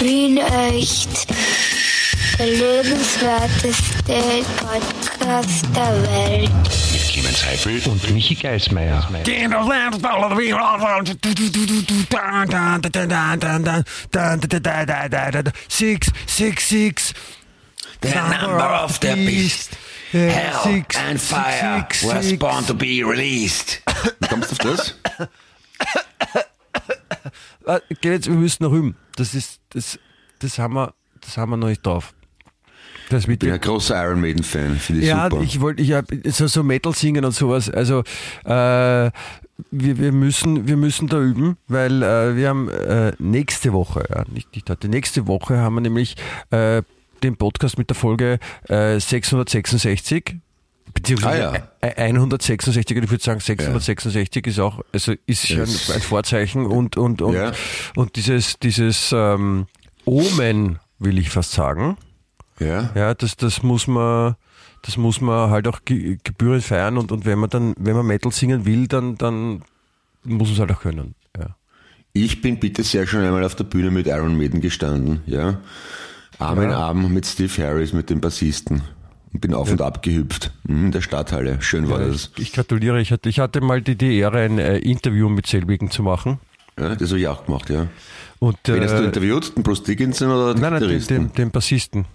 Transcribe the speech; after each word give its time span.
Wien 0.00 0.38
echt. 0.38 1.26
Der 2.38 2.46
lebenswerteste 2.46 4.44
Podcast 4.56 5.64
der 5.76 6.02
Welt. 6.02 6.50
Mit 6.92 7.02
Clemens 7.12 7.44
Heifel 7.44 7.82
und 7.86 8.10
Michi 8.10 8.34
Geismeier. 8.34 9.06
Six, 15.68 16.10
six, 16.26 16.68
six. 16.68 17.14
The 18.02 18.14
number 18.14 18.82
of 18.84 18.98
the 19.02 19.14
beast. 19.14 19.76
Hell 20.12 20.60
Six, 20.64 20.96
and 20.96 21.20
fire 21.20 21.86
six, 21.88 22.02
was 22.02 22.24
six. 22.26 22.38
born 22.38 22.64
to 22.66 22.74
be 22.74 23.04
released. 23.04 23.80
Wie 24.18 24.26
kommst 24.28 24.64
du 24.64 24.70
auf 24.72 24.76
das? 24.76 24.94
Ah, 27.70 27.80
Geh 28.00 28.10
jetzt, 28.10 28.26
wir 28.26 28.34
müssen 28.34 28.64
nach 28.64 28.72
rüben. 28.72 28.96
Das 29.14 29.32
ist, 29.32 29.60
das, 29.70 29.96
das 30.40 30.58
haben 30.58 30.74
wir, 30.74 30.92
das 31.20 31.36
haben 31.36 31.50
wir 31.50 31.56
noch 31.56 31.68
nicht 31.68 31.86
drauf. 31.86 32.14
Das 33.10 33.28
mit 33.28 33.42
Ich 33.42 33.46
bin 33.46 33.52
ein 33.52 33.60
großer 33.60 34.02
Iron 34.04 34.20
Maiden-Fan, 34.20 34.76
finde 34.76 35.02
ich 35.02 35.08
Ja, 35.08 35.28
super. 35.30 35.42
ich 35.42 35.60
wollte, 35.60 35.82
ich 35.82 35.92
hab 35.92 36.06
so, 36.26 36.48
so 36.48 36.64
Metal 36.64 36.92
singen 36.94 37.24
und 37.24 37.32
sowas. 37.32 37.70
Also 37.70 38.00
äh, 38.44 38.50
wir, 38.50 39.12
wir 39.70 40.12
müssen, 40.12 40.66
wir 40.66 40.76
müssen 40.76 41.06
da 41.06 41.20
üben, 41.20 41.58
weil 41.68 42.02
äh, 42.02 42.34
wir 42.34 42.48
haben 42.48 42.68
äh, 42.68 43.12
nächste 43.20 43.72
Woche, 43.72 44.04
ja, 44.12 44.24
nicht, 44.32 44.52
nicht 44.54 44.68
heute, 44.68 44.88
nächste 44.88 45.28
Woche 45.28 45.58
haben 45.58 45.74
wir 45.76 45.80
nämlich 45.80 46.16
äh, 46.50 46.82
den 47.22 47.36
Podcast 47.36 47.78
mit 47.78 47.88
der 47.88 47.96
Folge 47.96 48.40
äh, 48.68 48.98
666 48.98 50.40
beziehungsweise 50.94 51.62
Ah, 51.80 51.86
äh, 51.86 51.94
166, 52.12 52.96
ich 52.96 53.10
würde 53.10 53.22
sagen 53.22 53.40
666 53.40 54.46
ist 54.46 54.58
auch, 54.58 54.80
also 54.92 55.14
ist 55.26 55.46
schon 55.46 55.58
Yes. 55.58 55.90
ein 55.90 56.00
Vorzeichen 56.00 56.66
und 56.66 56.96
und 56.96 57.22
und, 57.22 57.34
Ja. 57.34 57.52
und 57.96 58.16
dieses 58.16 58.58
dieses 58.58 59.12
ähm, 59.12 59.66
Omen 60.04 60.78
will 60.98 61.18
ich 61.18 61.30
fast 61.30 61.52
sagen. 61.52 61.96
ja? 62.58 62.90
Ja, 62.94 63.14
das, 63.14 63.36
das 63.36 63.62
muss 63.62 63.86
man, 63.86 64.34
das 64.82 64.96
muss 64.96 65.20
man 65.20 65.50
halt 65.50 65.66
auch 65.68 65.80
ge- 65.84 66.18
gebührend 66.22 66.62
feiern 66.64 66.98
und, 66.98 67.10
und 67.12 67.24
wenn 67.24 67.38
man 67.38 67.48
dann, 67.50 67.74
wenn 67.78 67.96
man 67.96 68.06
Metal 68.06 68.32
singen 68.32 68.66
will, 68.66 68.86
dann, 68.86 69.16
dann 69.16 69.62
muss 70.24 70.48
man 70.48 70.52
es 70.54 70.58
halt 70.60 70.72
auch 70.72 70.80
können. 70.80 71.14
Ja. 71.38 71.56
Ich 72.12 72.42
bin 72.42 72.58
bitte 72.58 72.82
sehr 72.82 73.06
schon 73.06 73.22
einmal 73.22 73.44
auf 73.44 73.54
der 73.54 73.64
Bühne 73.64 73.90
mit 73.90 74.06
Iron 74.08 74.36
Maiden 74.36 74.60
gestanden, 74.60 75.22
ja. 75.26 75.60
Arm 76.38 76.60
in 76.62 76.70
Arm 76.70 77.12
mit 77.12 77.26
Steve 77.26 77.52
Harris, 77.62 77.92
mit 77.92 78.08
dem 78.10 78.20
Bassisten. 78.20 78.82
Und 79.32 79.40
bin 79.40 79.54
auf 79.54 79.70
und 79.70 79.80
ab 79.80 80.02
gehüpft. 80.02 80.52
Mhm, 80.64 80.86
in 80.86 80.92
der 80.92 81.00
Stadthalle. 81.02 81.62
Schön 81.62 81.88
war 81.88 82.00
das. 82.00 82.30
Ich, 82.36 82.42
ich 82.42 82.52
gratuliere, 82.52 83.00
ich 83.00 83.12
hatte, 83.12 83.28
ich 83.28 83.38
hatte 83.38 83.60
mal 83.60 83.80
die, 83.80 83.96
die 83.96 84.18
Ehre, 84.18 84.40
ein 84.40 84.58
äh, 84.58 84.78
Interview 84.78 85.28
mit 85.28 85.46
selbigen 85.46 85.90
zu 85.90 86.02
machen. 86.02 86.40
Ja, 86.78 86.94
das 86.94 87.10
habe 87.10 87.20
ich 87.20 87.28
auch 87.28 87.44
gemacht, 87.46 87.70
ja. 87.70 87.86
Und, 88.38 88.56
Wen 88.64 88.82
hast 88.82 88.92
du 88.92 89.02
äh, 89.02 89.06
interviewt? 89.06 89.56
Den 89.56 89.62
Bruce 89.62 89.82
Dickinson 89.82 90.30
oder 90.30 90.54
den 90.54 90.62
nein, 90.62 90.72
nein, 90.72 90.88
den, 90.88 91.06
den, 91.06 91.32
den 91.32 91.50
Bassisten. 91.50 92.06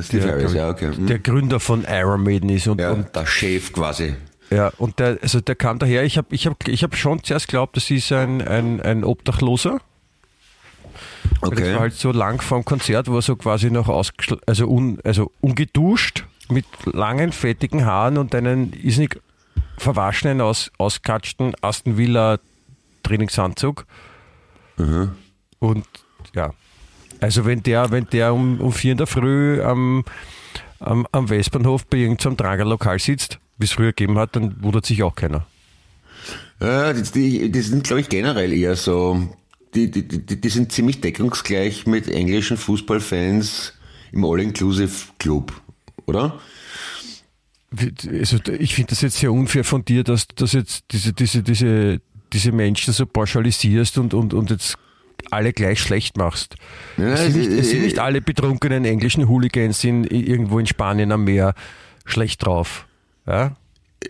Steve 0.00 0.22
der, 0.22 0.32
Harris, 0.32 0.54
ja, 0.54 0.70
okay. 0.70 0.90
Mhm. 0.96 1.06
Der 1.06 1.18
Gründer 1.18 1.60
von 1.60 1.84
Iron 1.86 2.22
Maiden 2.22 2.48
ist 2.48 2.66
und, 2.66 2.80
ja, 2.80 2.92
und 2.92 3.14
der 3.14 3.26
Chef 3.26 3.72
quasi. 3.72 4.14
Ja, 4.50 4.72
und 4.78 4.98
der, 4.98 5.18
also 5.22 5.40
der 5.40 5.54
kam 5.54 5.78
daher, 5.78 6.04
ich 6.04 6.16
habe 6.16 6.28
ich 6.34 6.46
hab, 6.46 6.66
ich 6.68 6.82
hab 6.82 6.96
schon 6.96 7.22
zuerst 7.22 7.48
geglaubt, 7.48 7.76
das 7.76 7.90
ist 7.90 8.10
ein, 8.12 8.40
ein, 8.46 8.80
ein 8.80 9.04
Obdachloser. 9.04 9.80
Weil 11.40 11.50
Das 11.50 11.58
Okay. 11.58 11.74
war 11.74 11.80
halt 11.80 11.94
so 11.94 12.12
lang 12.12 12.40
vorm 12.40 12.64
Konzert, 12.64 13.08
wo 13.08 13.16
er 13.16 13.22
so 13.22 13.36
quasi 13.36 13.70
noch 13.70 13.88
ausgeschl 13.88 14.38
also, 14.46 14.68
un, 14.68 14.98
also 15.04 15.32
ungeduscht 15.40 16.24
mit 16.50 16.66
langen, 16.84 17.32
fettigen 17.32 17.84
Haaren 17.84 18.18
und 18.18 18.34
einen 18.34 18.72
isnig 18.72 19.20
verwaschenen, 19.78 20.40
aus, 20.40 20.70
auskatschten 20.78 21.54
Aston 21.60 21.96
Villa 21.96 22.38
Trainingsanzug. 23.02 23.86
Und 25.58 25.86
ja, 26.34 26.52
also 27.20 27.44
wenn 27.44 27.62
der, 27.62 27.90
wenn 27.90 28.06
der 28.10 28.34
um, 28.34 28.60
um 28.60 28.72
vier 28.72 28.92
in 28.92 28.98
der 28.98 29.06
Früh 29.06 29.62
am, 29.62 30.04
am, 30.80 31.06
am 31.12 31.30
Westbahnhof 31.30 31.86
bei 31.86 31.98
irgendeinem 31.98 32.36
Tragerlokal 32.36 32.98
sitzt, 32.98 33.38
wie 33.58 33.64
es 33.64 33.72
früher 33.72 33.92
gegeben 33.92 34.18
hat, 34.18 34.34
dann 34.36 34.62
wundert 34.62 34.86
sich 34.86 35.02
auch 35.02 35.14
keiner. 35.14 35.46
Ja, 36.60 36.92
die, 36.92 37.02
die, 37.02 37.50
die 37.50 37.60
sind, 37.60 37.84
glaube 37.84 38.00
ich, 38.00 38.08
generell 38.08 38.52
eher 38.52 38.76
so, 38.76 39.28
die, 39.74 39.90
die, 39.90 40.06
die, 40.06 40.40
die 40.40 40.48
sind 40.48 40.72
ziemlich 40.72 41.00
deckungsgleich 41.00 41.86
mit 41.86 42.08
englischen 42.08 42.56
Fußballfans 42.56 43.74
im 44.12 44.24
All-Inclusive-Club, 44.24 45.52
oder? 46.06 46.38
Also 48.20 48.38
ich 48.58 48.74
finde 48.74 48.90
das 48.90 49.00
jetzt 49.00 49.18
sehr 49.18 49.32
unfair 49.32 49.64
von 49.64 49.84
dir, 49.84 50.04
dass 50.04 50.26
du 50.26 50.44
jetzt 50.44 50.84
diese, 50.90 51.12
diese, 51.12 51.42
diese, 51.42 52.00
diese 52.32 52.52
Menschen 52.52 52.92
so 52.92 53.06
pauschalisierst 53.06 53.96
und, 53.98 54.12
und, 54.12 54.34
und 54.34 54.50
jetzt 54.50 54.76
alle 55.30 55.52
gleich 55.52 55.80
schlecht 55.80 56.16
machst. 56.16 56.56
Ja, 56.98 57.12
es, 57.12 57.20
sind 57.22 57.36
nicht, 57.36 57.50
es 57.50 57.70
sind 57.70 57.80
äh, 57.80 57.84
nicht 57.84 57.98
alle 57.98 58.20
betrunkenen 58.20 58.84
englischen 58.84 59.28
Hooligans 59.28 59.82
in, 59.84 60.04
irgendwo 60.04 60.58
in 60.58 60.66
Spanien 60.66 61.12
am 61.12 61.24
Meer 61.24 61.54
schlecht 62.04 62.44
drauf. 62.44 62.86
Ja? 63.26 63.56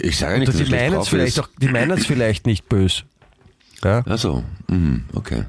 Ich 0.00 0.18
sage 0.18 0.38
nicht, 0.38 0.48
Dass 0.48 0.56
die 0.56 0.70
meinen 0.70 0.94
es 0.94 1.08
vielleicht 1.08 1.38
auch, 1.38 1.48
die 1.60 1.68
meinen 1.68 1.92
es 1.92 2.06
vielleicht 2.06 2.46
nicht 2.46 2.68
böse. 2.68 3.02
Ja? 3.84 4.02
Ach 4.06 4.18
so, 4.18 4.42
mhm, 4.68 5.04
okay. 5.14 5.44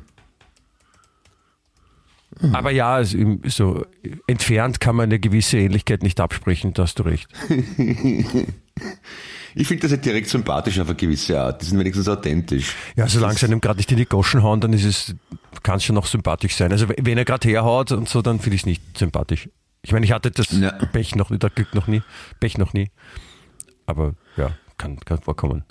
Aber 2.51 2.71
ja, 2.71 2.99
es, 2.99 3.15
so 3.45 3.85
entfernt 4.27 4.79
kann 4.79 4.95
man 4.95 5.05
eine 5.05 5.19
gewisse 5.19 5.57
Ähnlichkeit 5.57 6.03
nicht 6.03 6.19
absprechen, 6.19 6.73
da 6.73 6.83
hast 6.83 6.99
du 6.99 7.03
recht. 7.03 7.27
Ich 9.55 9.67
finde 9.67 9.83
das 9.83 9.91
ja 9.91 9.97
direkt 9.97 10.29
sympathisch 10.29 10.79
auf 10.79 10.87
eine 10.87 10.95
gewisse 10.95 11.39
Art. 11.39 11.61
Die 11.61 11.65
sind 11.67 11.77
wenigstens 11.77 12.07
authentisch. 12.09 12.75
Ja, 12.95 13.07
solange 13.07 13.35
sie 13.35 13.45
einem 13.45 13.61
gerade 13.61 13.77
nicht 13.77 13.91
in 13.91 13.97
die 13.97 14.05
Goschen 14.05 14.41
hauen, 14.41 14.59
dann 14.61 14.73
ist 14.73 14.83
es, 14.83 15.15
kann 15.61 15.77
es 15.77 15.83
schon 15.83 15.93
noch 15.95 16.07
sympathisch 16.07 16.55
sein. 16.55 16.71
Also 16.71 16.87
wenn 16.89 17.17
er 17.17 17.25
gerade 17.25 17.47
herhaut 17.47 17.91
und 17.91 18.09
so, 18.09 18.23
dann 18.23 18.39
finde 18.39 18.55
ich 18.55 18.61
es 18.63 18.65
nicht 18.65 18.97
sympathisch. 18.97 19.49
Ich 19.83 19.91
meine, 19.91 20.05
ich 20.05 20.11
hatte 20.11 20.31
das 20.31 20.51
Ja. 20.51 20.71
Pech 20.71 21.15
noch, 21.15 21.29
das 21.37 21.53
Glück 21.53 21.75
noch 21.75 21.87
nie, 21.87 22.01
Pech 22.39 22.57
noch 22.57 22.73
nie. 22.73 22.89
Aber 23.85 24.15
ja, 24.37 24.57
kann, 24.77 24.99
kann 25.01 25.21
vorkommen. 25.21 25.65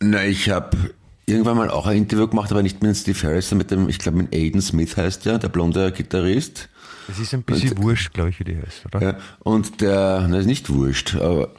Na, 0.00 0.24
ich 0.24 0.48
habe 0.48 0.94
irgendwann 1.26 1.56
mal 1.56 1.70
auch 1.70 1.86
ein 1.86 1.96
Interview 1.96 2.28
gemacht, 2.28 2.50
aber 2.50 2.62
nicht 2.62 2.82
mit 2.82 2.96
Steve 2.96 3.18
Harris, 3.22 3.48
sondern 3.48 3.66
mit 3.66 3.70
dem, 3.70 3.88
ich 3.88 3.98
glaube, 3.98 4.18
mit 4.18 4.34
Aiden 4.34 4.60
Smith 4.60 4.96
heißt 4.96 5.24
der, 5.24 5.38
der 5.38 5.48
blonde 5.48 5.92
Gitarrist. 5.92 6.68
Es 7.08 7.18
ist 7.18 7.34
ein 7.34 7.42
bisschen 7.42 7.82
wurscht, 7.82 8.14
glaube 8.14 8.30
ich, 8.30 8.40
wie 8.40 8.44
die 8.44 8.56
heißt, 8.56 8.86
oder? 8.86 9.02
Ja, 9.02 9.18
und 9.40 9.80
der, 9.80 10.26
na, 10.28 10.38
ist 10.38 10.46
nicht 10.46 10.70
wurscht, 10.70 11.16
aber, 11.16 11.50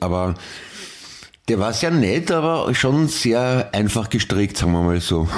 aber 0.00 0.34
der 1.48 1.58
war 1.58 1.72
sehr 1.72 1.90
nett, 1.90 2.30
aber 2.30 2.72
schon 2.74 3.08
sehr 3.08 3.70
einfach 3.72 4.08
gestrickt, 4.08 4.56
sagen 4.56 4.72
wir 4.72 4.82
mal 4.82 5.00
so. 5.00 5.28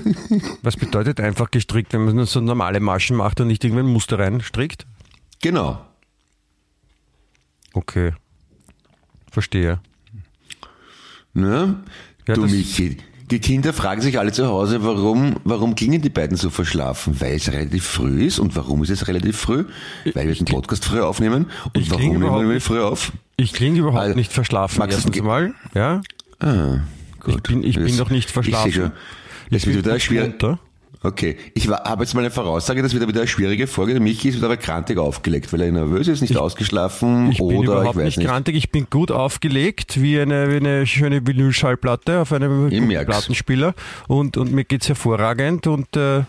Was 0.62 0.76
bedeutet 0.76 1.20
einfach 1.20 1.50
gestrickt, 1.50 1.92
wenn 1.92 2.04
man 2.04 2.16
nur 2.16 2.26
so 2.26 2.40
normale 2.40 2.80
Maschen 2.80 3.16
macht 3.16 3.40
und 3.40 3.46
nicht 3.46 3.62
irgendwann 3.64 3.86
ein 3.86 3.92
Muster 3.92 4.18
reinstrickt? 4.18 4.86
genau. 5.40 5.84
Okay. 7.74 8.12
Verstehe. 9.30 9.80
Ne? 11.32 11.82
Ja, 12.28 12.34
du 12.34 12.42
Michi, 12.42 12.96
die 13.30 13.38
Kinder 13.38 13.72
fragen 13.72 14.00
sich 14.02 14.18
alle 14.18 14.30
zu 14.32 14.46
Hause, 14.46 14.84
warum, 14.84 15.36
warum 15.44 15.74
klingen 15.74 16.02
die 16.02 16.10
beiden 16.10 16.36
so 16.36 16.50
verschlafen? 16.50 17.20
Weil 17.20 17.34
es 17.36 17.50
relativ 17.50 17.84
früh 17.84 18.24
ist. 18.26 18.38
Und 18.38 18.54
warum 18.56 18.82
ist 18.82 18.90
es 18.90 19.08
relativ 19.08 19.36
früh? 19.38 19.64
Weil 20.14 20.28
wir 20.28 20.34
den 20.34 20.44
Podcast 20.44 20.84
früher 20.84 21.06
aufnehmen. 21.08 21.46
Und 21.72 21.80
ich 21.80 21.90
warum 21.90 22.02
nehmen 22.18 22.22
wir 22.22 22.54
nicht- 22.54 22.62
früh 22.66 22.80
auf? 22.80 23.12
Ich 23.36 23.52
klinge 23.54 23.78
überhaupt 23.80 23.98
Also, 24.02 24.16
nicht 24.16 24.32
verschlafen, 24.32 24.78
magst 24.78 24.98
erstens 24.98 25.22
mal. 25.22 25.54
Ja? 25.74 26.02
Ah, 26.40 26.80
gut. 27.20 27.36
Ich 27.36 27.42
bin, 27.42 27.64
ich 27.64 27.76
bin 27.76 27.86
Das- 27.86 27.96
noch 27.96 28.10
nicht 28.10 28.28
Ich 28.28 28.32
verschlafen. 28.32 28.70
sehe 28.70 28.82
schon. 28.82 28.92
Das 29.50 29.62
Ich 29.62 29.66
wird 29.66 29.76
bin 29.76 29.84
wieder 29.86 30.00
schwierig. 30.00 30.32
runter. 30.32 30.58
Okay, 31.04 31.36
ich 31.54 31.68
habe 31.68 32.04
jetzt 32.04 32.14
mal 32.14 32.20
eine 32.20 32.30
Voraussage, 32.30 32.80
das 32.80 32.94
wird 32.94 33.06
wieder 33.08 33.20
eine 33.20 33.28
schwierige 33.28 33.66
Folge. 33.66 33.98
Michi 33.98 34.28
ist 34.28 34.36
wieder 34.36 34.46
aber 34.46 34.56
krantig 34.56 34.98
aufgelegt, 34.98 35.52
weil 35.52 35.62
er 35.62 35.72
nervös 35.72 36.06
ist, 36.06 36.20
nicht 36.20 36.36
ausgeschlafen 36.36 37.32
Ich 37.32 37.38
bin 37.38 37.46
oder 37.46 37.56
ich 37.56 37.64
überhaupt 37.64 37.96
weiß 37.96 38.16
nicht 38.18 38.28
grantig, 38.28 38.54
ich 38.54 38.70
bin 38.70 38.86
gut 38.88 39.10
aufgelegt, 39.10 40.00
wie 40.00 40.20
eine, 40.20 40.50
wie 40.50 40.56
eine 40.56 40.86
schöne 40.86 41.26
Vinylschallplatte 41.26 42.20
auf 42.20 42.32
einem 42.32 42.68
Ich. 42.68 43.06
Plattenspieler 43.06 43.74
und, 44.06 44.36
und 44.36 44.52
mir 44.52 44.64
geht's 44.64 44.88
hervorragend 44.88 45.66
und 45.66 45.96
äh, 45.96 46.22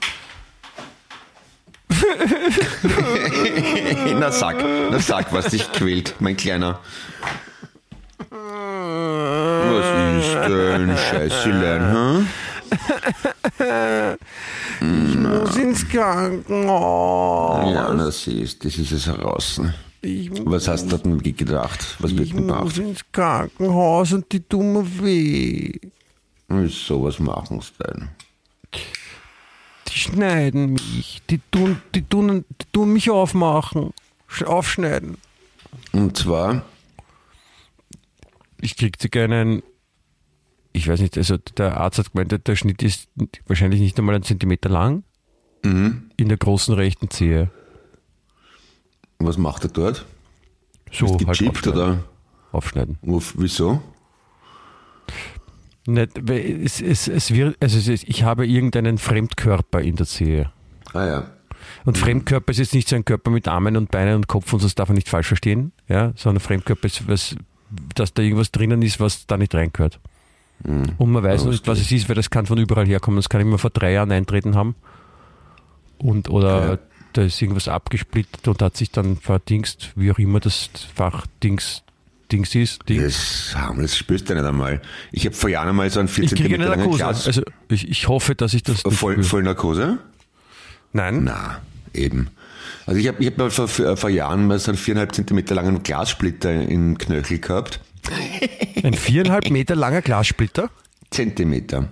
na 4.19 4.31
sag, 4.31 4.55
na 4.89 4.99
sag, 4.99 5.31
was 5.31 5.49
dich 5.49 5.71
quält, 5.71 6.15
mein 6.19 6.35
Kleiner. 6.35 6.79
Was 9.69 9.85
ist 10.25 10.49
denn 10.49 10.97
Scheißelein, 10.97 11.93
hm? 11.93 12.27
Ich 14.81 15.15
muss 15.17 15.55
ins 15.57 15.87
Krankenhaus. 15.87 17.73
Ja, 17.73 17.93
na 17.93 18.11
siehst, 18.11 18.63
das 18.65 18.77
ist 18.77 18.91
es 18.91 19.05
heraus. 19.07 19.61
Ich, 20.01 20.29
Was 20.45 20.67
hast 20.67 20.91
du 20.91 20.97
denn 20.97 21.19
gedacht? 21.21 21.95
Was 21.99 22.11
wird 22.11 22.27
ich 22.27 22.33
gemacht? 22.35 22.63
muss 22.65 22.77
ins 22.77 23.01
Krankenhaus 23.11 24.11
und 24.13 24.31
die 24.31 24.41
tun 24.41 24.73
mir 24.73 25.01
weh. 25.01 25.71
So 26.67 27.03
was 27.03 27.19
machen 27.19 27.61
sie 27.61 27.71
denn? 27.83 28.09
Die 29.87 29.99
schneiden 29.99 30.73
mich, 30.73 31.21
die 31.29 31.39
tun, 31.51 31.81
die 31.95 32.01
tun, 32.03 32.43
die 32.61 32.65
tun 32.71 32.93
mich 32.93 33.09
aufmachen, 33.09 33.93
sch- 34.29 34.43
aufschneiden. 34.45 35.17
Und 35.93 36.17
zwar, 36.17 36.63
Ich 38.59 38.75
krieg 38.77 38.95
sogar 39.01 39.23
einen, 39.25 39.61
ich 40.73 40.87
weiß 40.87 40.99
nicht, 40.99 41.17
also 41.17 41.37
der 41.37 41.77
Arzt 41.77 41.99
hat 41.99 42.11
gemeint, 42.13 42.47
der 42.47 42.55
Schnitt 42.55 42.81
ist 42.83 43.07
wahrscheinlich 43.47 43.79
nicht 43.79 43.97
einmal 43.97 44.15
einen 44.15 44.23
Zentimeter 44.23 44.69
lang. 44.69 45.03
in 45.63 46.11
der 46.17 46.37
großen 46.37 46.73
rechten 46.73 47.09
Zehe. 47.09 47.49
Was 49.19 49.37
macht 49.37 49.63
er 49.63 49.69
dort? 49.69 50.05
So 50.91 51.05
Ist 51.05 51.25
halt 51.25 51.47
aufschneiden. 51.47 51.71
oder 51.81 52.03
aufschneiden. 52.51 52.97
wo, 53.01 53.21
wieso? 53.37 53.81
Nicht, 55.85 56.17
es, 56.29 56.81
es, 56.81 57.07
es 57.07 57.31
wird, 57.31 57.57
also 57.61 57.77
es 57.77 58.03
ich 58.03 58.23
habe 58.23 58.45
irgendeinen 58.45 58.97
Fremdkörper 58.97 59.81
in 59.81 59.95
der 59.95 60.05
Zehe. 60.05 60.51
Ah 60.93 61.05
ja. 61.05 61.31
Und 61.85 61.97
Fremdkörper 61.97 62.51
ist 62.51 62.57
jetzt 62.59 62.73
nicht 62.73 62.87
so 62.89 62.95
ein 62.95 63.05
Körper 63.05 63.31
mit 63.31 63.47
Armen 63.47 63.77
und 63.77 63.91
Beinen 63.91 64.15
und 64.15 64.27
Kopf 64.27 64.51
und 64.53 64.59
so, 64.59 64.65
das 64.65 64.75
darf 64.75 64.89
man 64.89 64.95
nicht 64.95 65.09
falsch 65.09 65.27
verstehen, 65.27 65.71
ja, 65.87 66.13
sondern 66.15 66.41
Fremdkörper 66.41 66.85
ist 66.87 67.07
was, 67.07 67.35
dass 67.95 68.13
da 68.13 68.21
irgendwas 68.21 68.51
drinnen 68.51 68.81
ist, 68.81 68.99
was 68.99 69.25
da 69.27 69.37
nicht 69.37 69.55
reingehört. 69.55 69.99
Und 70.65 71.11
man 71.11 71.23
weiß 71.23 71.43
noch 71.45 71.51
nicht, 71.51 71.67
was 71.67 71.79
es 71.79 71.91
ist, 71.91 72.07
weil 72.09 72.15
das 72.15 72.29
kann 72.29 72.45
von 72.45 72.57
überall 72.57 72.85
herkommen. 72.85 73.17
Das 73.17 73.29
kann 73.29 73.41
immer 73.41 73.57
vor 73.57 73.69
drei 73.69 73.91
Jahren 73.93 74.11
eintreten 74.11 74.55
haben. 74.55 74.75
Und, 75.97 76.29
oder 76.29 76.71
Okay. 76.71 76.81
da 77.13 77.21
ist 77.23 77.41
irgendwas 77.41 77.67
abgesplittert 77.67 78.47
und 78.47 78.61
hat 78.61 78.77
sich 78.77 78.91
dann 78.91 79.17
verdingst, 79.17 79.91
wie 79.95 80.11
auch 80.11 80.17
immer 80.19 80.39
das 80.39 80.69
Fachdings 80.95 81.83
Dings 82.31 82.55
ist. 82.55 82.87
Ding. 82.89 83.01
Das, 83.01 83.53
haben, 83.55 83.81
das 83.81 83.95
spürst 83.95 84.29
du 84.29 84.33
nicht 84.33 84.43
einmal. 84.45 84.81
Ich 85.11 85.25
habe 85.25 85.35
vor 85.35 85.49
Jahren 85.49 85.69
einmal 85.69 85.89
so 85.91 85.99
einen 85.99 86.07
4 86.07 86.23
Ich 86.23 86.31
kriege 86.31 86.49
cm 86.49 86.61
eine 86.61 86.65
langen 86.69 86.79
Narkose. 86.83 86.97
Glas. 87.03 87.27
Also 87.27 87.41
ich, 87.69 87.87
ich 87.89 88.07
hoffe, 88.07 88.33
dass 88.33 88.53
ich 88.55 88.63
das 88.63 88.81
voll, 88.81 89.13
spüre. 89.13 89.23
voll 89.23 89.43
Narkose? 89.43 89.99
Nein, 90.93 91.23
Na, 91.25 91.61
eben. 91.93 92.29
Also 92.85 92.99
ich 92.99 93.07
habe 93.07 93.21
ich 93.21 93.27
hab 93.27 93.37
mal 93.37 93.51
vor, 93.51 93.67
vor 93.67 93.97
vor 93.97 94.09
Jahren 94.09 94.47
mal 94.47 94.57
so 94.59 94.71
einen 94.71 94.77
viereinhalb 94.77 95.13
Zentimeter 95.13 95.53
langen 95.55 95.83
Glassplitter 95.83 96.51
im 96.53 96.97
Knöchel 96.97 97.39
gehabt. 97.39 97.79
ein 98.83 98.93
viereinhalb 98.93 99.49
Meter 99.49 99.75
langer 99.75 100.01
Glassplitter. 100.01 100.69
Zentimeter. 101.11 101.89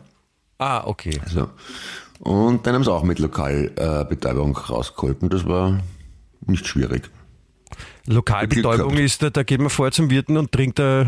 Ah, 0.58 0.84
okay. 0.86 1.20
So. 1.28 1.50
Und 2.20 2.68
dann 2.68 2.76
haben 2.76 2.84
sie 2.84 2.92
auch 2.92 3.04
mit 3.04 3.20
Lokalbetäubung 3.20 4.10
Betäubung 4.10 4.56
rausgeholt. 4.56 5.24
Und 5.24 5.34
das 5.34 5.46
war 5.46 5.80
nicht 6.46 6.68
schwierig. 6.68 7.10
Lokalbetäubung 8.06 8.98
ist, 8.98 9.22
da, 9.24 9.30
da 9.30 9.44
geht 9.44 9.60
man 9.60 9.70
vorher 9.70 9.92
zum 9.92 10.10
Wirten 10.10 10.38
und 10.38 10.52
trinkt 10.52 10.80
äh, 10.80 11.06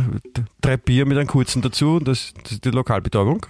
drei 0.62 0.78
Bier 0.78 1.06
mit 1.06 1.18
einem 1.18 1.28
kurzen 1.28 1.62
dazu. 1.62 1.98
Und 1.98 2.08
das, 2.08 2.34
das 2.44 2.54
ist 2.54 2.66
die 2.66 2.70
Lokalbetäubung. 2.70 3.46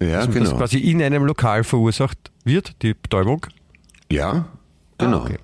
Ja, 0.00 0.24
Das 0.24 0.34
genau. 0.34 0.56
quasi 0.56 0.78
in 0.78 1.02
einem 1.02 1.24
Lokal 1.24 1.64
verursacht 1.64 2.18
wird, 2.44 2.82
die 2.82 2.94
Betäubung. 2.94 3.46
Ja, 4.10 4.46
genau. 4.98 5.18
Ah, 5.18 5.24
okay. 5.24 5.38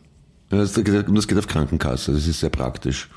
Das, 0.49 0.73
das 0.73 0.85
geht 1.27 1.39
auf 1.39 1.47
Krankenkasse. 1.47 2.13
Das 2.13 2.27
ist 2.27 2.41
sehr 2.41 2.51
praktisch. 2.51 3.09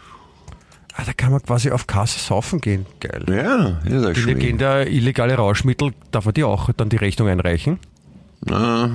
Ah, 0.95 1.03
da 1.05 1.13
kann 1.13 1.31
man 1.31 1.41
quasi 1.41 1.71
auf 1.71 1.87
Kasse 1.87 2.19
saufen 2.19 2.59
gehen. 2.61 2.85
Geil. 2.99 3.23
Ja, 3.29 3.79
ist 3.85 4.03
auch 4.03 4.07
Wir 4.09 4.15
schön. 4.15 4.39
gehen 4.39 4.57
da 4.57 4.81
illegale 4.81 5.35
Rauschmittel, 5.35 5.93
darf 6.11 6.25
man 6.25 6.33
die 6.33 6.43
auch 6.43 6.71
dann 6.73 6.89
die 6.89 6.97
Rechnung 6.97 7.27
einreichen? 7.29 7.79
Ah, 8.49 8.89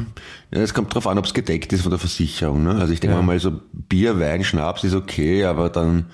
ja, 0.52 0.61
es 0.61 0.73
kommt 0.75 0.93
drauf 0.94 1.06
an, 1.06 1.19
ob 1.19 1.25
es 1.26 1.35
gedeckt 1.35 1.73
ist 1.73 1.82
von 1.82 1.91
der 1.91 1.99
Versicherung. 1.99 2.64
Ne? 2.64 2.75
Also 2.76 2.93
ich 2.93 3.00
denke 3.00 3.17
Ja. 3.17 3.23
mal 3.23 3.38
so 3.38 3.61
Bier, 3.73 4.19
Wein, 4.19 4.43
Schnaps 4.44 4.85
ist 4.85 4.94
okay, 4.94 5.44
aber 5.44 5.69
dann, 5.70 6.06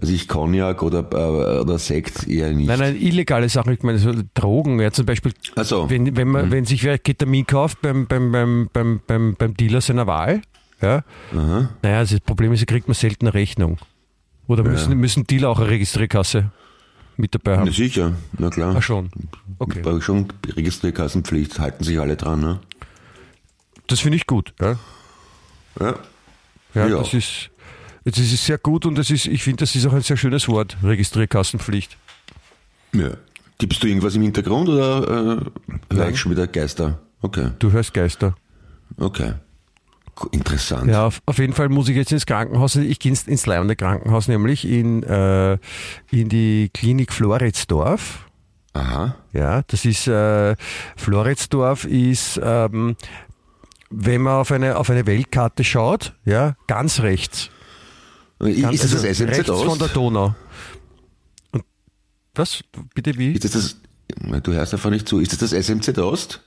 also 0.00 0.12
ich 0.12 0.28
Cognac 0.28 0.82
oder, 0.82 1.00
äh, 1.12 1.60
oder 1.60 1.78
Sekt 1.78 2.26
eher 2.28 2.52
nicht. 2.52 2.68
Nein, 2.68 2.78
nein, 2.78 2.96
illegale 2.96 3.48
Sachen, 3.48 3.72
ich 3.74 3.82
meine 3.82 3.98
so 3.98 4.12
Drogen, 4.34 4.80
ja 4.80 4.92
zum 4.92 5.06
Beispiel, 5.06 5.32
so. 5.62 5.90
wenn, 5.90 6.16
wenn, 6.16 6.28
man, 6.28 6.50
wenn 6.50 6.64
sich 6.64 6.84
wer 6.84 6.98
Ketamin 6.98 7.46
kauft 7.46 7.82
beim, 7.82 8.06
beim, 8.06 8.30
beim, 8.32 8.70
beim, 8.72 9.00
beim, 9.06 9.34
beim 9.36 9.54
Dealer 9.54 9.80
seiner 9.80 10.06
Wahl, 10.06 10.40
ja, 10.80 11.02
naja, 11.82 12.00
das 12.00 12.18
Problem 12.20 12.52
ist, 12.52 12.62
da 12.62 12.66
kriegt 12.66 12.88
man 12.88 12.94
selten 12.94 13.26
eine 13.26 13.34
Rechnung. 13.34 13.78
Oder 14.52 14.62
müssen, 14.64 14.96
müssen 14.98 15.26
Dealer 15.26 15.48
auch 15.50 15.58
eine 15.58 15.68
Registrierkasse 15.70 16.50
mit 17.16 17.34
dabei 17.34 17.52
Ja, 17.52 17.58
haben? 17.60 17.72
sicher, 17.72 18.12
na 18.38 18.50
klar. 18.50 18.74
Ach 18.78 18.82
schon. 18.82 19.10
Okay. 19.58 19.80
Aber 19.84 20.00
schon 20.00 20.28
Registrierkassenpflicht, 20.46 21.58
halten 21.58 21.84
sich 21.84 21.98
alle 22.00 22.16
dran. 22.16 22.40
Ne? 22.40 22.60
Das 23.86 24.00
finde 24.00 24.16
ich 24.16 24.26
gut. 24.26 24.52
Ja, 24.60 24.78
Ja. 25.80 25.94
ja, 26.74 26.86
Ja. 26.88 26.98
das 26.98 27.14
ist. 27.14 27.50
Das 28.04 28.18
ist 28.18 28.44
sehr 28.44 28.58
gut 28.58 28.84
und 28.84 28.96
das 28.98 29.10
ist, 29.10 29.26
ich 29.26 29.44
finde, 29.44 29.58
das 29.58 29.76
ist 29.76 29.86
auch 29.86 29.92
ein 29.92 30.02
sehr 30.02 30.16
schönes 30.16 30.48
Wort, 30.48 30.76
Registrierkassenpflicht. 30.82 31.96
ja. 32.94 33.10
Gibst 33.58 33.80
du 33.80 33.86
irgendwas 33.86 34.16
im 34.16 34.22
Hintergrund 34.22 34.68
oder 34.68 35.38
äh, 35.90 35.94
höre 35.94 36.08
ich 36.08 36.18
schon 36.18 36.32
wieder 36.32 36.48
Geister? 36.48 36.98
Okay, 37.20 37.50
Du 37.60 37.70
hörst 37.70 37.94
Geister. 37.94 38.34
okay. 38.96 39.34
Interessant. 40.30 40.88
Ja, 40.88 41.06
auf, 41.06 41.20
auf 41.26 41.38
jeden 41.38 41.52
Fall 41.52 41.68
muss 41.68 41.88
ich 41.88 41.96
jetzt 41.96 42.12
ins 42.12 42.26
Krankenhaus. 42.26 42.76
Ich 42.76 42.98
gehe 42.98 43.10
ins, 43.10 43.26
ins 43.26 43.46
Leihende 43.46 43.76
Krankenhaus, 43.76 44.28
nämlich 44.28 44.68
in, 44.68 45.02
äh, 45.02 45.54
in 46.10 46.28
die 46.28 46.70
Klinik 46.72 47.12
Floridsdorf. 47.12 48.26
Aha. 48.74 49.16
Ja, 49.32 49.62
das 49.66 49.84
ist 49.84 50.06
äh, 50.06 50.56
Floridsdorf 50.96 51.84
ist, 51.84 52.40
ähm, 52.42 52.96
wenn 53.90 54.22
man 54.22 54.34
auf 54.34 54.52
eine, 54.52 54.76
auf 54.76 54.90
eine 54.90 55.06
Weltkarte 55.06 55.64
schaut, 55.64 56.14
ja, 56.24 56.56
ganz 56.66 57.00
rechts. 57.00 57.50
Ist 58.40 58.62
Ganz, 58.62 58.80
das 58.80 58.92
also 58.92 59.06
das 59.06 59.16
SMZ 59.18 59.28
rechts 59.28 59.50
von 59.50 59.78
der 59.78 59.86
Ost? 59.86 59.96
Donau. 59.96 60.34
Und 61.52 61.64
was? 62.34 62.64
Bitte 62.94 63.16
wie? 63.16 63.32
Ist 63.32 63.44
das 63.44 63.52
das, 63.52 63.76
du 64.42 64.52
hörst 64.52 64.72
einfach 64.72 64.90
nicht 64.90 65.08
zu. 65.08 65.20
Ist 65.20 65.32
das 65.32 65.50
das 65.50 65.66
SMZ 65.66 65.98
Ost? 65.98 66.42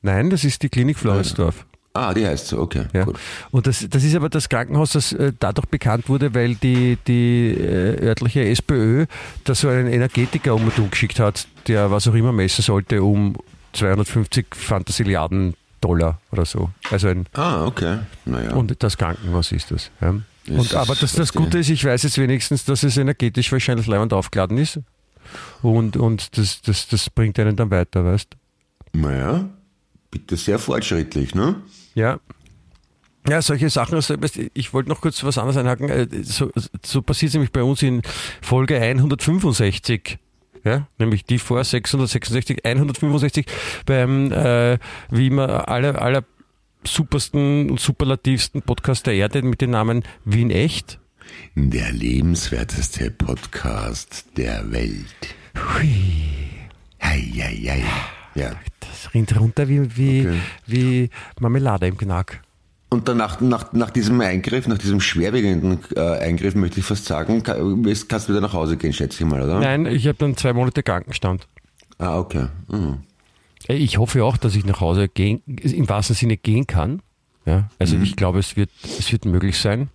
Nein, 0.00 0.30
das 0.30 0.42
ist 0.42 0.62
die 0.62 0.68
Klinik 0.68 0.98
Floridsdorf. 0.98 1.64
Ah, 1.94 2.14
die 2.14 2.26
heißt 2.26 2.46
so, 2.48 2.58
okay. 2.60 2.86
Ja. 2.94 3.04
Gut. 3.04 3.18
Und 3.50 3.66
das, 3.66 3.86
das 3.90 4.02
ist 4.02 4.14
aber 4.14 4.30
das 4.30 4.48
Krankenhaus, 4.48 4.92
das 4.92 5.12
äh, 5.12 5.32
dadurch 5.38 5.66
bekannt 5.66 6.08
wurde, 6.08 6.34
weil 6.34 6.54
die, 6.54 6.96
die 7.06 7.50
äh, 7.50 8.02
örtliche 8.06 8.44
SPÖ 8.48 9.04
da 9.44 9.54
so 9.54 9.68
einen 9.68 9.88
Energetiker 9.88 10.54
um 10.54 10.64
und 10.64 10.78
um 10.78 10.90
geschickt 10.90 11.20
hat, 11.20 11.46
der 11.68 11.90
was 11.90 12.08
auch 12.08 12.14
immer 12.14 12.32
messen 12.32 12.62
sollte, 12.62 13.02
um 13.02 13.36
250 13.74 14.46
Fantasiliarden 14.54 15.54
Dollar 15.82 16.18
oder 16.30 16.44
so. 16.46 16.70
Also 16.90 17.08
ein, 17.08 17.26
Ah, 17.34 17.66
okay. 17.66 17.98
Naja. 18.24 18.52
und 18.54 18.82
das 18.82 18.96
Krankenhaus 18.96 19.52
ist 19.52 19.70
das. 19.70 19.90
Ja. 20.00 20.10
Und, 20.10 20.24
ist- 20.48 20.74
aber 20.74 20.94
das, 20.94 21.12
das. 21.12 21.32
Gute 21.32 21.58
ist, 21.58 21.68
ich 21.68 21.84
weiß 21.84 22.04
jetzt 22.04 22.16
wenigstens, 22.18 22.64
dass 22.64 22.82
es 22.84 22.96
energetisch 22.96 23.52
wahrscheinlich 23.52 23.86
leibend 23.86 24.12
aufgeladen 24.12 24.56
ist. 24.58 24.80
Und, 25.60 25.96
und 25.96 26.36
das, 26.38 26.62
das, 26.62 26.88
das 26.88 27.10
bringt 27.10 27.38
einen 27.38 27.54
dann 27.56 27.70
weiter, 27.70 28.04
weißt 28.04 28.28
naja, 28.94 29.48
bitte 30.10 30.36
sehr 30.36 30.58
fortschrittlich, 30.58 31.34
ne? 31.34 31.56
Ja. 31.94 32.20
Ja, 33.28 33.40
solche 33.40 33.70
Sachen. 33.70 33.94
Also, 33.94 34.16
ich 34.54 34.74
wollte 34.74 34.88
noch 34.88 35.00
kurz 35.00 35.22
was 35.22 35.38
anderes 35.38 35.56
einhaken. 35.56 35.88
Äh, 35.88 36.08
So, 36.24 36.50
so 36.84 37.02
passiert 37.02 37.28
es 37.28 37.34
nämlich 37.34 37.52
bei 37.52 37.62
uns 37.62 37.82
in 37.82 38.02
Folge 38.40 38.80
165. 38.80 40.18
Ja, 40.64 40.86
nämlich 40.98 41.24
die 41.24 41.38
vor 41.38 41.62
666, 41.64 42.64
165, 42.64 43.46
beim, 43.84 44.30
äh, 44.30 44.78
wie 45.10 45.26
immer, 45.26 45.68
aller, 45.68 46.00
aller 46.00 46.24
supersten 46.84 47.70
und 47.70 47.80
superlativsten 47.80 48.62
Podcast 48.62 49.06
der 49.06 49.14
Erde 49.14 49.42
mit 49.42 49.60
dem 49.60 49.70
Namen 49.70 50.04
Wien 50.24 50.50
Echt. 50.50 51.00
Der 51.54 51.90
lebenswerteste 51.92 53.10
Podcast 53.10 54.24
der 54.36 54.70
Welt. 54.70 55.06
Hui, 55.56 55.94
Hei, 57.02 57.20
hei, 57.36 57.56
hei. 57.68 57.84
Ja. 58.34 58.52
das 58.80 59.12
rinnt 59.14 59.38
runter 59.38 59.68
wie, 59.68 59.96
wie, 59.96 60.20
Okay. 60.26 60.38
wie 60.66 61.10
Marmelade 61.40 61.86
im 61.86 61.96
Knack. 61.96 62.42
Und 62.90 63.08
danach, 63.08 63.40
nach, 63.40 63.72
nach 63.72 63.90
diesem 63.90 64.20
Eingriff, 64.20 64.68
nach 64.68 64.76
diesem 64.78 65.00
schwerwiegenden 65.00 65.78
äh, 65.96 66.00
Eingriff, 66.18 66.54
möchte 66.54 66.80
ich 66.80 66.86
fast 66.86 67.06
sagen, 67.06 67.42
kann, 67.42 67.82
kannst 68.08 68.28
du 68.28 68.32
wieder 68.32 68.42
nach 68.42 68.52
Hause 68.52 68.76
gehen, 68.76 68.92
schätze 68.92 69.24
ich 69.24 69.28
mal, 69.30 69.40
oder? 69.40 69.60
Nein, 69.60 69.86
ich 69.86 70.06
habe 70.06 70.18
dann 70.18 70.36
zwei 70.36 70.52
Monate 70.52 70.82
Krankenstand. 70.82 71.48
Ah, 71.98 72.18
okay. 72.18 72.48
Mhm. 72.68 72.98
Äh, 73.68 73.76
Ich 73.76 73.96
hoffe 73.96 74.22
auch, 74.24 74.36
dass 74.36 74.54
ich 74.54 74.66
nach 74.66 74.80
Hause 74.80 75.08
gehen, 75.08 75.40
im 75.46 75.88
wahrsten 75.88 76.14
Sinne 76.16 76.36
gehen 76.36 76.66
kann. 76.66 77.00
Ja, 77.46 77.70
also 77.78 77.96
ich 77.96 78.14
glaube, 78.14 78.38
es 78.38 78.56
wird, 78.56 78.70
es 78.84 79.10
wird 79.10 79.24
möglich 79.24 79.58
sein. 79.58 79.88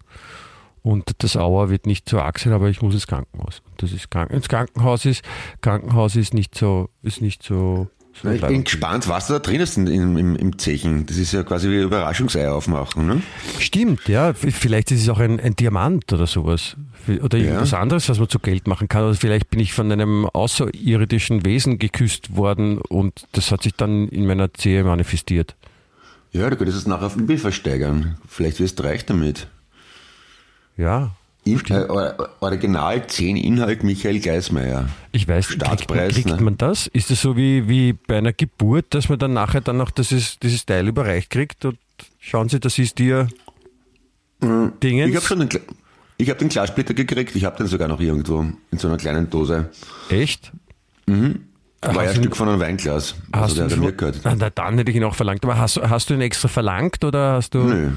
Und 0.84 1.12
das 1.20 1.38
Auer 1.38 1.70
wird 1.70 1.86
nicht 1.86 2.10
so 2.10 2.20
arg 2.20 2.40
sein, 2.40 2.52
aber 2.54 2.68
ich 2.70 2.82
muss 2.82 2.94
ins 2.94 3.08
Krankenhaus. 3.08 3.62
Das 3.78 3.92
ist 3.92 4.10
Kranken 4.10 4.34
ins 4.36 4.48
Krankenhaus 4.50 5.06
ist, 5.06 5.22
Krankenhaus 5.62 6.16
ist 6.16 6.34
nicht 6.34 6.56
so, 6.56 6.90
ist 7.04 7.22
nicht 7.22 7.44
so, 7.44 7.90
so 8.22 8.30
Ich 8.30 8.42
bin 8.42 8.64
gespannt, 8.64 9.08
was 9.08 9.28
da 9.28 9.40
drin 9.40 9.62
ist 9.62 9.78
im, 9.78 10.18
im, 10.18 10.36
im 10.36 10.58
Zechen. 10.58 11.06
Das 11.06 11.18
ist 11.18 11.34
ja 11.34 11.44
quasi 11.44 11.70
wie 11.70 11.82
Überraschungsei 11.82 12.50
aufmachen, 12.50 13.08
ne? 13.08 13.22
Stimmt, 13.60 14.08
ja. 14.08 14.34
Vielleicht 14.34 14.92
ist 14.92 15.04
es 15.04 15.10
auch 15.10 15.20
ein, 15.20 15.40
ein 15.40 15.56
Diamant 15.56 16.12
oder 16.12 16.28
sowas. 16.28 16.76
Oder 17.08 17.38
irgendwas 17.38 17.74
anderes, 17.74 18.10
was 18.10 18.20
man 18.20 18.28
zu 18.28 18.40
Geld 18.40 18.68
machen 18.68 18.88
kann. 18.88 19.04
Oder 19.04 19.16
vielleicht 19.16 19.50
bin 19.50 19.60
ich 19.60 19.74
von 19.74 19.92
einem 19.92 20.26
außerirdischen 20.26 21.46
Wesen 21.46 21.80
geküsst 21.80 22.36
worden 22.36 22.80
und 22.80 23.28
das 23.32 23.52
hat 23.52 23.64
sich 23.64 23.74
dann 23.74 24.10
in 24.10 24.26
meiner 24.26 24.54
Zehe 24.54 24.84
manifestiert. 24.84 25.56
Ja, 26.32 26.50
du 26.50 26.58
könntest 26.58 26.78
es 26.78 26.88
nachher 26.88 27.08
auf 27.08 27.16
eBay 27.16 27.38
versteigern. 27.38 28.18
Vielleicht 28.28 28.60
wirst 28.60 28.80
du 28.80 28.84
reich 28.84 29.06
damit. 29.06 29.48
Ja, 30.76 31.12
In, 31.48 31.62
äh, 31.70 31.86
Or- 31.90 32.30
Original 32.42 33.08
10 33.08 33.38
Inhalt 33.38 33.84
Michael 33.84 34.20
Geismeier. 34.20 34.88
Ich 35.12 35.28
weiß, 35.28 35.48
kriegt, 35.48 35.62
Startpreis, 35.64 36.14
kriegt 36.16 36.28
ne? 36.30 36.38
man 36.42 36.58
das? 36.58 36.88
Ist 36.88 37.10
das 37.10 37.22
so 37.22 37.36
wie, 37.38 37.68
wie 37.70 37.94
bei 37.94 38.18
einer 38.18 38.34
Geburt, 38.34 38.94
dass 38.94 39.10
man 39.10 39.18
dann 39.20 39.34
nachher 39.34 39.62
dann 39.62 39.78
noch 39.78 39.92
dieses, 39.92 40.40
dieses 40.40 40.66
Teil 40.66 40.88
überreicht 40.88 41.30
kriegt 41.30 41.64
und 41.66 41.78
schauen 42.20 42.50
Sie, 42.50 42.60
das 42.60 42.78
ist 42.80 43.00
Ihr 43.00 43.28
Dingens? 44.42 45.10
Ich 45.10 45.16
habe 45.16 45.26
schon 45.26 45.40
den, 45.40 45.50
Kla- 45.50 45.62
ich 46.18 46.30
hab 46.30 46.38
den 46.40 46.50
Glassplitter 46.50 46.94
gekriegt. 46.94 47.36
Ich 47.36 47.46
habe 47.46 47.58
den 47.58 47.68
sogar 47.68 47.88
noch 47.88 48.00
irgendwo 48.00 48.42
in 48.72 48.78
so 48.78 48.88
einer 48.88 48.98
kleinen 48.98 49.30
Dose. 49.30 49.70
Echt? 50.10 50.52
War 51.08 52.04
ja 52.04 52.10
ein 52.12 52.16
Stück 52.16 52.36
von 52.36 52.50
einem 52.50 52.60
Weinglas. 52.60 53.16
Also 53.32 53.46
Hast 53.62 53.72
der 53.72 53.78
hat 53.78 53.86
mir 53.86 53.94
gehört. 53.94 54.22
Na, 54.24 54.36
na, 54.36 54.50
dann 54.50 54.78
hätte 54.78 54.92
ich 54.92 54.98
ihn 54.98 55.04
auch 55.04 55.16
verlangt. 55.16 55.44
Aber 55.44 55.58
hast, 55.58 55.78
hast 55.78 56.10
du 56.10 56.16
ihn 56.16 56.22
extra 56.22 56.48
verlangt 56.48 57.04
oder 57.04 57.34
hast 57.34 57.54
du. 57.54 57.60
Nö. 57.60 57.90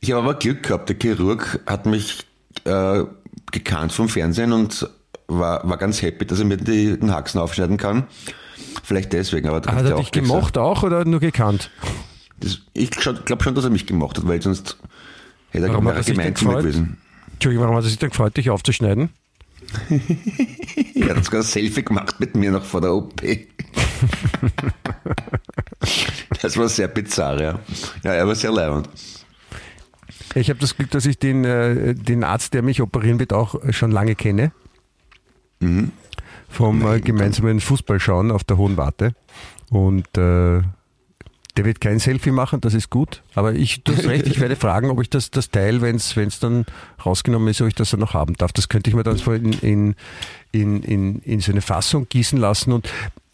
Ich 0.00 0.10
habe 0.12 0.22
aber 0.22 0.34
Glück 0.34 0.62
gehabt. 0.64 0.88
Der 0.88 0.96
Chirurg 1.00 1.60
hat 1.66 1.86
mich 1.86 2.26
äh, 2.64 3.04
gekannt 3.50 3.92
vom 3.92 4.08
Fernsehen 4.08 4.52
und 4.52 4.88
war, 5.26 5.68
war 5.68 5.76
ganz 5.76 6.02
happy, 6.02 6.26
dass 6.26 6.38
er 6.38 6.44
mir 6.46 6.56
den 6.56 7.12
Haxen 7.12 7.40
aufschneiden 7.40 7.76
kann. 7.76 8.06
Vielleicht 8.82 9.12
deswegen, 9.12 9.48
aber 9.48 9.60
da 9.60 9.72
Hat 9.72 9.84
er 9.84 9.96
dich 9.96 10.12
gemocht 10.12 10.56
auch 10.56 10.82
oder 10.82 11.04
nur 11.04 11.20
gekannt? 11.20 11.70
Das, 12.40 12.58
ich 12.72 12.90
glaube 12.90 13.42
schon, 13.42 13.54
dass 13.54 13.64
er 13.64 13.70
mich 13.70 13.86
gemocht 13.86 14.16
hat, 14.18 14.26
weil 14.26 14.40
sonst 14.40 14.78
hätte 15.50 15.66
er 15.66 15.72
Warum 15.72 15.88
hat 15.88 15.94
er 15.94 16.00
ich, 16.00 16.06
sich 16.06 16.14
gemein 16.14 16.26
denn 16.28 16.36
zu 16.36 16.44
mir 16.44 16.50
gefreut? 16.50 16.62
gewesen. 16.64 16.98
Entschuldigung, 17.32 17.64
warum 17.64 17.76
hat 17.76 17.84
er 17.84 17.88
sich 17.88 17.98
dann 17.98 18.10
gefreut, 18.10 18.36
dich 18.36 18.50
aufzuschneiden? 18.50 19.10
Er 20.94 21.16
hat 21.16 21.24
sogar 21.24 21.40
ein 21.40 21.46
Selfie 21.46 21.82
gemacht 21.82 22.18
mit 22.20 22.34
mir 22.34 22.50
noch 22.50 22.64
vor 22.64 22.80
der 22.80 22.92
OP. 22.92 23.22
das 26.42 26.56
war 26.56 26.68
sehr 26.68 26.88
bizarr, 26.88 27.40
ja. 27.40 27.58
Ja, 28.02 28.12
er 28.14 28.26
war 28.26 28.34
sehr 28.34 28.50
leibend. 28.50 28.88
Ich 30.38 30.50
habe 30.50 30.60
das 30.60 30.76
Glück, 30.76 30.90
dass 30.90 31.06
ich 31.06 31.18
den, 31.18 31.44
äh, 31.44 31.94
den 31.94 32.24
Arzt, 32.24 32.54
der 32.54 32.62
mich 32.62 32.80
operieren 32.80 33.18
wird, 33.18 33.32
auch 33.32 33.56
schon 33.70 33.90
lange 33.90 34.14
kenne. 34.14 34.52
Vom 36.48 36.86
äh, 36.86 37.00
gemeinsamen 37.00 37.60
Fußballschauen 37.60 38.30
auf 38.30 38.44
der 38.44 38.56
Hohen 38.56 38.76
Warte. 38.76 39.14
Und 39.70 40.06
äh, 40.16 40.62
der 41.56 41.64
wird 41.64 41.80
kein 41.80 41.98
Selfie 41.98 42.30
machen, 42.30 42.60
das 42.60 42.72
ist 42.74 42.88
gut. 42.88 43.22
Aber 43.34 43.52
ich, 43.52 43.82
du 43.82 43.94
hast 43.94 44.06
recht, 44.06 44.28
ich 44.28 44.38
werde 44.38 44.54
fragen, 44.56 44.90
ob 44.90 45.02
ich 45.02 45.10
das, 45.10 45.30
das 45.30 45.50
Teil, 45.50 45.80
wenn 45.82 45.96
es 45.96 46.14
dann 46.40 46.64
rausgenommen 47.04 47.48
ist, 47.48 47.60
ob 47.60 47.68
ich 47.68 47.74
das 47.74 47.90
dann 47.90 48.00
noch 48.00 48.14
haben 48.14 48.34
darf. 48.34 48.52
Das 48.52 48.68
könnte 48.68 48.90
ich 48.90 48.96
mir 48.96 49.02
dann 49.02 49.18
in, 49.18 49.52
in, 49.52 49.94
in, 50.52 50.82
in, 50.82 51.18
in 51.20 51.40
so 51.40 51.50
eine 51.50 51.60
Fassung 51.60 52.08
gießen 52.08 52.38
lassen. 52.38 52.72
Und 52.72 52.88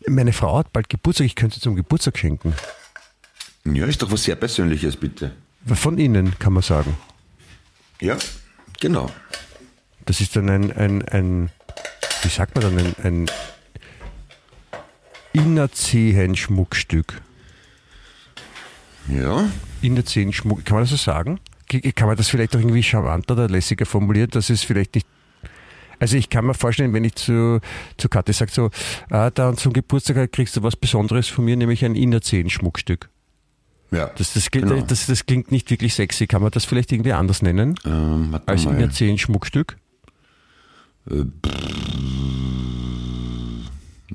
meine 0.09 0.33
Frau 0.33 0.59
hat 0.59 0.73
bald 0.73 0.89
Geburtstag, 0.89 1.27
ich 1.27 1.35
könnte 1.35 1.57
sie 1.57 1.61
zum 1.61 1.77
Geburtstag 1.77 2.19
schenken. 2.19 2.55
Ja, 3.67 3.87
ist 3.87 4.03
doch 4.03 4.11
was 4.11 4.25
sehr 4.25 4.37
Persönliches, 4.37 4.97
bitte. 4.97 5.33
Von 5.67 5.99
Ihnen, 5.99 6.39
kann 6.39 6.53
man 6.53 6.63
sagen. 6.63 6.97
Ja, 8.01 8.17
genau. 8.81 9.11
Das 10.05 10.21
ist 10.21 10.37
dann 10.37 10.49
ein, 10.51 10.73
ein, 10.73 11.03
ein 11.09 11.51
wie 12.23 12.29
sagt 12.29 12.55
man 12.55 12.65
dann, 12.65 12.79
ein, 12.79 12.95
ein 13.03 13.31
Innerzehenschmuckstück. 15.33 17.21
Ja, 19.09 19.49
Innerzehenschmuck, 19.83 20.65
kann 20.65 20.77
man 20.77 20.85
das 20.85 20.91
so 20.91 20.97
sagen? 20.97 21.41
Ge- 21.69 21.93
Kann 21.93 22.09
man 22.09 22.17
das 22.17 22.29
vielleicht 22.29 22.55
auch 22.57 22.61
irgendwie 22.61 22.83
charmanter 22.83 23.35
oder 23.35 23.49
lässiger 23.49 23.87
formulieren, 23.87 24.31
dass 24.31 24.51
es 24.51 24.63
vielleicht 24.63 24.95
nicht. 24.95 25.07
Also 25.99 26.17
ich 26.17 26.29
kann 26.29 26.45
mir 26.47 26.55
vorstellen, 26.55 26.93
wenn 26.93 27.05
ich 27.05 27.15
zu, 27.15 27.61
zu 27.97 28.09
Kathi 28.09 28.33
sage, 28.33 28.51
so, 28.51 28.71
ah, 29.11 29.31
da 29.31 29.49
und 29.49 29.61
zum 29.61 29.73
Geburtstag 29.73 30.33
kriegst 30.33 30.57
du 30.57 30.63
was 30.63 30.77
Besonderes 30.77 31.29
von 31.29 31.45
mir, 31.45 31.57
nämlich 31.57 31.85
ein 31.85 31.95
Innerzehenschmuckstück. 31.95 33.09
Ja. 33.91 34.11
Das, 34.17 34.33
das, 34.35 34.51
klingt- 34.51 34.69
Genau. 34.69 34.83
das, 34.87 35.07
das 35.07 35.27
klingt 35.27 35.51
nicht 35.53 35.71
wirklich 35.71 35.95
sexy. 35.95 36.27
Kann 36.27 36.43
man 36.43 36.51
das 36.51 36.65
vielleicht 36.65 36.93
irgendwie 36.93 37.13
anders 37.13 37.43
nennen? 37.43 37.75
ähm, 37.85 38.39
Als 38.47 38.65
mal. 38.65 38.75
Innerzehenschmuckstück? 38.75 39.77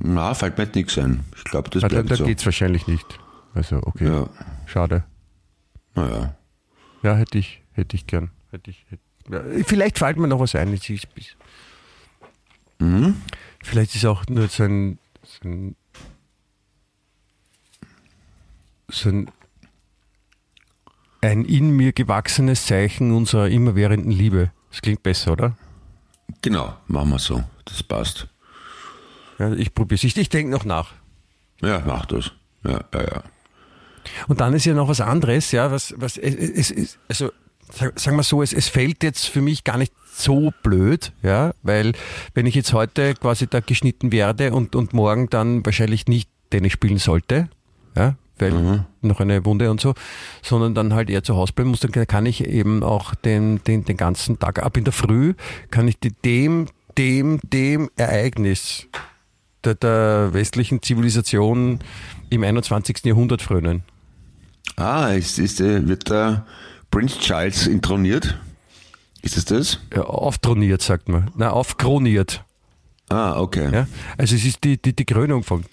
Na, 0.01 0.33
fällt 0.33 0.57
mir 0.57 0.67
nichts 0.73 0.97
ein. 0.97 1.23
Ich 1.35 1.43
glaube, 1.45 1.69
das 1.69 1.81
da 1.81 1.87
bleibt 1.87 2.11
da 2.11 2.15
so. 2.15 2.25
geht 2.25 2.39
es 2.39 2.45
wahrscheinlich 2.45 2.87
nicht. 2.87 3.05
Also, 3.53 3.77
okay. 3.83 4.05
Ja, 4.07 4.29
Schade. 4.65 5.03
naja. 5.95 6.35
Ja, 7.03 7.15
hätte 7.15 7.37
ich, 7.37 7.61
hätte 7.73 7.95
ich 7.95 8.07
gern. 8.07 8.31
Hätte 8.51 8.71
ich, 8.71 8.85
hätte, 8.89 9.01
ja, 9.31 9.63
vielleicht 9.65 9.97
fällt 9.99 10.17
mir 10.17 10.27
noch 10.27 10.39
was 10.39 10.55
ein. 10.55 10.73
Ich- 10.73 11.07
Mhm. 12.81 13.21
Vielleicht 13.61 13.93
ist 13.95 14.05
auch 14.05 14.25
nur 14.27 14.47
so 14.47 14.63
ein, 14.63 14.99
so 15.23 15.49
ein, 15.49 15.75
so 18.89 19.09
ein, 19.09 19.29
ein 21.21 21.45
in 21.45 21.71
mir 21.71 21.91
gewachsenes 21.93 22.65
Zeichen 22.65 23.11
unserer 23.11 23.49
immerwährenden 23.49 24.11
Liebe. 24.11 24.51
Das 24.71 24.81
klingt 24.81 25.03
besser, 25.03 25.33
oder? 25.33 25.57
Genau, 26.41 26.75
machen 26.87 27.09
wir 27.09 27.19
so. 27.19 27.43
Das 27.65 27.83
passt. 27.83 28.27
Ja, 29.37 29.51
ich 29.53 29.73
probiere 29.73 29.95
es. 29.95 30.03
Ich, 30.03 30.15
ich 30.17 30.29
denke 30.29 30.51
noch 30.51 30.65
nach. 30.65 30.93
Ja, 31.61 31.81
mach 31.85 32.05
das. 32.05 32.31
Ja, 32.63 32.81
ja, 32.93 33.01
ja. 33.01 33.23
Und 34.27 34.39
dann 34.41 34.53
ist 34.53 34.65
ja 34.65 34.73
noch 34.73 34.87
was 34.87 35.01
anderes, 35.01 35.51
ja, 35.51 35.71
was, 35.71 35.93
was, 35.97 36.17
es, 36.17 36.71
es, 36.71 36.97
also, 37.07 37.31
sag- 37.71 37.99
sagen 37.99 38.17
wir 38.17 38.23
so, 38.23 38.41
es, 38.41 38.53
es 38.53 38.67
fällt 38.69 39.03
jetzt 39.03 39.27
für 39.27 39.41
mich 39.41 39.63
gar 39.63 39.77
nicht 39.77 39.93
so 40.11 40.51
blöd, 40.63 41.11
ja, 41.21 41.53
weil 41.63 41.93
wenn 42.33 42.45
ich 42.45 42.55
jetzt 42.55 42.73
heute 42.73 43.13
quasi 43.13 43.47
da 43.47 43.59
geschnitten 43.59 44.11
werde 44.11 44.53
und, 44.53 44.75
und 44.75 44.93
morgen 44.93 45.29
dann 45.29 45.65
wahrscheinlich 45.65 46.07
nicht 46.07 46.29
Tennis 46.49 46.73
spielen 46.73 46.97
sollte, 46.97 47.49
ja, 47.95 48.15
weil 48.41 48.85
noch 49.01 49.19
eine 49.19 49.45
Wunde 49.45 49.71
und 49.71 49.81
so, 49.81 49.93
sondern 50.41 50.75
dann 50.75 50.93
halt 50.93 51.09
eher 51.09 51.23
zu 51.23 51.35
Hause 51.35 51.53
bleiben 51.53 51.69
muss, 51.69 51.79
dann 51.79 51.91
kann 51.91 52.25
ich 52.25 52.45
eben 52.45 52.83
auch 52.83 53.15
den, 53.15 53.63
den, 53.63 53.85
den 53.85 53.97
ganzen 53.97 54.39
Tag 54.39 54.63
ab 54.63 54.77
in 54.77 54.83
der 54.83 54.93
Früh, 54.93 55.33
kann 55.71 55.87
ich 55.87 55.97
dem, 55.99 56.67
dem, 56.97 57.39
dem 57.43 57.89
Ereignis 57.95 58.87
der, 59.63 59.75
der 59.75 60.29
westlichen 60.33 60.81
Zivilisation 60.81 61.79
im 62.29 62.43
21. 62.43 63.03
Jahrhundert 63.03 63.41
frönen. 63.41 63.83
Ah, 64.75 65.09
ist, 65.09 65.39
ist, 65.39 65.59
äh, 65.61 65.87
wird 65.87 66.09
da 66.09 66.45
Prince 66.91 67.19
Charles 67.19 67.67
introniert? 67.67 68.37
Ist 69.21 69.37
es 69.37 69.45
das? 69.45 69.79
Ja, 69.93 70.03
auftroniert, 70.03 70.81
sagt 70.81 71.09
man. 71.09 71.31
Na, 71.35 71.49
aufkroniert. 71.51 72.43
Ah, 73.09 73.39
okay. 73.39 73.69
Ja? 73.73 73.87
Also 74.17 74.35
es 74.35 74.45
ist 74.45 74.63
die, 74.63 74.81
die, 74.81 74.95
die 74.95 75.05
Krönung 75.05 75.43
von. 75.43 75.65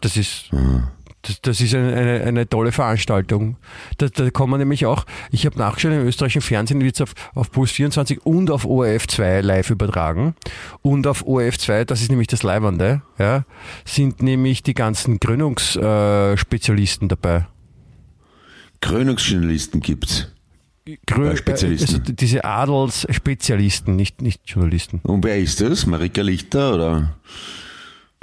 Das 0.00 0.16
ist, 0.16 0.50
das, 1.22 1.40
das 1.42 1.60
ist 1.60 1.74
eine, 1.74 1.94
eine, 1.94 2.22
eine 2.22 2.48
tolle 2.48 2.72
Veranstaltung. 2.72 3.56
Da, 3.98 4.08
da 4.08 4.30
kann 4.30 4.50
nämlich 4.50 4.86
auch, 4.86 5.04
ich 5.30 5.44
habe 5.44 5.58
nachgeschaut, 5.58 5.92
im 5.92 6.06
österreichischen 6.06 6.40
Fernsehen 6.40 6.80
wird 6.80 6.94
es 6.94 7.02
auf, 7.02 7.14
auf 7.34 7.50
Puls 7.50 7.72
24 7.72 8.24
und 8.24 8.50
auf 8.50 8.64
ORF 8.64 9.06
2 9.06 9.42
live 9.42 9.70
übertragen. 9.70 10.34
Und 10.80 11.06
auf 11.06 11.26
ORF 11.26 11.58
2, 11.58 11.84
das 11.84 12.00
ist 12.00 12.10
nämlich 12.10 12.28
das 12.28 12.42
Leibernde, 12.42 13.02
ja, 13.18 13.44
sind 13.84 14.22
nämlich 14.22 14.62
die 14.62 14.74
ganzen 14.74 15.20
Krönungsspezialisten 15.20 17.08
dabei. 17.08 17.46
Krönungsjournalisten 18.80 19.80
gibt's. 19.80 20.32
Grö 21.06 21.30
Ja, 21.30 21.36
Spezialisten. 21.36 22.00
Also 22.00 22.12
diese 22.12 22.44
Adelsspezialisten, 22.44 23.96
nicht, 23.96 24.22
nicht 24.22 24.42
Journalisten. 24.46 25.00
Und 25.02 25.24
wer 25.24 25.38
ist 25.38 25.60
das? 25.60 25.86
Marika 25.86 26.22
Lichter 26.22 26.74
oder? 26.74 27.16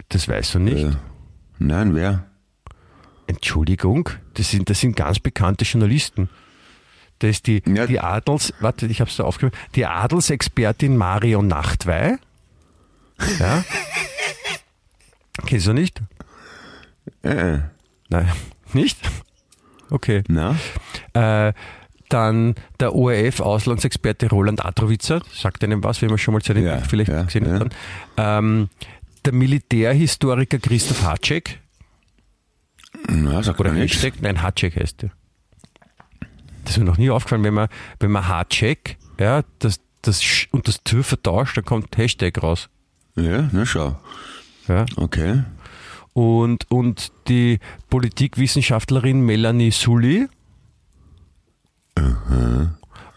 Das 0.10 0.28
weißt 0.28 0.56
du 0.56 0.60
nicht. 0.60 0.84
Äh, 0.86 0.92
nein, 1.60 1.96
wer? 1.96 2.26
Entschuldigung, 3.28 4.10
das 4.36 4.52
sind, 4.52 4.70
das 4.70 4.80
sind 4.80 4.96
ganz 4.96 5.20
bekannte 5.20 5.66
Journalisten. 5.66 6.30
Da 7.20 7.28
ist 7.28 7.48
die, 7.48 7.62
Ja. 7.68 7.88
die 7.88 8.00
Adels, 8.00 8.54
warte, 8.60 8.86
ich 8.86 9.02
habe 9.02 9.10
es 9.10 9.18
da 9.18 9.24
aufgeschrieben, 9.24 9.58
die 9.76 9.86
Adelsexpertin 9.86 10.96
Marion 10.96 11.48
Nachtwey. 11.48 12.18
Ja. 13.40 13.64
Kennst 15.46 15.68
du 15.68 15.74
nicht? 15.74 16.02
Äh, 17.24 17.60
Nein, 18.10 18.32
nicht? 18.74 18.98
Okay. 19.90 20.24
na? 20.28 20.56
Äh, 21.14 21.54
dann 22.10 22.56
der 22.80 22.96
ORF-Auslandsexperte 22.96 24.30
Roland 24.30 24.64
Atrowitzer, 24.64 25.22
sagt 25.34 25.64
einem 25.64 25.84
was, 25.84 26.02
wenn 26.02 26.10
man 26.10 26.18
schon 26.18 26.34
mal 26.34 26.42
seinen 26.42 26.66
Ja, 26.66 26.80
vielleicht 26.80 27.12
ja, 27.12 27.24
gesehen 27.24 27.46
ja. 27.46 27.60
hat. 27.60 27.76
Ähm, 28.18 28.70
der 29.26 29.34
Militärhistoriker 29.34 30.60
Christoph 30.60 31.04
Hatschek, 31.04 31.60
Na, 33.10 33.44
sagt 33.44 33.60
oder. 33.60 33.74
Hashtag, 33.74 34.14
nein, 34.22 34.42
Hatschek 34.42 34.76
heißt 34.76 35.04
der. 35.04 35.12
Das 36.64 36.74
ist 36.74 36.80
mir 36.80 36.86
noch 36.86 36.98
nie 36.98 37.10
aufgefallen, 37.10 37.44
wenn 37.44 37.54
man, 37.54 37.70
wenn 38.00 38.12
man 38.12 38.28
Hatschek, 38.28 38.98
ja, 39.20 39.44
das, 39.60 39.80
das 40.02 40.24
Sch 40.24 40.48
und 40.52 40.68
das 40.68 40.84
Tür 40.84 41.04
vertauscht, 41.04 41.58
dann 41.58 41.66
kommt 41.66 41.98
Hashtag 41.98 42.42
raus. 42.42 42.70
Ja, 43.16 43.50
na 43.52 43.66
schau. 43.66 44.00
Ja. 44.68 44.86
Okay. 44.96 45.44
Und, 46.14 46.70
und 46.70 47.12
die 47.28 47.60
Politikwissenschaftlerin 47.90 49.22
Melanie 49.22 49.72
Sully 49.72 50.28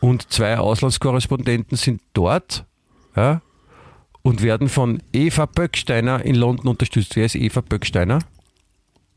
und 0.00 0.32
zwei 0.32 0.58
Auslandskorrespondenten 0.58 1.76
sind 1.76 2.00
dort 2.12 2.64
ja, 3.16 3.42
und 4.22 4.42
werden 4.42 4.68
von 4.68 5.02
Eva 5.12 5.46
Böcksteiner 5.46 6.24
in 6.24 6.34
London 6.34 6.68
unterstützt. 6.68 7.16
Wer 7.16 7.26
ist 7.26 7.34
Eva 7.34 7.60
Böcksteiner? 7.60 8.20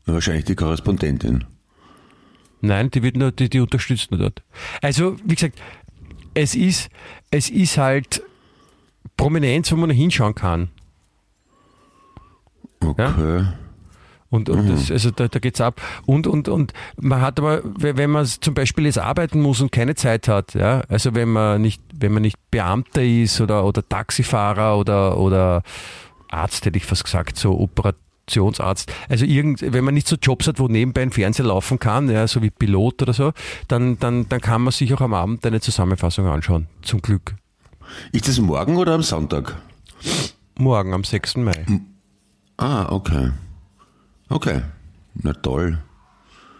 Wahrscheinlich 0.06 0.44
die 0.44 0.54
Korrespondentin. 0.54 1.44
Nein, 2.60 2.90
die 2.90 3.02
wird 3.02 3.16
nur, 3.16 3.32
die, 3.32 3.48
die 3.48 3.60
unterstützt 3.60 4.10
nur 4.10 4.20
dort. 4.20 4.42
Also, 4.82 5.16
wie 5.24 5.34
gesagt, 5.34 5.60
es 6.34 6.54
ist, 6.54 6.90
es 7.30 7.50
ist 7.50 7.78
halt 7.78 8.22
Prominenz, 9.16 9.70
wo 9.72 9.76
man 9.76 9.90
hinschauen 9.90 10.34
kann. 10.34 10.68
Okay. 12.80 13.46
Und, 14.34 14.48
und 14.48 14.68
das, 14.68 14.90
also 14.90 15.12
da, 15.12 15.28
da 15.28 15.38
geht's 15.38 15.60
ab. 15.60 15.80
Und, 16.06 16.26
und, 16.26 16.48
und 16.48 16.72
man 16.96 17.20
hat 17.20 17.38
aber, 17.38 17.60
wenn 17.62 18.10
man 18.10 18.26
zum 18.26 18.52
Beispiel 18.52 18.86
jetzt 18.86 18.98
arbeiten 18.98 19.40
muss 19.40 19.60
und 19.60 19.70
keine 19.70 19.94
Zeit 19.94 20.26
hat, 20.26 20.54
ja, 20.54 20.80
also 20.88 21.14
wenn 21.14 21.28
man 21.28 21.62
nicht, 21.62 21.80
wenn 21.94 22.12
man 22.12 22.22
nicht 22.22 22.36
Beamter 22.50 23.04
ist 23.04 23.40
oder, 23.40 23.64
oder 23.64 23.88
Taxifahrer 23.88 24.76
oder, 24.76 25.18
oder 25.18 25.62
Arzt, 26.30 26.66
hätte 26.66 26.76
ich 26.76 26.84
fast 26.84 27.04
gesagt, 27.04 27.36
so 27.36 27.56
Operationsarzt. 27.60 28.92
Also 29.08 29.24
irgend, 29.24 29.62
wenn 29.62 29.84
man 29.84 29.94
nicht 29.94 30.08
so 30.08 30.16
Jobs 30.20 30.48
hat, 30.48 30.58
wo 30.58 30.66
nebenbei 30.66 31.02
ein 31.02 31.12
Fernseher 31.12 31.46
laufen 31.46 31.78
kann, 31.78 32.10
ja, 32.10 32.26
so 32.26 32.42
wie 32.42 32.50
Pilot 32.50 33.02
oder 33.02 33.12
so, 33.12 33.30
dann, 33.68 34.00
dann, 34.00 34.28
dann 34.28 34.40
kann 34.40 34.62
man 34.62 34.72
sich 34.72 34.92
auch 34.94 35.00
am 35.00 35.14
Abend 35.14 35.46
eine 35.46 35.60
Zusammenfassung 35.60 36.26
anschauen. 36.26 36.66
Zum 36.82 37.00
Glück. 37.00 37.36
Ist 38.10 38.26
das 38.26 38.40
morgen 38.40 38.74
oder 38.78 38.94
am 38.94 39.02
Sonntag? 39.02 39.54
Morgen, 40.58 40.92
am 40.92 41.04
6. 41.04 41.36
Mai. 41.36 41.64
Ah, 42.56 42.86
okay. 42.90 43.30
Okay. 44.34 44.62
Na 45.14 45.32
toll. 45.32 45.78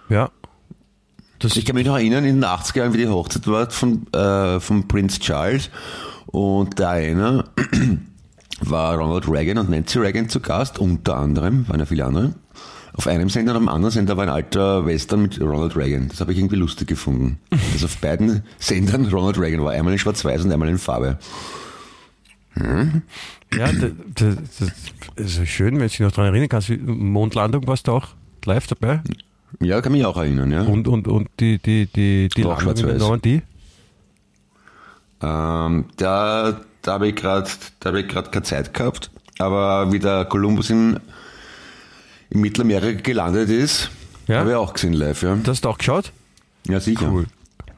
Ja. 0.08 0.30
Das, 1.40 1.56
Ich 1.56 1.64
kann 1.64 1.74
mich 1.74 1.84
noch 1.84 1.96
erinnern, 1.96 2.24
in 2.24 2.36
den 2.36 2.44
80er 2.44 2.78
Jahren, 2.78 2.92
wie 2.94 2.98
die 2.98 3.08
Hochzeit 3.08 3.48
war 3.48 3.68
von, 3.68 4.06
äh, 4.12 4.60
von 4.60 4.86
Prince 4.86 5.18
Charles 5.18 5.70
und 6.26 6.78
der 6.78 6.90
eine 6.90 7.44
war 8.60 8.96
Ronald 8.96 9.28
Reagan 9.28 9.58
und 9.58 9.70
Nancy 9.70 9.98
Reagan 9.98 10.28
zu 10.28 10.38
Gast, 10.38 10.78
unter 10.78 11.16
anderem, 11.16 11.68
waren 11.68 11.80
ja 11.80 11.86
viele 11.86 12.04
andere. 12.04 12.34
Auf 12.92 13.08
einem 13.08 13.28
Sender 13.28 13.56
und 13.56 13.62
am 13.62 13.68
anderen 13.68 13.90
Sender 13.90 14.16
war 14.16 14.22
ein 14.22 14.30
alter 14.30 14.86
Western 14.86 15.22
mit 15.22 15.40
Ronald 15.40 15.76
Reagan. 15.76 16.06
Das 16.08 16.20
habe 16.20 16.30
ich 16.30 16.38
irgendwie 16.38 16.54
lustig 16.54 16.86
gefunden. 16.86 17.40
Dass 17.50 17.82
auf 17.84 17.96
beiden 17.96 18.44
Sendern 18.60 19.06
Ronald 19.06 19.36
Reagan 19.36 19.64
war. 19.64 19.72
Einmal 19.72 19.94
in 19.94 19.98
Schwarz-Weiß 19.98 20.44
und 20.44 20.52
einmal 20.52 20.68
in 20.68 20.78
Farbe. 20.78 21.18
Ja, 22.56 23.68
das, 24.14 24.36
ist 25.16 25.48
schön, 25.48 25.74
wenn 25.74 25.80
du 25.82 25.88
dich 25.88 26.00
noch 26.00 26.12
daran 26.12 26.32
erinnern 26.32 26.48
kannst. 26.48 26.70
Mondlandung 26.70 27.66
warst 27.66 27.88
du 27.88 27.92
auch 27.92 28.08
live 28.44 28.66
dabei. 28.66 29.02
Ja, 29.60 29.80
kann 29.80 29.92
mich 29.92 30.04
auch 30.04 30.16
erinnern, 30.16 30.50
ja. 30.50 30.62
Und, 30.62 30.86
und, 30.88 31.08
und 31.08 31.28
die, 31.40 31.58
die, 31.58 31.86
die, 31.86 32.28
die 32.36 32.44
Auch 32.44 32.62
Landung 32.62 32.90
in. 32.90 32.96
Normandie. 32.98 33.42
Ähm, 35.22 35.86
da 35.96 36.60
da 36.84 36.92
habe 36.92 37.08
ich 37.08 37.16
gerade 37.16 37.48
hab 37.84 38.32
keine 38.32 38.42
Zeit 38.42 38.74
gehabt, 38.74 39.10
aber 39.38 39.90
wie 39.92 39.98
der 39.98 40.26
Kolumbus 40.26 40.70
in, 40.70 41.00
in 42.30 42.40
Mittelamerika 42.40 43.00
gelandet 43.00 43.48
ist, 43.48 43.90
Ja? 44.26 44.40
habe 44.40 44.50
ich 44.50 44.56
auch 44.56 44.74
gesehen 44.74 44.92
live. 44.92 45.22
Ja, 45.22 45.34
Das 45.36 45.48
hast 45.56 45.64
du 45.64 45.68
auch 45.70 45.78
geschaut? 45.78 46.12
ja 46.68 46.80
sicher. 46.80 47.10
Cool. 47.10 47.26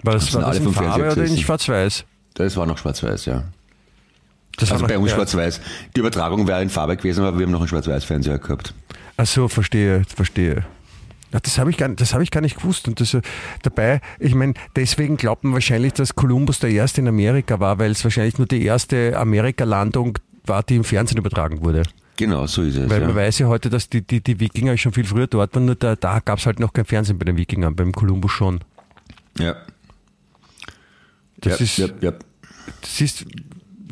War 0.03 0.15
das, 0.15 0.33
war 0.35 0.43
das 0.43 0.59
in 0.59 0.73
Farbe 0.73 1.13
oder 1.13 1.25
in. 1.25 1.37
Schwarz-Weiß? 1.37 2.05
Das 2.35 2.57
war 2.57 2.67
noch 2.67 2.79
schwarz-weiß, 2.79 3.27
ja. 3.27 3.45
Das 4.57 4.73
Also 4.73 4.87
bei 4.87 4.99
uns 4.99 5.11
ja. 5.11 5.17
schwarz-weiß. 5.17 5.61
Die 5.95 6.01
Übertragung 6.01 6.47
wäre 6.47 6.63
in 6.63 6.71
Farbe 6.71 6.97
gewesen, 6.97 7.25
aber 7.25 7.39
wir 7.39 7.45
haben 7.45 7.53
noch 7.53 7.61
einen 7.61 7.69
Schwarz-Weiß-Fernseher 7.69 8.39
gehabt. 8.39 8.73
Ach 9.19 9.27
so, 9.27 9.49
verstehe, 9.49 10.03
verstehe. 10.15 10.65
Ja, 11.33 11.41
das 11.41 11.59
habe 11.59 11.71
ich, 11.71 11.77
gar- 11.77 11.89
das 11.89 12.15
hab 12.15 12.23
ich 12.23 12.31
gar 12.31 12.41
nicht 12.41 12.57
gewusst. 12.57 12.89
Und 12.89 13.01
das, 13.01 13.13
äh, 13.15 13.21
dabei, 13.63 14.01
ich 14.19 14.35
meine, 14.35 14.55
deswegen 14.77 15.17
glaubt 15.17 15.45
man 15.45 15.53
wahrscheinlich, 15.53 15.93
dass 15.93 16.15
Kolumbus 16.15 16.61
der 16.61 16.71
erste 16.71 17.01
in 17.01 17.09
Amerika 17.09 17.61
war, 17.61 17.79
weil 17.79 17.91
es 17.91 18.03
wahrscheinlich 18.05 18.39
nur 18.39 18.47
die 18.47 18.65
erste 18.65 19.19
Amerika-Landung 19.19 20.19
war, 20.45 20.63
die 20.63 20.77
im 20.77 20.85
Fernsehen 20.85 21.19
übertragen 21.19 21.63
wurde. 21.63 21.83
Genau, 22.17 22.47
so 22.47 22.63
ist 22.63 22.77
es. 22.77 22.89
Weil 22.89 23.03
ja. 23.03 23.09
man 23.09 23.17
weiß 23.17 23.41
ja 23.41 23.49
heute, 23.49 23.69
dass 23.69 23.91
die, 23.91 24.01
die, 24.01 24.23
die 24.23 24.41
Wikinger 24.41 24.79
schon 24.79 24.93
viel 24.93 25.05
früher 25.05 25.27
dort 25.27 25.55
waren, 25.55 25.67
nur 25.67 25.75
da, 25.75 25.97
da 25.97 26.21
gab 26.21 26.39
es 26.39 26.47
halt 26.47 26.61
noch 26.61 26.73
kein 26.73 26.87
Fernsehen 26.87 27.19
bei 27.19 27.25
den 27.27 27.37
Wikingern, 27.37 27.77
beim 27.77 27.93
Kolumbus 27.93 28.33
schon. 28.33 28.61
ja. 29.39 29.55
Das 31.39 31.59
ja, 31.59 31.65
ist, 31.65 31.77
ja, 31.79 31.87
ja. 32.01 32.13
das 32.81 33.01
ist, 33.03 33.27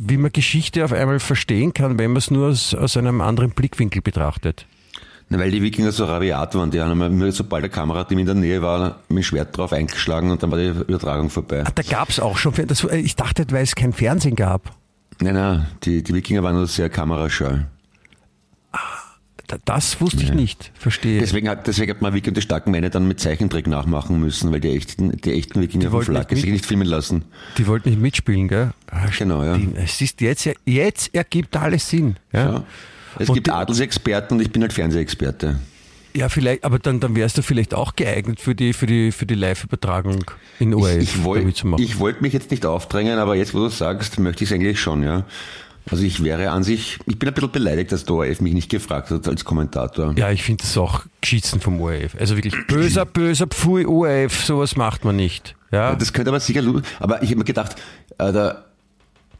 wie 0.06 0.16
man 0.16 0.32
Geschichte 0.32 0.84
auf 0.84 0.92
einmal 0.92 1.20
verstehen 1.20 1.72
kann, 1.72 1.98
wenn 1.98 2.10
man 2.10 2.18
es 2.18 2.30
nur 2.30 2.48
aus, 2.48 2.74
aus 2.74 2.96
einem 2.96 3.20
anderen 3.20 3.50
Blickwinkel 3.50 4.02
betrachtet. 4.02 4.66
Na, 5.30 5.38
weil 5.38 5.50
die 5.50 5.62
Wikinger 5.62 5.90
so 5.90 6.04
rabiat 6.04 6.54
waren, 6.54 6.70
die 6.70 6.80
haben 6.80 7.18
mir, 7.18 7.32
sobald 7.32 7.62
der 7.62 7.70
Kamerateam 7.70 8.18
in 8.18 8.26
der 8.26 8.34
Nähe 8.34 8.60
war, 8.60 9.00
mit 9.08 9.18
dem 9.18 9.22
Schwert 9.22 9.56
drauf 9.56 9.72
eingeschlagen 9.72 10.30
und 10.30 10.42
dann 10.42 10.50
war 10.50 10.58
die 10.58 10.68
Übertragung 10.68 11.30
vorbei. 11.30 11.64
Ah, 11.64 11.70
da 11.74 11.82
gab 11.82 12.10
es 12.10 12.20
auch 12.20 12.36
schon, 12.36 12.52
das, 12.66 12.84
ich 12.84 13.16
dachte, 13.16 13.46
weil 13.50 13.62
es 13.62 13.74
kein 13.74 13.92
Fernsehen 13.92 14.36
gab. 14.36 14.72
Nein, 15.20 15.34
nein, 15.34 15.66
die, 15.84 16.02
die 16.02 16.12
Wikinger 16.12 16.42
waren 16.42 16.56
nur 16.56 16.66
sehr 16.66 16.90
kamerascheu. 16.90 17.60
Da- 19.46 19.58
Das 19.64 20.00
wusste 20.00 20.22
ich 20.22 20.32
nicht, 20.32 20.70
verstehe. 20.74 21.20
Deswegen 21.20 21.48
hat, 21.48 21.66
deswegen 21.66 21.90
hat 21.90 22.00
man 22.00 22.14
Wikinger 22.14 22.30
und 22.30 22.36
die 22.38 22.42
starken 22.42 22.70
Männer 22.70 22.88
dann 22.90 23.06
mit 23.06 23.20
Zeichentrick 23.20 23.66
nachmachen 23.66 24.18
müssen, 24.18 24.50
weil 24.52 24.60
die 24.60 24.70
echten, 24.70 25.16
die 25.18 25.32
echten 25.32 25.60
Wikinger 25.60 25.90
nicht 25.90 26.04
Flagge 26.04 26.34
sich 26.36 26.50
nicht 26.50 26.64
filmen 26.66 26.86
lassen. 26.86 27.24
Die 27.58 27.66
wollten 27.66 27.90
nicht 27.90 28.00
mitspielen, 28.00 28.48
gell? 28.48 28.70
Ah, 28.90 29.06
Genau, 29.18 29.44
ja. 29.44 29.58
Es 29.76 30.00
ist 30.00 30.20
jetzt, 30.22 30.48
jetzt 30.64 31.14
ergibt 31.14 31.56
alles 31.56 31.88
Sinn. 31.90 32.16
Ja, 32.32 32.40
Ja. 32.52 32.64
Es 33.18 33.28
Und 33.28 33.34
gibt 33.34 33.46
die- 33.46 33.52
Adelsexperten 33.52 34.38
und 34.38 34.42
ich 34.42 34.50
bin 34.50 34.62
halt 34.62 34.72
Fernsehexperte. 34.72 35.60
ja 36.16 36.28
vielleicht, 36.28 36.64
aber 36.64 36.78
dann, 36.80 36.98
dann 37.00 37.14
wärst 37.14 37.38
du 37.38 37.42
vielleicht 37.42 37.74
auch 37.74 37.94
geeignet 37.96 38.40
für 38.40 38.54
die, 38.56 38.72
für 38.72 38.86
die, 38.86 39.12
für 39.12 39.24
die 39.26 39.34
Live-Übertragung 39.34 40.24
in 40.58 40.72
ORF 40.74 40.96
Ich, 40.96 41.02
ich 41.16 41.24
wollte 41.24 41.44
wollt 42.00 42.22
mich 42.22 42.32
jetzt 42.32 42.50
nicht 42.50 42.66
aufdrängen, 42.66 43.18
aber 43.18 43.36
jetzt, 43.36 43.52
wo 43.54 43.58
du 43.58 43.68
sagst, 43.68 44.18
möchte 44.18 44.42
ich 44.44 44.50
es 44.50 44.54
eigentlich 44.54 44.80
schon, 44.80 45.02
ja. 45.04 45.24
Also 45.90 46.02
ich 46.02 46.22
wäre 46.24 46.50
an 46.50 46.62
sich, 46.64 46.98
ich 47.06 47.18
bin 47.18 47.28
ein 47.28 47.34
bisschen 47.34 47.50
beleidigt, 47.52 47.92
dass 47.92 48.04
der 48.04 48.14
ORF 48.14 48.40
mich 48.40 48.54
nicht 48.54 48.70
gefragt 48.70 49.10
hat 49.10 49.28
als 49.28 49.44
Kommentator. 49.44 50.14
Ja, 50.16 50.30
ich 50.30 50.42
finde 50.42 50.62
das 50.62 50.76
auch 50.78 51.02
geschissen 51.20 51.60
vom 51.60 51.80
ORF. 51.80 52.16
Also 52.18 52.36
wirklich 52.36 52.54
böser, 52.68 53.04
böser 53.04 53.46
Pfui 53.46 53.84
ORF, 53.84 54.44
sowas 54.44 54.76
macht 54.76 55.04
man 55.04 55.16
nicht. 55.16 55.54
Ja, 55.70 55.94
Das 55.94 56.12
könnte 56.12 56.30
aber 56.30 56.40
sicher, 56.40 56.62
aber 57.00 57.22
ich 57.22 57.28
habe 57.30 57.38
mir 57.38 57.44
gedacht, 57.44 57.76
äh, 58.18 58.32
da, 58.32 58.64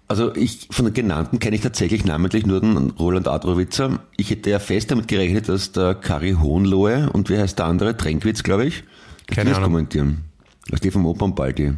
also 0.07 0.35
ich, 0.37 0.69
von 0.71 0.85
den 0.85 0.93
genannten 0.93 1.39
kenne 1.39 1.57
ich 1.57 1.63
tatsächlich 1.63 2.05
namentlich 2.05 2.45
nur 2.45 2.61
den 2.61 2.91
Roland 2.91 3.27
Adrowitzer. 3.27 4.01
Ich 4.19 4.29
hätte 4.31 4.51
ja 4.51 4.59
fest 4.59 4.91
damit 4.91 5.09
gerechnet, 5.09 5.49
dass 5.49 5.73
der 5.73 5.95
Kari 5.95 6.33
Hohenlohe 6.41 7.09
und 7.13 7.31
wie 7.31 7.39
heißt 7.39 7.59
der 7.59 7.67
andere, 7.67 7.97
Trenkwitz, 7.97 8.43
glaube 8.43 8.67
ich, 8.67 8.85
dass 9.29 9.37
Keine 9.37 9.45
die 9.45 9.51
das 9.53 9.59
Ahnung. 9.59 9.71
kommentieren. 9.73 10.25
Also 10.71 10.83
die 10.83 10.91
vom 10.91 11.07
Opernbaldi. 11.07 11.73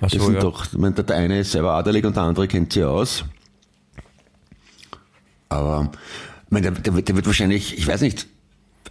Ach 0.00 0.10
Das 0.10 0.12
so, 0.12 0.26
sind 0.26 0.34
ja. 0.34 0.40
doch, 0.40 0.66
ich 0.66 0.76
meine, 0.78 0.94
der 0.94 1.16
eine 1.16 1.38
ist 1.40 1.52
selber 1.52 1.72
adelig 1.72 2.04
und 2.04 2.16
der 2.16 2.24
andere 2.24 2.48
kennt 2.48 2.74
sie 2.74 2.84
aus. 2.84 3.24
Aber 5.54 5.90
meine, 6.50 6.70
der, 6.72 6.80
der, 6.82 6.94
wird- 6.94 7.08
der 7.08 7.16
wird 7.16 7.26
wahrscheinlich, 7.26 7.78
ich 7.78 7.86
weiß 7.86 8.00
nicht, 8.02 8.26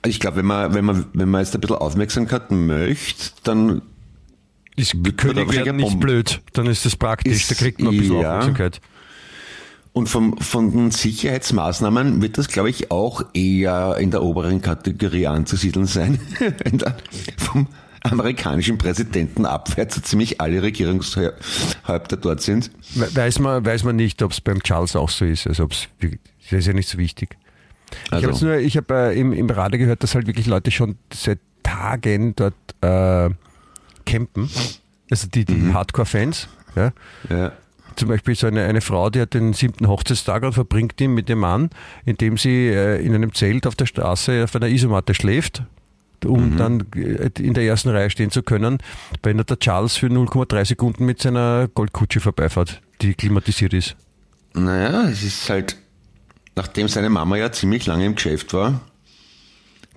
also 0.02 0.10
ich 0.10 0.20
glaube, 0.20 0.38
wenn 0.38 0.46
man, 0.46 0.74
wenn 0.74 0.86
man, 0.86 1.06
wenn 1.14 1.30
man 1.30 1.42
jetzt 1.42 1.54
ein 1.56 1.62
bisschen 1.62 1.78
Aufmerksamkeit 1.78 2.52
möchte, 2.52 3.32
dann 3.44 3.82
ist 4.76 4.96
König 5.18 5.52
werden 5.54 5.76
nicht 5.78 6.00
blöd, 6.00 6.42
dann 6.54 6.66
ist 6.66 6.86
das 6.86 6.96
praktisch, 6.96 7.34
Ist- 7.34 7.52
da 7.52 7.56
kriegt 7.56 7.80
man 7.82 7.94
ein 7.94 8.00
bisschen 8.00 8.20
ja. 8.20 8.30
Aufmerksamkeit. 8.40 8.82
Und 9.96 10.10
vom, 10.10 10.38
von 10.40 10.72
den 10.72 10.90
Sicherheitsmaßnahmen 10.90 12.20
wird 12.24 12.40
das, 12.40 12.48
glaube 12.48 12.72
ich, 12.72 12.90
auch 12.90 13.24
eher 13.36 13.98
in 14.00 14.10
der 14.10 14.24
oberen 14.24 14.60
Kategorie 14.60 15.28
anzusiedeln 15.28 15.86
sein. 15.86 16.20
Vom 17.38 17.68
amerikanischen 18.04 18.78
Präsidenten 18.78 19.46
abwärts 19.46 19.96
so 19.96 20.02
ziemlich 20.02 20.40
alle 20.42 20.62
Regierungshäupter 20.62 22.18
dort 22.18 22.42
sind. 22.42 22.72
We- 22.96 23.16
Weiß 23.16 23.40
man, 23.40 23.66
weiß 23.66 23.84
man 23.84 23.96
nicht, 23.96 24.22
ob 24.22 24.32
es 24.32 24.42
beim 24.42 24.62
Charles 24.62 24.96
auch 24.96 25.10
so 25.10 25.26
ist. 25.26 25.48
Also 25.48 25.64
ob's, 25.66 25.88
das 26.02 26.12
ist 26.60 26.68
ja 26.68 26.74
nicht 26.74 26.90
so 26.90 26.98
wichtig. 26.98 27.38
Ich 28.08 28.14
Also- 28.14 28.24
habe 28.28 28.34
jetzt 28.34 28.42
nur, 28.44 28.58
ich 28.58 28.78
habe 28.78 28.94
äh, 28.94 29.20
im, 29.20 29.34
im 29.34 29.50
Radio 29.50 29.80
gehört, 29.80 30.04
dass 30.04 30.16
halt 30.16 30.28
wirklich 30.28 30.48
Leute 30.48 30.72
schon 30.72 30.98
seit 31.14 31.40
Tagen 31.64 32.36
dort 32.36 32.54
äh, 32.82 33.30
campen. 34.06 34.50
Also 35.10 35.28
die, 35.28 35.46
die 35.46 35.74
Hardcore-Fans. 35.74 36.48
Ja. 36.76 36.92
Ja. 37.30 37.52
Zum 37.96 38.10
Beispiel 38.10 38.34
so 38.36 38.48
eine, 38.48 38.64
eine 38.66 38.82
Frau, 38.82 39.12
die 39.12 39.22
hat 39.22 39.36
den 39.36 39.54
siebten 39.54 39.88
Hochzeitstag 39.88 40.42
und 40.44 40.54
verbringt 40.54 41.00
ihn 41.00 41.14
mit 41.14 41.30
dem 41.30 41.38
Mann, 41.40 41.70
indem 42.06 42.38
sie 42.38 42.68
äh, 42.70 43.00
in 43.06 43.14
einem 43.14 43.34
Zelt 43.36 43.68
auf 43.68 43.76
der 43.76 43.86
Straße 43.86 44.44
auf 44.44 44.56
einer 44.56 44.68
Isomatte 44.68 45.14
schläft, 45.14 45.62
um 46.26 46.58
dann 46.58 46.86
äh, 46.96 47.30
in 47.40 47.54
der 47.54 47.64
ersten 47.64 47.90
Reihe 47.90 48.10
stehen 48.10 48.32
zu 48.32 48.44
können, 48.44 48.78
wenn 49.22 49.38
der 49.38 49.60
Charles 49.60 49.98
für 49.98 50.08
0,3 50.08 50.66
Sekunden 50.66 51.06
mit 51.06 51.22
seiner 51.22 51.68
Goldkutsche 51.74 52.20
vorbeifährt, 52.20 52.82
die 53.02 53.14
klimatisiert 53.14 53.74
ist. 53.74 53.96
Naja, 54.54 55.10
es 55.10 55.24
ist 55.24 55.50
halt, 55.50 55.78
nachdem 56.56 56.88
seine 56.88 57.10
Mama 57.10 57.38
ja 57.38 57.52
ziemlich 57.52 57.86
lange 57.86 58.06
im 58.06 58.16
Geschäft 58.16 58.54
war, 58.54 58.82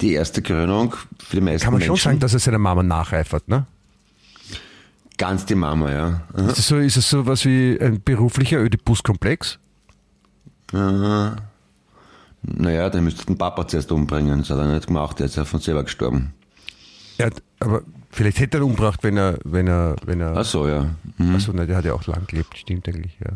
die 0.01 0.13
erste 0.13 0.43
Krönung 0.43 0.95
für 1.19 1.37
die 1.37 1.43
meisten 1.43 1.65
Kann 1.65 1.73
man 1.73 1.83
schon 1.83 1.91
Menschen. 1.91 2.05
sagen, 2.05 2.21
dass 2.21 2.35
er 2.35 2.41
seiner 2.41 2.59
Mama 2.59 2.83
nacheifert, 2.83 3.49
ne? 3.49 3.67
Ganz 5.19 5.47
die 5.47 5.55
Mama, 5.55 5.91
ja. 5.91 6.23
Ist 6.47 6.59
es 6.59 6.69
so, 6.69 6.77
ist 6.77 6.97
es 6.99 7.09
so 7.09 7.27
was 7.27 7.47
wie 7.47 7.79
ein 7.81 8.03
beruflicher 8.03 8.59
Ödipus-Komplex? 8.59 9.59
Naja, 12.55 12.91
der 12.91 13.03
müsste 13.03 13.27
den 13.27 13.37
Papa 13.37 13.67
zuerst 13.67 13.91
umbringen. 13.91 14.41
Das 14.41 14.51
hat 14.51 14.59
er 14.59 14.73
nicht 14.73 14.87
gemacht, 14.87 15.19
der 15.19 15.27
ist 15.27 15.37
ja 15.37 15.45
von 15.45 15.61
selber 15.61 15.85
gestorben. 15.85 16.33
Ja, 17.19 17.29
aber 17.61 17.83
vielleicht 18.11 18.39
hätte 18.39 18.59
er 18.59 18.61
ihn 18.61 18.71
umgebracht, 18.71 19.03
wenn 19.03 19.17
er, 19.17 19.39
wenn 19.45 19.67
er, 19.67 19.97
wenn 20.05 20.21
er. 20.21 20.37
Ach 20.37 20.45
so, 20.45 20.69
ja. 20.69 20.91
Mhm. 21.19 21.35
Achso, 21.35 21.53
nein, 21.53 21.67
der 21.67 21.77
hat 21.77 21.85
ja 21.85 21.95
auch 21.95 22.07
lang 22.07 22.27
gelebt, 22.27 22.57
stimmt 22.57 22.89
eigentlich, 22.89 23.17
ja. 23.21 23.33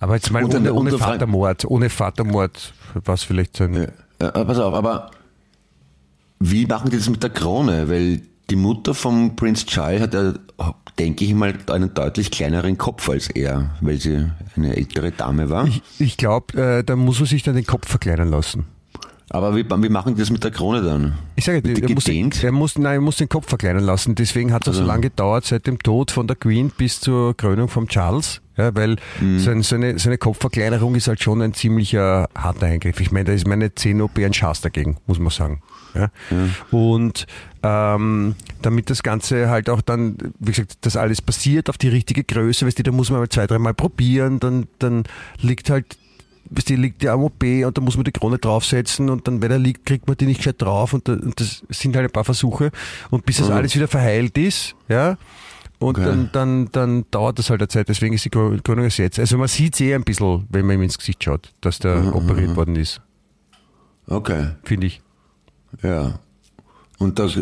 Aber 0.00 0.14
jetzt 0.14 0.30
mal 0.30 0.44
ohne, 0.44 0.72
ohne 0.72 0.98
Vatermord, 0.98 1.66
ohne 1.66 1.90
Vatermord, 1.90 2.72
was 2.94 3.22
vielleicht 3.22 3.56
so 3.56 3.64
ein. 3.64 3.74
Ja, 4.20 4.28
äh, 4.28 4.44
pass 4.44 4.58
auf, 4.58 4.74
aber 4.74 5.10
wie 6.38 6.66
machen 6.66 6.90
die 6.90 6.96
das 6.96 7.08
mit 7.08 7.22
der 7.22 7.30
Krone? 7.30 7.88
Weil 7.88 8.22
die 8.48 8.56
Mutter 8.56 8.94
von 8.94 9.36
Prince 9.36 9.66
Charles 9.66 10.00
hat 10.00 10.14
ja, 10.14 10.32
denke 10.98 11.24
ich 11.24 11.34
mal, 11.34 11.54
einen 11.70 11.94
deutlich 11.94 12.30
kleineren 12.30 12.76
Kopf 12.76 13.08
als 13.08 13.28
er, 13.28 13.70
weil 13.80 13.98
sie 13.98 14.30
eine 14.56 14.76
ältere 14.76 15.10
Dame 15.12 15.48
war. 15.48 15.66
Ich, 15.66 15.82
ich 15.98 16.16
glaube, 16.16 16.60
äh, 16.60 16.84
da 16.84 16.96
muss 16.96 17.18
man 17.18 17.26
sich 17.26 17.42
dann 17.42 17.54
den 17.54 17.66
Kopf 17.66 17.88
verkleinern 17.88 18.30
lassen. 18.30 18.66
Aber 19.32 19.54
wie, 19.54 19.64
wie 19.64 19.88
machen 19.88 20.14
die 20.16 20.20
das 20.20 20.30
mit 20.30 20.42
der 20.42 20.50
Krone 20.50 20.82
dann? 20.82 21.14
Ich 21.36 21.44
sage, 21.44 21.62
die 21.62 21.80
er 21.80 21.88
muss, 21.90 22.08
er 22.42 22.50
muss, 22.52 22.76
nein, 22.78 22.94
er 22.94 23.00
muss 23.00 23.16
den 23.16 23.28
Kopf 23.28 23.48
verkleinern 23.48 23.84
lassen. 23.84 24.16
Deswegen 24.16 24.52
hat 24.52 24.62
es 24.62 24.68
auch 24.68 24.72
so 24.74 24.80
Also. 24.80 24.88
lange 24.88 25.02
gedauert, 25.02 25.44
seit 25.44 25.68
dem 25.68 25.78
Tod 25.78 26.10
von 26.10 26.26
der 26.26 26.34
Queen 26.36 26.70
bis 26.76 27.00
zur 27.00 27.36
Krönung 27.36 27.68
von 27.68 27.86
Charles. 27.86 28.40
Ja, 28.56 28.74
weil 28.74 28.96
Mhm. 29.20 29.38
so, 29.38 29.50
ein, 29.52 29.62
so, 29.62 29.76
eine, 29.76 29.98
so 30.00 30.08
eine 30.08 30.18
Kopfverkleinerung 30.18 30.96
ist 30.96 31.06
halt 31.06 31.22
schon 31.22 31.40
ein 31.42 31.54
ziemlicher 31.54 32.28
harter 32.36 32.66
Eingriff. 32.66 32.98
Ich 33.00 33.12
meine, 33.12 33.26
da 33.26 33.32
ist 33.32 33.46
meine 33.46 33.72
10 33.74 34.02
OP 34.02 34.18
ein 34.18 34.34
Schatz 34.34 34.60
dagegen, 34.62 34.96
muss 35.06 35.20
man 35.20 35.30
sagen. 35.30 35.62
Ja? 35.94 36.10
Und 36.70 37.26
ähm, 37.62 38.34
damit 38.62 38.90
das 38.90 39.02
Ganze 39.02 39.48
halt 39.48 39.70
auch 39.70 39.80
dann, 39.80 40.16
wie 40.40 40.50
gesagt, 40.50 40.78
das 40.82 40.96
alles 40.96 41.22
passiert 41.22 41.70
auf 41.70 41.78
die 41.78 41.88
richtige 41.88 42.24
Größe, 42.24 42.66
weißt 42.66 42.78
du, 42.78 42.82
da 42.82 42.92
muss 42.92 43.10
man 43.10 43.20
mal 43.20 43.28
zwei, 43.28 43.46
dreimal 43.46 43.74
probieren, 43.74 44.40
dann, 44.40 44.66
dann 44.78 45.04
liegt 45.40 45.70
halt 45.70 45.96
weißt 46.50 46.70
du, 46.70 46.74
liegt 46.74 47.02
die 47.02 47.08
am 47.08 47.22
OP 47.22 47.42
und 47.42 47.76
da 47.76 47.80
muss 47.80 47.96
man 47.96 48.04
die 48.04 48.12
Krone 48.12 48.38
draufsetzen 48.38 49.08
und 49.10 49.26
dann, 49.26 49.40
wenn 49.42 49.50
er 49.50 49.58
liegt, 49.58 49.86
kriegt 49.86 50.06
man 50.08 50.16
die 50.16 50.26
nicht 50.26 50.38
gescheit 50.38 50.60
drauf 50.60 50.92
und, 50.92 51.06
da, 51.08 51.12
und 51.12 51.38
das 51.40 51.62
sind 51.70 51.96
halt 51.96 52.06
ein 52.06 52.12
paar 52.12 52.24
Versuche 52.24 52.70
und 53.10 53.24
bis 53.24 53.38
das 53.38 53.48
Mhm. 53.48 53.54
alles 53.54 53.74
wieder 53.74 53.88
verheilt 53.88 54.36
ist, 54.36 54.74
ja, 54.88 55.16
und 55.78 55.96
Okay. 55.96 56.04
dann, 56.04 56.28
dann, 56.32 56.68
dann 56.72 57.04
dauert 57.10 57.38
das 57.38 57.48
halt 57.50 57.60
eine 57.60 57.68
Zeit, 57.68 57.88
deswegen 57.88 58.14
ist 58.14 58.24
die 58.24 58.30
Krö- 58.30 58.60
Krönung 58.62 58.84
erst 58.84 58.98
jetzt. 58.98 59.18
Also 59.18 59.38
man 59.38 59.48
sieht 59.48 59.74
es 59.74 59.80
eh 59.80 59.94
ein 59.94 60.02
bisschen, 60.04 60.46
wenn 60.50 60.66
man 60.66 60.76
ihm 60.76 60.82
ins 60.82 60.98
Gesicht 60.98 61.24
schaut, 61.24 61.52
dass 61.62 61.78
der 61.78 61.96
Mhm, 61.96 62.12
operiert 62.14 62.54
worden 62.56 62.76
ist, 62.76 63.00
Okay, 64.06 64.48
finde 64.64 64.88
ich. 64.88 65.00
ja. 65.82 66.18
Und 67.00 67.18
das, 67.18 67.34
äh, 67.34 67.40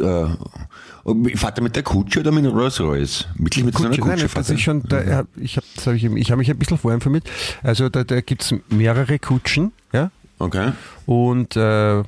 fährt 1.37 1.59
er 1.59 1.62
mit 1.62 1.75
der 1.77 1.83
Kutsche 1.83 2.21
oder 2.21 2.31
mit 2.33 2.44
dem 2.44 2.53
Rolls 2.53 2.81
Royce? 2.81 3.27
Wirklich 3.37 3.64
mit 3.64 3.75
so 3.77 3.81
einer 3.85 3.88
Kutsche, 3.90 4.03
Kutsche 4.03 4.25
nein, 4.27 4.31
das 4.35 4.51
ist 4.51 4.61
schon, 4.61 4.83
da, 4.85 4.99
er- 4.99 5.27
ich 5.37 5.57
habe 5.57 5.66
hab 5.85 5.94
ich, 5.94 6.05
ich 6.05 6.31
hab 6.31 6.38
mich 6.38 6.49
ein 6.51 6.59
bisschen 6.59 6.79
vorher 6.79 6.94
informiert. 6.94 7.29
Also 7.62 7.88
da, 7.88 8.05
da 8.05 8.21
gibt 8.21 8.42
es 8.44 8.55
mehrere 8.71 9.18
Kutschen, 9.18 9.73
ja, 9.92 10.11
Okay. 10.40 10.71
Und 11.07 11.57
äh, 11.57 12.05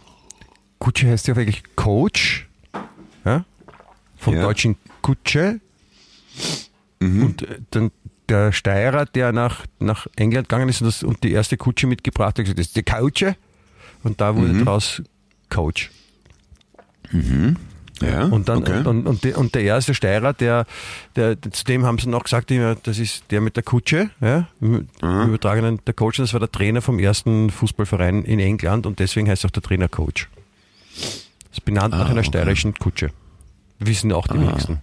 Kutsche 0.79 1.09
heißt 1.09 1.27
ja 1.27 1.35
wirklich 1.35 1.65
Coach, 1.75 2.49
ja? 3.25 3.45
vom 4.17 4.35
Ja. 4.37 4.43
deutschen 4.43 4.77
Kutsche. 5.03 5.59
Und 7.01 7.43
äh, 7.43 7.59
dann 7.71 7.91
der 8.29 8.53
Steirer, 8.53 9.07
der 9.07 9.33
nach, 9.33 9.65
nach 9.81 10.07
England 10.15 10.49
gegangen 10.49 10.69
ist 10.69 10.81
und, 10.83 10.87
das, 10.87 11.03
und 11.03 11.25
die 11.25 11.33
erste 11.33 11.57
Kutsche 11.57 11.89
mitgebracht 11.89 12.39
hat, 12.39 12.45
gesagt, 12.45 12.59
das 12.61 12.67
ist 12.69 12.77
die 12.77 12.85
Couche. 12.85 13.35
Und 14.05 14.21
da 14.21 14.37
wurde 14.37 14.53
daraus 14.65 15.03
Coach. 15.49 15.91
Ja, 18.03 18.25
Und 18.25 18.49
dann 18.49 18.59
okay. 18.59 18.79
und, 18.79 19.07
und, 19.07 19.25
und, 19.37 19.55
der, 19.55 19.63
erste 19.63 19.95
Steirer, 19.95 20.33
der, 20.33 20.65
der, 21.17 21.37
zu 21.43 21.65
dem 21.65 21.85
haben 21.85 21.99
sie 21.99 22.09
noch 22.09 22.25
gesagt, 22.25 22.51
das 22.83 22.99
ist 22.99 23.25
der 23.31 23.43
mit 23.43 23.57
der 23.57 23.63
Kutsche, 23.63 24.09
ja, 24.23 24.49
im 24.61 24.89
im 25.03 25.29
übertragenen 25.29 25.81
der 25.87 25.93
Coach, 25.93 26.17
das 26.17 26.33
war 26.33 26.41
der 26.41 26.51
Trainer 26.51 26.81
vom 26.81 26.99
ersten 26.99 27.51
Fußballverein 27.51 28.25
in 28.25 28.41
England 28.41 28.87
und 28.87 29.01
deswegen 29.01 29.29
heißt 29.29 29.45
auch 29.45 29.51
der 29.51 29.63
Trainer 29.63 29.89
Coach. 29.89 30.31
Das 30.95 31.59
ist 31.59 31.65
benannt 31.65 31.93
nach 31.93 32.09
einer 32.09 32.21
okay. 32.21 32.29
steirischen 32.29 32.75
Kutsche. 32.75 33.11
Wissen 33.81 34.13
auch 34.13 34.27
die 34.29 34.41
wenigsten. 34.41 34.79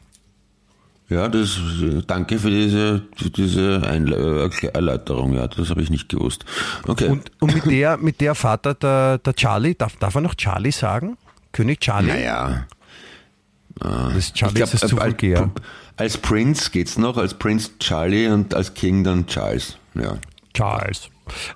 Ja, 1.09 1.29
das, 1.29 1.57
danke 2.05 2.37
für 2.37 2.49
diese, 2.49 3.03
für 3.15 3.29
diese 3.29 3.81
Einle 3.87 4.49
äh, 4.61 4.67
Erläuterung. 4.67 5.33
Ja, 5.33 5.47
das 5.47 5.69
habe 5.69 5.81
ich 5.81 5.89
nicht 5.89 6.09
gewusst. 6.09 6.43
Okay. 6.85 7.07
Und, 7.07 7.31
und 7.39 7.53
mit 7.53 7.65
der, 7.65 7.95
mit 7.95 8.19
der 8.19 8.35
Vater, 8.35 8.73
der, 8.73 9.17
der 9.19 9.33
Charlie, 9.33 9.73
darf, 9.73 9.95
darf 9.95 10.15
er 10.15 10.21
noch 10.21 10.35
Charlie 10.35 10.71
sagen? 10.71 11.17
König 11.57 11.79
Charlie? 11.81 12.07
naja. 12.09 12.67
Das 13.79 14.33
Charlie 14.33 14.53
Ich 14.53 14.55
glaub, 14.55 14.73
ist 14.73 14.83
das 14.83 14.89
zu 14.89 14.97
äh, 14.97 15.01
vulgär. 15.05 15.51
als 15.97 16.17
Prince 16.17 16.71
geht's 16.71 16.97
noch, 16.97 17.17
als 17.17 17.33
Prince 17.33 17.71
Charlie 17.79 18.27
und 18.27 18.53
als 18.53 18.73
King 18.73 19.03
dann 19.03 19.27
Charles. 19.27 19.77
Ja. 19.93 20.17
Charles. 20.53 21.09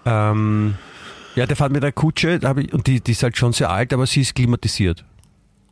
Ähm, 0.05 0.75
ja, 1.35 1.45
der 1.45 1.55
fährt 1.55 1.71
mit 1.71 1.81
der 1.81 1.91
Kutsche, 1.91 2.39
ich, 2.57 2.73
und 2.73 2.85
die, 2.87 2.99
die 3.01 3.11
ist 3.11 3.23
halt 3.23 3.37
schon 3.37 3.53
sehr 3.53 3.69
alt, 3.69 3.93
aber 3.93 4.05
sie 4.05 4.21
ist 4.21 4.35
klimatisiert. 4.35 5.03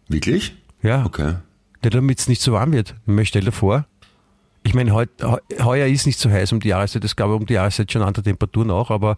Wirklich? 0.07 0.55
Ja, 0.81 1.05
Okay. 1.05 1.35
ja 1.83 1.89
damit 1.89 2.19
es 2.19 2.27
nicht 2.27 2.41
so 2.41 2.53
warm 2.53 2.71
wird. 2.71 2.95
Ich 3.05 3.27
stell 3.27 3.43
dir 3.43 3.51
vor, 3.51 3.85
ich 4.63 4.73
meine, 4.73 4.91
heuer 4.93 5.87
ist 5.87 6.05
nicht 6.07 6.19
so 6.19 6.29
heiß 6.29 6.51
um 6.51 6.59
die 6.59 6.69
Jahreszeit, 6.69 7.03
es 7.03 7.15
gab 7.15 7.29
um 7.29 7.45
die 7.45 7.53
Jahreszeit 7.53 7.91
schon 7.91 8.01
andere 8.01 8.23
Temperaturen 8.23 8.71
auch, 8.71 8.89
aber 8.91 9.17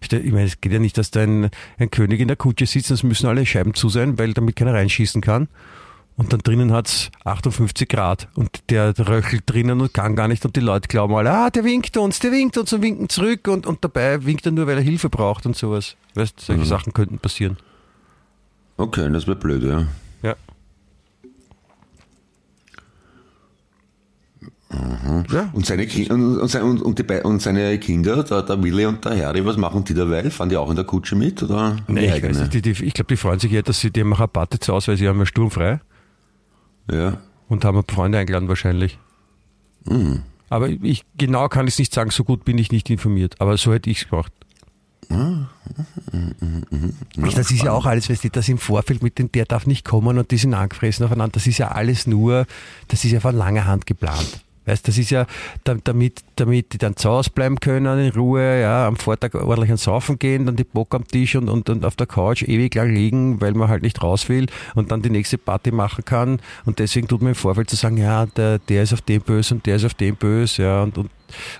ich 0.00 0.32
meine, 0.32 0.44
es 0.44 0.60
geht 0.60 0.72
ja 0.72 0.78
nicht, 0.78 0.98
dass 0.98 1.10
da 1.10 1.20
ein, 1.20 1.50
ein 1.78 1.90
König 1.90 2.20
in 2.20 2.28
der 2.28 2.36
Kutsche 2.36 2.66
sitzt, 2.66 2.90
es 2.90 3.02
müssen 3.02 3.26
alle 3.26 3.44
Scheiben 3.44 3.74
zu 3.74 3.88
sein, 3.88 4.18
weil 4.18 4.32
damit 4.32 4.56
keiner 4.56 4.74
reinschießen 4.74 5.20
kann. 5.20 5.48
Und 6.16 6.32
dann 6.32 6.40
drinnen 6.40 6.72
hat's 6.72 7.10
58 7.24 7.88
Grad 7.88 8.28
und 8.34 8.70
der 8.70 8.92
röchelt 8.98 9.44
drinnen 9.46 9.80
und 9.80 9.94
kann 9.94 10.16
gar 10.16 10.26
nicht 10.26 10.44
und 10.44 10.56
die 10.56 10.60
Leute 10.60 10.88
glauben 10.88 11.14
alle, 11.14 11.30
ah, 11.30 11.48
der 11.50 11.62
winkt 11.62 11.96
uns, 11.96 12.18
der 12.18 12.32
winkt 12.32 12.58
uns 12.58 12.72
und 12.72 12.82
winken 12.82 13.08
zurück 13.08 13.46
und, 13.46 13.68
und 13.68 13.84
dabei 13.84 14.24
winkt 14.24 14.44
er 14.44 14.50
nur, 14.50 14.66
weil 14.66 14.78
er 14.78 14.82
Hilfe 14.82 15.10
braucht 15.10 15.46
und 15.46 15.56
sowas. 15.56 15.94
Weißt, 16.14 16.40
solche 16.40 16.64
Sachen 16.64 16.92
könnten 16.92 17.20
passieren. 17.20 17.56
Okay, 18.78 19.08
das 19.12 19.28
wäre 19.28 19.36
blöd, 19.36 19.62
ja. 19.62 19.86
Ja. 24.70 25.24
Ja, 25.32 25.50
Und 25.54 25.64
seine, 25.64 25.86
Ki 25.86 26.10
und, 26.10 26.38
und, 26.38 26.54
und, 26.54 26.82
und, 26.82 26.98
die, 26.98 27.20
und 27.22 27.40
seine 27.40 27.78
Kinder, 27.78 28.22
der, 28.22 28.42
der 28.42 28.62
Willi 28.62 28.84
und 28.84 29.02
der 29.04 29.26
Harry, 29.26 29.44
was 29.46 29.56
machen 29.56 29.82
die 29.84 29.94
derweil? 29.94 30.30
Fahren 30.30 30.50
die 30.50 30.56
auch 30.58 30.68
in 30.68 30.76
der 30.76 30.84
Kutsche 30.84 31.16
mit? 31.16 31.42
Oder 31.42 31.76
Nee, 31.88 32.04
ich, 32.06 32.12
eigene? 32.12 32.30
weiß 32.34 32.40
nicht, 32.40 32.54
die, 32.54 32.62
die, 32.74 32.84
ich 32.84 32.92
glaube, 32.92 33.08
die 33.08 33.16
freuen 33.16 33.38
sich 33.38 33.50
ja, 33.50 33.62
dass 33.62 33.80
sie 33.80 33.90
die 33.90 34.00
haben 34.00 34.12
Rabatte 34.12 34.58
zu 34.58 34.74
Hause, 34.74 34.88
weil 34.88 34.96
sie 34.98 35.08
haben 35.08 35.18
ja 35.18 35.24
sturmfrei 35.26 35.80
Ja. 36.90 37.16
und 37.48 37.64
haben 37.64 37.82
Freunde 37.88 38.18
eingeladen 38.18 38.48
wahrscheinlich. 38.48 38.98
Mhm. 39.86 40.22
Aber 40.50 40.68
ich 40.68 41.04
genau 41.16 41.48
kann 41.48 41.66
ich 41.66 41.74
es 41.74 41.78
nicht 41.78 41.94
sagen, 41.94 42.10
so 42.10 42.24
gut 42.24 42.44
bin 42.44 42.58
ich 42.58 42.70
nicht 42.70 42.90
informiert. 42.90 43.36
Aber 43.38 43.56
so 43.56 43.72
hätte 43.72 43.88
ich 43.88 44.02
es 44.02 44.08
gemacht. 44.10 44.32
Das 47.16 47.50
ist 47.50 47.62
ja 47.62 47.72
auch 47.72 47.86
alles, 47.86 48.10
weißt 48.10 48.24
du, 48.24 48.30
das 48.30 48.48
im 48.48 48.58
Vorfeld 48.58 49.02
mit 49.02 49.18
dem, 49.18 49.32
der 49.32 49.46
darf 49.46 49.66
nicht 49.66 49.84
kommen 49.86 50.18
und 50.18 50.30
die 50.30 50.36
sind 50.36 50.52
angefressen 50.54 51.04
aufeinander. 51.06 51.32
Das 51.34 51.46
ist 51.46 51.56
ja 51.58 51.68
alles 51.68 52.06
nur, 52.06 52.46
das 52.88 53.04
ist 53.04 53.12
ja 53.12 53.20
von 53.20 53.34
langer 53.36 53.66
Hand 53.66 53.86
geplant. 53.86 54.40
Weißt, 54.68 54.86
das 54.86 54.98
ist 54.98 55.08
ja, 55.10 55.26
da- 55.64 55.76
damit, 55.82 56.20
damit 56.36 56.74
die 56.74 56.78
dann 56.78 56.94
zu 56.94 57.08
Hause 57.08 57.30
bleiben 57.30 57.58
können, 57.58 57.98
in 57.98 58.12
Ruhe, 58.12 58.60
ja, 58.60 58.86
am 58.86 58.96
Vortag 58.96 59.34
ordentlich 59.34 59.70
ans 59.70 59.84
Saufen 59.84 60.18
gehen, 60.18 60.44
dann 60.44 60.56
die 60.56 60.64
Bock 60.64 60.94
am 60.94 61.06
Tisch 61.08 61.36
und, 61.36 61.48
und, 61.48 61.70
und 61.70 61.84
auf 61.86 61.96
der 61.96 62.06
Couch 62.06 62.42
ewig 62.42 62.74
lang 62.74 62.94
liegen, 62.94 63.40
weil 63.40 63.54
man 63.54 63.68
halt 63.68 63.82
nicht 63.82 64.02
raus 64.02 64.28
will 64.28 64.46
und 64.74 64.90
dann 64.92 65.00
die 65.00 65.08
nächste 65.10 65.38
Party 65.38 65.70
machen 65.72 66.04
kann. 66.04 66.40
Und 66.66 66.78
deswegen 66.80 67.08
tut 67.08 67.22
man 67.22 67.30
im 67.30 67.34
Vorfeld 67.34 67.70
zu 67.70 67.76
sagen, 67.76 67.96
ja, 67.96 68.26
der, 68.26 68.58
der 68.58 68.82
ist 68.82 68.92
auf 68.92 69.00
dem 69.00 69.22
böse 69.22 69.54
und 69.54 69.64
der 69.66 69.76
ist 69.76 69.84
auf 69.86 69.94
dem 69.94 70.16
böse, 70.16 70.62
ja, 70.64 70.82
und, 70.82 70.98
und, 70.98 71.10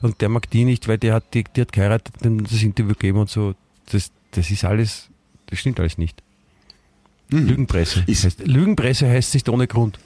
und 0.02 0.20
der 0.20 0.28
mag 0.28 0.50
die 0.50 0.64
nicht, 0.66 0.86
weil 0.86 0.98
der 0.98 1.14
hat, 1.14 1.24
die, 1.32 1.44
die 1.44 1.62
hat 1.62 1.72
geheiratet, 1.72 2.14
dem 2.22 2.44
das 2.44 2.62
Interview 2.62 2.92
gegeben 2.92 3.18
und 3.20 3.30
so. 3.30 3.54
Das, 3.90 4.10
das 4.32 4.50
ist 4.50 4.64
alles, 4.64 5.08
das 5.46 5.58
stimmt 5.58 5.80
alles 5.80 5.96
nicht. 5.96 6.22
Lügenpresse. 7.30 8.04
Ist- 8.06 8.24
heißt, 8.24 8.46
Lügenpresse 8.46 9.08
heißt 9.08 9.34
nicht 9.34 9.48
ohne 9.48 9.66
Grund. 9.66 9.98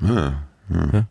Ja, 0.00 0.42
ja. 0.68 0.88
Ja. 0.92 1.06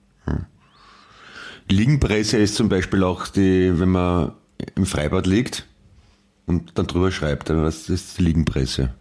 Liegenpresse 1.69 2.37
ist 2.37 2.55
zum 2.55 2.69
Beispiel 2.69 3.03
auch 3.03 3.27
die, 3.27 3.79
wenn 3.79 3.89
man 3.89 4.33
im 4.75 4.85
Freibad 4.85 5.27
liegt 5.27 5.67
und 6.45 6.77
dann 6.77 6.87
drüber 6.87 7.11
schreibt, 7.11 7.49
dann 7.49 7.63
das 7.63 7.89
ist 7.89 8.17
die 8.17 8.23
Liegenpresse. 8.23 8.93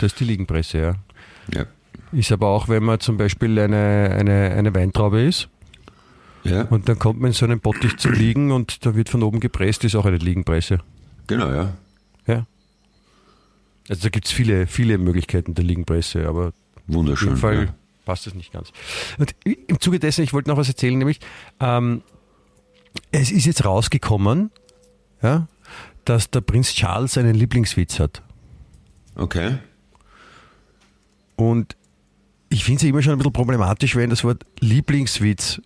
Das 0.00 0.12
ist 0.12 0.20
die 0.20 0.24
Liegenpresse, 0.24 0.78
ja. 0.78 0.94
Ja. 1.54 1.66
Ist 2.12 2.32
aber 2.32 2.48
auch, 2.48 2.68
wenn 2.68 2.82
man 2.84 3.00
zum 3.00 3.16
Beispiel 3.16 3.58
eine, 3.58 4.10
eine, 4.18 4.50
eine 4.50 4.74
Weintraube 4.74 5.22
ist 5.22 5.48
Ja, 6.44 6.62
und 6.62 6.88
dann 6.88 6.98
kommt 6.98 7.20
man 7.20 7.28
in 7.28 7.32
so 7.32 7.44
einem 7.44 7.60
Bottich 7.60 7.96
zu 7.96 8.10
liegen 8.10 8.50
und 8.52 8.84
da 8.84 8.94
wird 8.94 9.08
von 9.08 9.22
oben 9.22 9.40
gepresst, 9.40 9.84
ist 9.84 9.94
auch 9.94 10.06
eine 10.06 10.18
Liegenpresse. 10.18 10.78
genau, 11.26 11.50
ja. 11.50 11.72
Ja. 12.26 12.46
Also 13.88 14.02
da 14.02 14.08
gibt 14.08 14.26
es 14.26 14.32
viele, 14.32 14.66
viele 14.66 14.98
Möglichkeiten 14.98 15.54
der 15.54 15.64
Liegenpresse, 15.64 16.26
aber 16.28 16.48
auf 16.48 16.52
Wunderschön. 16.88 17.28
jeden 17.28 17.40
Fall 17.40 17.64
ja. 17.66 17.74
passt 18.04 18.26
das 18.26 18.34
nicht 18.34 18.52
ganz. 18.52 18.72
Und 19.18 19.34
im 19.44 19.80
Zuge 19.80 20.00
dessen, 20.00 20.22
ich 20.24 20.32
wollte 20.32 20.50
noch 20.50 20.56
was 20.56 20.68
erzählen, 20.68 20.98
nämlich 20.98 21.20
ähm, 21.60 22.02
es 23.12 23.30
ist 23.30 23.46
jetzt 23.46 23.64
rausgekommen, 23.64 24.50
ja, 25.22 25.48
dass 26.04 26.30
der 26.30 26.40
Prinz 26.40 26.72
Charles 26.72 27.18
einen 27.18 27.34
Lieblingswitz 27.34 27.98
hat. 27.98 28.22
Okay. 29.14 29.58
Und 31.36 31.76
ich 32.48 32.64
finde 32.64 32.76
es 32.76 32.82
ja 32.82 32.88
immer 32.90 33.02
schon 33.02 33.12
ein 33.12 33.18
bisschen 33.18 33.32
problematisch, 33.32 33.96
wenn 33.96 34.10
das 34.10 34.24
Wort 34.24 34.44
Lieblingswitz 34.60 35.60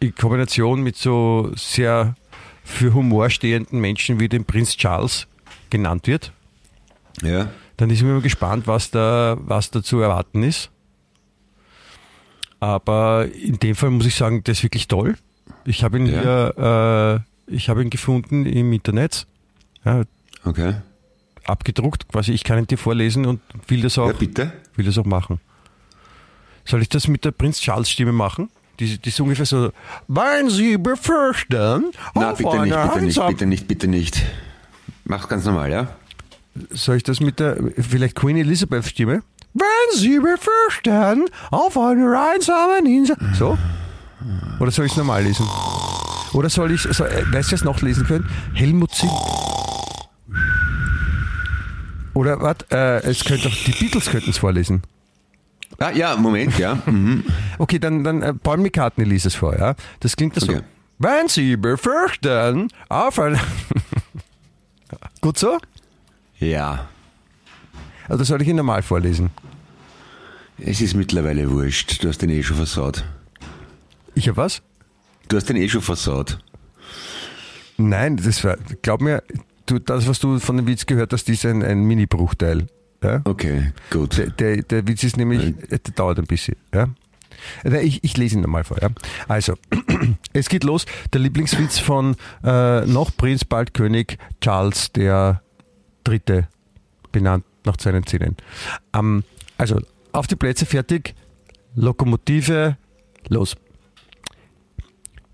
in 0.00 0.14
Kombination 0.14 0.82
mit 0.82 0.96
so 0.96 1.52
sehr 1.54 2.16
für 2.64 2.94
Humor 2.94 3.30
stehenden 3.30 3.80
Menschen 3.80 4.18
wie 4.18 4.28
dem 4.28 4.44
Prinz 4.44 4.76
Charles 4.76 5.26
genannt 5.70 6.06
wird. 6.06 6.32
Ja. 7.22 7.50
Dann 7.76 7.90
ist 7.90 8.00
immer 8.00 8.20
gespannt, 8.20 8.66
was 8.66 8.90
da, 8.90 9.36
was 9.40 9.70
da 9.70 9.82
zu 9.82 10.00
erwarten 10.00 10.42
ist. 10.42 10.70
Aber 12.60 13.28
in 13.32 13.58
dem 13.58 13.74
Fall 13.74 13.90
muss 13.90 14.06
ich 14.06 14.14
sagen, 14.14 14.42
das 14.44 14.58
ist 14.58 14.62
wirklich 14.62 14.88
toll. 14.88 15.16
Ich 15.64 15.82
habe 15.84 15.98
ihn 15.98 16.06
Ja. 16.06 16.20
hier, 16.56 17.24
äh, 17.48 17.54
ich 17.54 17.68
habe 17.68 17.82
ihn 17.82 17.90
gefunden 17.90 18.46
im 18.46 18.72
Internet, 18.72 19.26
ja, 19.84 20.02
Okay. 20.44 20.74
abgedruckt, 21.46 22.08
quasi. 22.08 22.32
Ich 22.32 22.44
kann 22.44 22.58
ihn 22.58 22.66
dir 22.66 22.78
vorlesen 22.78 23.26
und 23.26 23.40
will 23.68 23.82
das 23.82 23.98
auch 23.98 24.08
Ja, 24.08 24.12
bitte. 24.12 24.52
will 24.76 24.84
das 24.86 24.98
auch 24.98 25.04
machen. 25.04 25.40
Soll 26.64 26.82
ich 26.82 26.88
das 26.88 27.08
mit 27.08 27.24
der 27.24 27.30
Prinz 27.32 27.60
Charles 27.60 27.90
Stimme 27.90 28.12
machen? 28.12 28.48
Die, 28.80 28.98
die 28.98 29.08
ist 29.08 29.20
ungefähr 29.20 29.46
so, 29.46 29.70
wenn 30.08 30.50
Sie 30.50 30.76
befürchten, 30.78 31.92
Na, 32.14 32.32
bitte 32.32 32.60
nicht, 32.62 32.74
bitte 32.74 33.02
nicht, 33.04 33.26
bitte 33.26 33.46
nicht, 33.46 33.68
bitte 33.68 33.86
nicht. 33.88 34.22
Mach's 35.04 35.28
ganz 35.28 35.44
normal, 35.44 35.70
ja? 35.70 35.88
Soll 36.70 36.96
ich 36.96 37.02
das 37.02 37.20
mit 37.20 37.38
der, 37.40 37.56
vielleicht 37.78 38.16
Queen 38.16 38.36
Elizabeth 38.36 38.84
Stimme? 38.86 39.22
Wenn 39.52 39.98
Sie 39.98 40.18
befürchten, 40.18 41.26
auf 41.52 41.76
einer 41.78 42.30
einsamen 42.32 42.86
Insel. 42.86 43.16
So? 43.38 43.56
Oder 44.60 44.70
soll 44.70 44.86
ich 44.86 44.92
es 44.92 44.98
normal 44.98 45.22
lesen? 45.22 45.46
Oder 46.32 46.48
soll 46.50 46.72
ich, 46.72 46.82
soll, 46.82 47.08
äh, 47.08 47.32
weißt 47.32 47.52
du, 47.52 47.54
es 47.54 47.64
noch 47.64 47.80
lesen 47.82 48.06
können? 48.06 48.28
Helmut 48.54 48.92
Zinn. 48.92 49.10
Oder 52.14 52.40
was? 52.40 52.56
Äh, 52.70 53.08
es 53.08 53.24
könnte 53.24 53.48
auch, 53.48 53.52
die 53.52 53.72
Beatles 53.72 54.10
könnten 54.10 54.30
es 54.30 54.38
vorlesen. 54.38 54.82
Ah, 55.78 55.90
ja, 55.90 56.16
Moment, 56.16 56.58
ja. 56.58 56.78
Mhm. 56.86 57.24
Okay, 57.58 57.78
dann, 57.78 58.04
dann 58.04 58.22
äh, 58.22 58.34
Paul 58.34 58.58
McCartney 58.58 59.04
liest 59.04 59.26
es 59.26 59.34
vor, 59.34 59.56
ja? 59.58 59.74
Das 60.00 60.16
klingt 60.16 60.38
so. 60.38 60.46
Okay. 60.46 60.62
Wenn 60.98 61.28
Sie 61.28 61.56
befürchten, 61.56 62.68
auf 62.88 63.18
ein... 63.18 63.38
Gut 65.20 65.38
so? 65.38 65.58
Ja. 66.38 66.88
Also 68.08 68.24
soll 68.24 68.42
ich 68.42 68.48
ihn 68.48 68.56
normal 68.56 68.82
vorlesen? 68.82 69.30
Es 70.58 70.80
ist 70.80 70.94
mittlerweile 70.94 71.50
wurscht. 71.50 72.02
Du 72.02 72.08
hast 72.08 72.22
den 72.22 72.30
eh 72.30 72.42
schon 72.42 72.56
versaut. 72.56 73.04
Ich 74.14 74.28
hab 74.28 74.36
was? 74.36 74.62
Du 75.28 75.36
hast 75.36 75.48
den 75.48 75.56
eh 75.56 75.68
schon 75.68 75.80
versaut. 75.82 76.38
Nein, 77.76 78.16
das 78.16 78.44
war, 78.44 78.56
glaub 78.82 79.00
mir, 79.00 79.22
du, 79.66 79.78
das, 79.78 80.06
was 80.06 80.20
du 80.20 80.38
von 80.38 80.56
dem 80.56 80.66
Witz 80.66 80.86
gehört 80.86 81.12
hast, 81.12 81.28
ist 81.28 81.44
ein, 81.44 81.62
ein 81.62 81.82
Mini-Bruchteil. 81.84 82.66
Ja? 83.02 83.20
Okay, 83.24 83.72
gut. 83.90 84.16
Der, 84.18 84.28
der, 84.28 84.62
der 84.62 84.86
Witz 84.86 85.02
ist 85.02 85.16
nämlich, 85.16 85.54
der 85.68 85.78
dauert 85.94 86.18
ein 86.18 86.26
bisschen. 86.26 86.56
Ja? 86.72 86.88
Äh, 87.64 87.82
Ich, 87.84 88.04
ich 88.04 88.16
lese 88.16 88.36
ihn 88.36 88.42
nochmal 88.42 88.64
vor. 88.64 88.80
Ja? 88.80 88.90
Also, 89.26 89.54
es 90.32 90.48
geht 90.48 90.62
los. 90.64 90.86
Der 91.12 91.20
Lieblingswitz 91.20 91.78
von 91.78 92.16
äh, 92.44 92.86
noch 92.86 93.16
Prinz, 93.16 93.44
bald 93.44 93.74
König 93.74 94.18
Charles 94.40 94.92
der 94.92 95.42
Dritte, 96.04 96.48
benannt 97.10 97.44
nach 97.64 97.76
seinen 97.80 98.06
Zähnen. 98.06 98.36
Ähm, 98.94 99.24
also, 99.58 99.80
auf 100.12 100.26
die 100.28 100.36
Plätze 100.36 100.64
fertig, 100.64 101.14
Lokomotive, 101.74 102.76
los. 103.28 103.56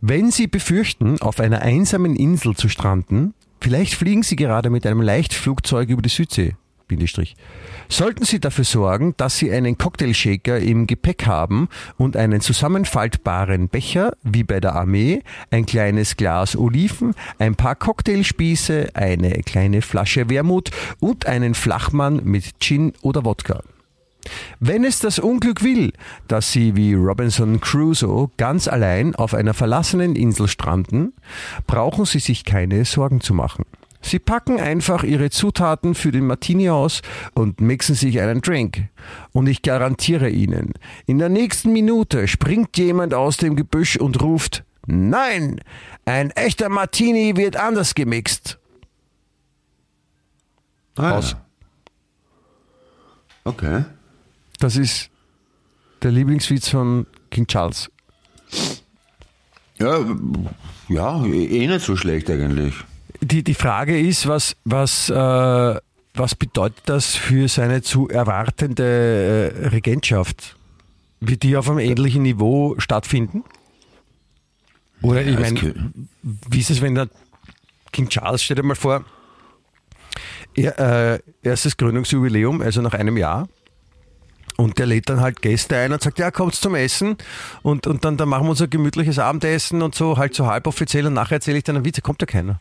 Wenn 0.03 0.31
Sie 0.31 0.47
befürchten, 0.47 1.21
auf 1.21 1.41
einer 1.41 1.61
einsamen 1.61 2.17
Insel 2.17 2.57
zu 2.57 2.71
stranden, 2.71 3.35
vielleicht 3.61 3.95
fliegen 3.95 4.23
Sie 4.23 4.35
gerade 4.35 4.71
mit 4.71 4.87
einem 4.87 5.03
Leichtflugzeug 5.03 5.91
über 5.91 6.01
die 6.01 6.09
Südsee. 6.09 6.55
Bindestrich. 6.89 7.37
Sollten 7.91 8.25
Sie 8.25 8.41
dafür 8.41 8.65
sorgen, 8.65 9.15
dass 9.19 9.37
Sie 9.37 9.53
einen 9.53 9.77
Cocktailshaker 9.77 10.59
im 10.59 10.87
Gepäck 10.87 11.27
haben 11.27 11.69
und 11.99 12.17
einen 12.17 12.41
zusammenfaltbaren 12.41 13.69
Becher, 13.69 14.15
wie 14.23 14.43
bei 14.43 14.59
der 14.59 14.75
Armee, 14.75 15.23
ein 15.51 15.67
kleines 15.67 16.17
Glas 16.17 16.57
Oliven, 16.57 17.15
ein 17.39 17.55
paar 17.55 17.77
Cocktailspieße, 17.77 18.89
eine 18.95 19.43
kleine 19.43 19.83
Flasche 19.83 20.31
Wermut 20.31 20.71
und 20.99 21.27
einen 21.27 21.55
Flachmann 21.55 22.23
mit 22.25 22.59
Gin 22.59 22.95
oder 23.03 23.25
Wodka. 23.27 23.63
Wenn 24.59 24.85
es 24.85 24.99
das 24.99 25.19
Unglück 25.19 25.63
will, 25.63 25.93
dass 26.29 26.53
sie 26.53 26.77
wie 26.77 26.95
Robinson 26.95 27.61
Crusoe 27.61 28.31
ganz 28.37 28.69
allein 28.69 29.15
auf 29.15 29.35
einer 29.35 29.55
verlassenen 29.55 30.17
Insel 30.17 30.49
stranden, 30.49 31.15
brauchen 31.67 32.05
sie 32.05 32.21
sich 32.21 32.45
keine 32.45 32.85
Sorgen 32.85 33.21
zu 33.21 33.35
machen. 33.35 33.65
Sie 34.03 34.19
packen 34.19 34.59
einfach 34.59 35.05
ihre 35.05 35.31
Zutaten 35.31 35.95
für 35.95 36.11
den 36.11 36.27
Martini 36.27 36.71
aus 36.71 37.03
und 37.35 37.61
mixen 37.61 37.95
sich 37.95 38.21
einen 38.21 38.41
Drink. 38.41 38.89
Und 39.33 39.47
ich 39.47 39.61
garantiere 39.61 40.31
Ihnen, 40.31 40.73
in 41.07 41.19
der 41.19 41.29
nächsten 41.29 41.73
Minute 41.73 42.27
springt 42.27 42.79
jemand 42.79 43.13
aus 43.13 43.37
dem 43.37 43.57
Gebüsch 43.57 43.97
und 43.97 44.23
ruft, 44.23 44.65
Nein, 44.87 45.61
ein 46.05 46.31
echter 46.31 46.69
Martini 46.69 47.37
wird 47.37 47.57
anders 47.57 47.95
gemixt. 47.95 48.59
Ah, 50.97 51.21
ja. 51.21 51.41
Okay. 53.45 53.85
Das 54.61 54.77
ist 54.77 55.11
der 56.03 56.13
Lieblingswitz 56.13 56.69
von 56.69 57.07
King 57.31 57.47
Charles. 57.47 57.91
Ja, 59.79 60.05
ja, 60.89 61.25
eh 61.25 61.67
nicht 61.67 61.85
so 61.85 61.97
schlecht 61.97 62.31
eigentlich. 62.31 62.75
Die, 63.23 63.43
die 63.43 63.55
Frage 63.55 63.99
ist, 63.99 64.29
was, 64.29 64.55
was, 64.65 65.09
äh, 65.09 65.81
was 66.15 66.35
bedeutet 66.35 66.83
das 66.87 67.15
für 67.17 67.49
seine 67.49 67.81
zu 67.83 68.09
erwartende 68.09 69.53
äh, 69.55 69.69
Regentschaft? 69.69 70.57
Wird 71.21 71.43
die 71.43 71.57
auf 71.57 71.69
einem 71.69 71.79
ähnlichen 71.79 72.23
Niveau 72.23 72.75
stattfinden? 72.79 73.45
Oder 75.03 75.25
ich 75.25 75.39
meine, 75.39 75.93
wie 76.23 76.61
ist 76.61 76.71
es, 76.71 76.83
wenn 76.83 76.95
der 76.95 77.09
King 77.93 78.11
Charles, 78.11 78.43
stell 78.43 78.57
dir 78.57 78.63
mal 78.63 78.75
vor, 78.75 79.05
er, 80.55 81.15
äh, 81.15 81.21
erstes 81.43 81.79
Gründungsjubiläum, 81.79 82.61
also 82.61 82.83
nach 82.83 82.93
einem 82.93 83.17
Jahr. 83.17 83.49
Und 84.57 84.79
der 84.79 84.87
lädt 84.87 85.09
dann 85.09 85.21
halt 85.21 85.43
Gäste 85.43 85.77
ein 85.77 85.93
und 85.93 86.03
sagt, 86.03 86.19
ja, 86.19 86.31
kommt 86.31 86.55
zum 86.55 86.75
Essen. 86.75 87.17
Und, 87.63 87.87
und 87.87 88.05
dann, 88.05 88.17
dann 88.17 88.29
machen 88.29 88.45
wir 88.45 88.51
unser 88.51 88.69
gemütliches 88.69 89.19
Abendessen 89.19 89.83
und 89.83 89.95
so, 89.95 90.19
halt 90.19 90.35
so 90.35 90.47
halboffiziell. 90.47 91.07
Und 91.07 91.15
nachher 91.15 91.37
erzähle 91.37 91.59
ich 91.59 91.65
dann 91.65 91.77
einen 91.77 91.85
Witz, 91.85 92.01
kommt 92.03 92.21
ja 92.21 92.27
keiner. 92.27 92.61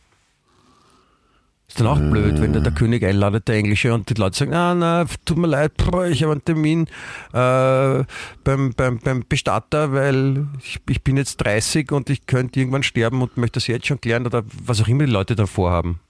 Ist 1.68 1.78
dann 1.78 1.86
auch 1.86 2.00
blöd, 2.00 2.40
wenn 2.40 2.52
der, 2.52 2.62
der 2.62 2.72
König 2.72 3.04
einladet, 3.04 3.46
der 3.46 3.54
Englische, 3.54 3.94
und 3.94 4.10
die 4.10 4.14
Leute 4.14 4.36
sagen, 4.36 4.54
ah, 4.54 4.74
na, 4.74 5.04
tut 5.24 5.36
mir 5.38 5.46
leid, 5.46 5.70
ich 6.10 6.24
habe 6.24 6.32
einen 6.32 6.44
Termin 6.44 6.88
äh, 7.32 8.04
beim, 8.42 8.72
beim, 8.76 8.98
beim 8.98 9.24
Bestatter, 9.28 9.92
weil 9.92 10.48
ich, 10.58 10.80
ich 10.88 11.04
bin 11.04 11.16
jetzt 11.16 11.36
30 11.36 11.92
und 11.92 12.10
ich 12.10 12.26
könnte 12.26 12.58
irgendwann 12.58 12.82
sterben 12.82 13.22
und 13.22 13.36
möchte 13.36 13.60
das 13.60 13.68
jetzt 13.68 13.86
schon 13.86 14.00
klären 14.00 14.26
oder 14.26 14.42
was 14.64 14.82
auch 14.82 14.88
immer 14.88 15.04
die 15.04 15.12
Leute 15.12 15.36
dann 15.36 15.46
vorhaben. 15.46 16.00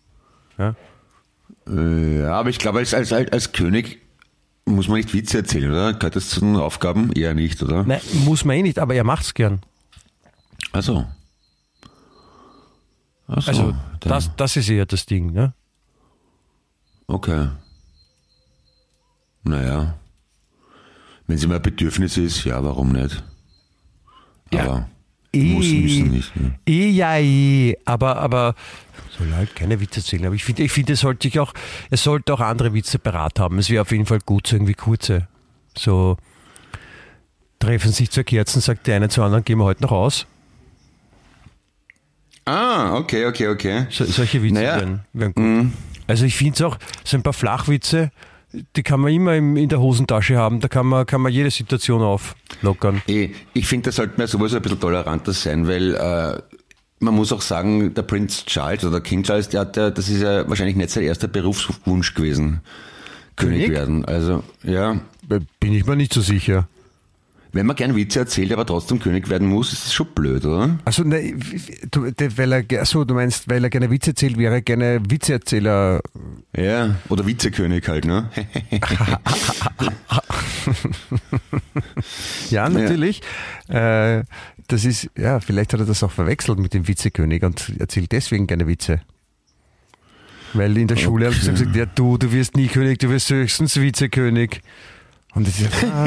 Ja? 0.56 0.74
Äh, 1.68 2.20
Ja, 2.20 2.32
aber 2.32 2.48
ich 2.48 2.58
glaube, 2.58 2.78
als, 2.78 2.94
als, 2.94 3.12
als 3.12 3.52
König 3.52 3.98
muss 4.66 4.88
man 4.88 4.98
nicht 4.98 5.12
Witze 5.14 5.38
erzählen, 5.38 5.70
oder? 5.70 5.92
Gehört 5.94 6.16
das 6.16 6.28
zu 6.30 6.40
den 6.40 6.56
Aufgaben? 6.56 7.12
Eher 7.12 7.34
nicht, 7.34 7.62
oder? 7.62 7.84
Nein, 7.84 8.00
muss 8.24 8.44
man 8.44 8.56
eh 8.56 8.62
nicht, 8.62 8.78
aber 8.78 8.94
er 8.94 9.04
macht's 9.04 9.34
gern. 9.34 9.60
Also. 10.72 11.06
Ach 13.26 13.42
so, 13.42 13.50
Also 13.50 13.62
dann- 13.72 13.78
das, 14.00 14.36
das 14.36 14.56
ist 14.56 14.68
eher 14.68 14.86
das 14.86 15.06
Ding. 15.06 15.32
Ne? 15.32 15.54
Okay. 17.06 17.48
Naja. 19.42 19.98
Wenn 21.26 21.36
es 21.36 21.44
immer 21.44 21.56
ein 21.56 21.62
Bedürfnis 21.62 22.16
ist, 22.16 22.44
ja, 22.44 22.62
warum 22.62 22.92
nicht? 22.92 23.22
Ja. 24.52 24.88
Eh, 25.32 25.44
muss 25.44 25.66
müssen 25.66 26.10
nicht. 26.10 26.36
Ne? 26.36 26.58
eh, 26.66 26.88
ja, 26.88 27.18
eh. 27.18 27.76
Aber, 27.84 28.16
aber 28.16 28.54
soll 29.16 29.32
halt 29.32 29.54
keine 29.54 29.80
Witze 29.80 30.00
erzählen. 30.00 30.26
Aber 30.26 30.34
ich 30.34 30.44
finde, 30.44 30.62
ich 30.62 30.72
finde, 30.72 30.94
es 30.94 31.00
sollte 31.00 31.28
sich 31.28 31.38
auch, 31.38 31.52
es 31.90 32.02
sollte 32.02 32.34
auch 32.34 32.40
andere 32.40 32.74
Witze 32.74 32.98
parat 32.98 33.38
haben. 33.38 33.58
Es 33.58 33.70
wäre 33.70 33.82
auf 33.82 33.92
jeden 33.92 34.06
Fall 34.06 34.20
gut, 34.24 34.46
so 34.46 34.56
irgendwie 34.56 34.74
kurze. 34.74 35.28
So 35.76 36.16
treffen 37.58 37.92
sich 37.92 38.10
zwei 38.10 38.24
Kerzen, 38.24 38.60
sagt 38.60 38.86
der 38.86 38.96
eine 38.96 39.08
zur 39.08 39.24
anderen, 39.24 39.44
gehen 39.44 39.58
wir 39.58 39.64
heute 39.64 39.82
noch 39.82 39.92
aus. 39.92 40.26
Ah, 42.46 42.96
okay, 42.96 43.26
okay, 43.26 43.48
okay. 43.48 43.86
So, 43.90 44.04
solche 44.04 44.42
Witze 44.42 44.54
Naja, 44.54 44.76
wären, 44.76 45.04
wären 45.12 45.34
gut. 45.34 45.72
Also 46.06 46.24
ich 46.24 46.34
finde 46.34 46.54
es 46.54 46.62
auch, 46.62 46.78
so 47.04 47.16
ein 47.16 47.22
paar 47.22 47.32
Flachwitze, 47.32 48.10
die 48.76 48.82
kann 48.82 49.00
man 49.00 49.12
immer 49.12 49.34
im, 49.36 49.56
in 49.56 49.68
der 49.68 49.80
Hosentasche 49.80 50.36
haben. 50.36 50.60
Da 50.60 50.68
kann 50.68 50.86
man, 50.86 51.06
kann 51.06 51.20
man 51.20 51.32
jede 51.32 51.50
Situation 51.50 52.02
auflockern. 52.02 53.02
Eh, 53.06 53.30
Ich 53.54 53.66
finde, 53.66 53.90
da 53.90 53.92
sollten 53.92 54.18
wir 54.18 54.26
sowieso 54.26 54.56
ein 54.56 54.62
bisschen 54.62 54.80
toleranter 54.80 55.32
sein, 55.32 55.68
weil 55.68 55.94
äh, 55.94 56.40
man 56.98 57.14
muss 57.14 57.32
auch 57.32 57.40
sagen, 57.42 57.94
der 57.94 58.02
Prince 58.02 58.44
Charles 58.46 58.84
oder 58.84 59.00
King 59.00 59.22
Charles, 59.22 59.48
der 59.48 59.60
hat 59.60 59.76
ja, 59.76 59.90
das 59.90 60.08
ist 60.08 60.22
ja 60.22 60.48
wahrscheinlich 60.48 60.76
nicht 60.76 60.90
sein 60.90 61.04
erster 61.04 61.28
Berufswunsch 61.28 62.14
gewesen, 62.14 62.60
König, 63.36 63.62
König? 63.66 63.70
werden. 63.70 64.04
Also, 64.04 64.42
ja, 64.64 65.00
Bin 65.60 65.72
ich 65.72 65.86
mir 65.86 65.96
nicht 65.96 66.12
so 66.12 66.20
sicher. 66.20 66.68
Wenn 67.52 67.66
man 67.66 67.76
gern 67.76 67.96
Witze 67.96 68.20
erzählt, 68.20 68.52
aber 68.52 68.64
trotzdem 68.66 69.00
König 69.00 69.28
werden 69.28 69.48
muss, 69.48 69.72
ist 69.72 69.86
das 69.86 69.94
schon 69.94 70.06
blöd, 70.14 70.44
oder? 70.44 70.78
Also, 70.84 71.02
ne, 71.02 71.34
du, 71.90 72.10
weil 72.36 72.52
er, 72.52 72.80
achso, 72.80 73.04
du 73.04 73.14
meinst, 73.14 73.48
weil 73.48 73.64
er 73.64 73.70
gerne 73.70 73.90
Witze 73.90 74.10
erzählt, 74.10 74.38
wäre 74.38 74.54
er 74.54 74.62
gerne 74.62 75.00
Witzeerzähler. 75.08 76.00
Ja, 76.56 76.96
oder 77.08 77.26
Vizekönig 77.26 77.88
halt, 77.88 78.04
ne? 78.04 78.30
Ja, 82.50 82.68
natürlich. 82.68 83.22
Äh, 83.68 84.24
das 84.68 84.84
ist, 84.84 85.10
ja, 85.16 85.40
vielleicht 85.40 85.72
hat 85.72 85.80
er 85.80 85.86
das 85.86 86.02
auch 86.02 86.10
verwechselt 86.10 86.58
mit 86.58 86.74
dem 86.74 86.86
Witzekönig 86.86 87.42
und 87.42 87.72
erzählt 87.78 88.12
deswegen 88.12 88.46
gerne 88.46 88.66
Witze. 88.66 89.00
Weil 90.52 90.76
in 90.76 90.88
der 90.88 90.96
Schule 90.96 91.26
haben 91.26 91.34
sie 91.34 91.50
gesagt, 91.50 91.76
ja, 91.76 91.86
du, 91.86 92.18
du 92.18 92.32
wirst 92.32 92.56
nie 92.56 92.66
König, 92.66 92.98
du 92.98 93.08
wirst 93.08 93.30
höchstens 93.30 93.80
Vizekönig. 93.80 94.62
Und, 95.34 95.46
ist, 95.46 95.60
ah, 95.84 96.04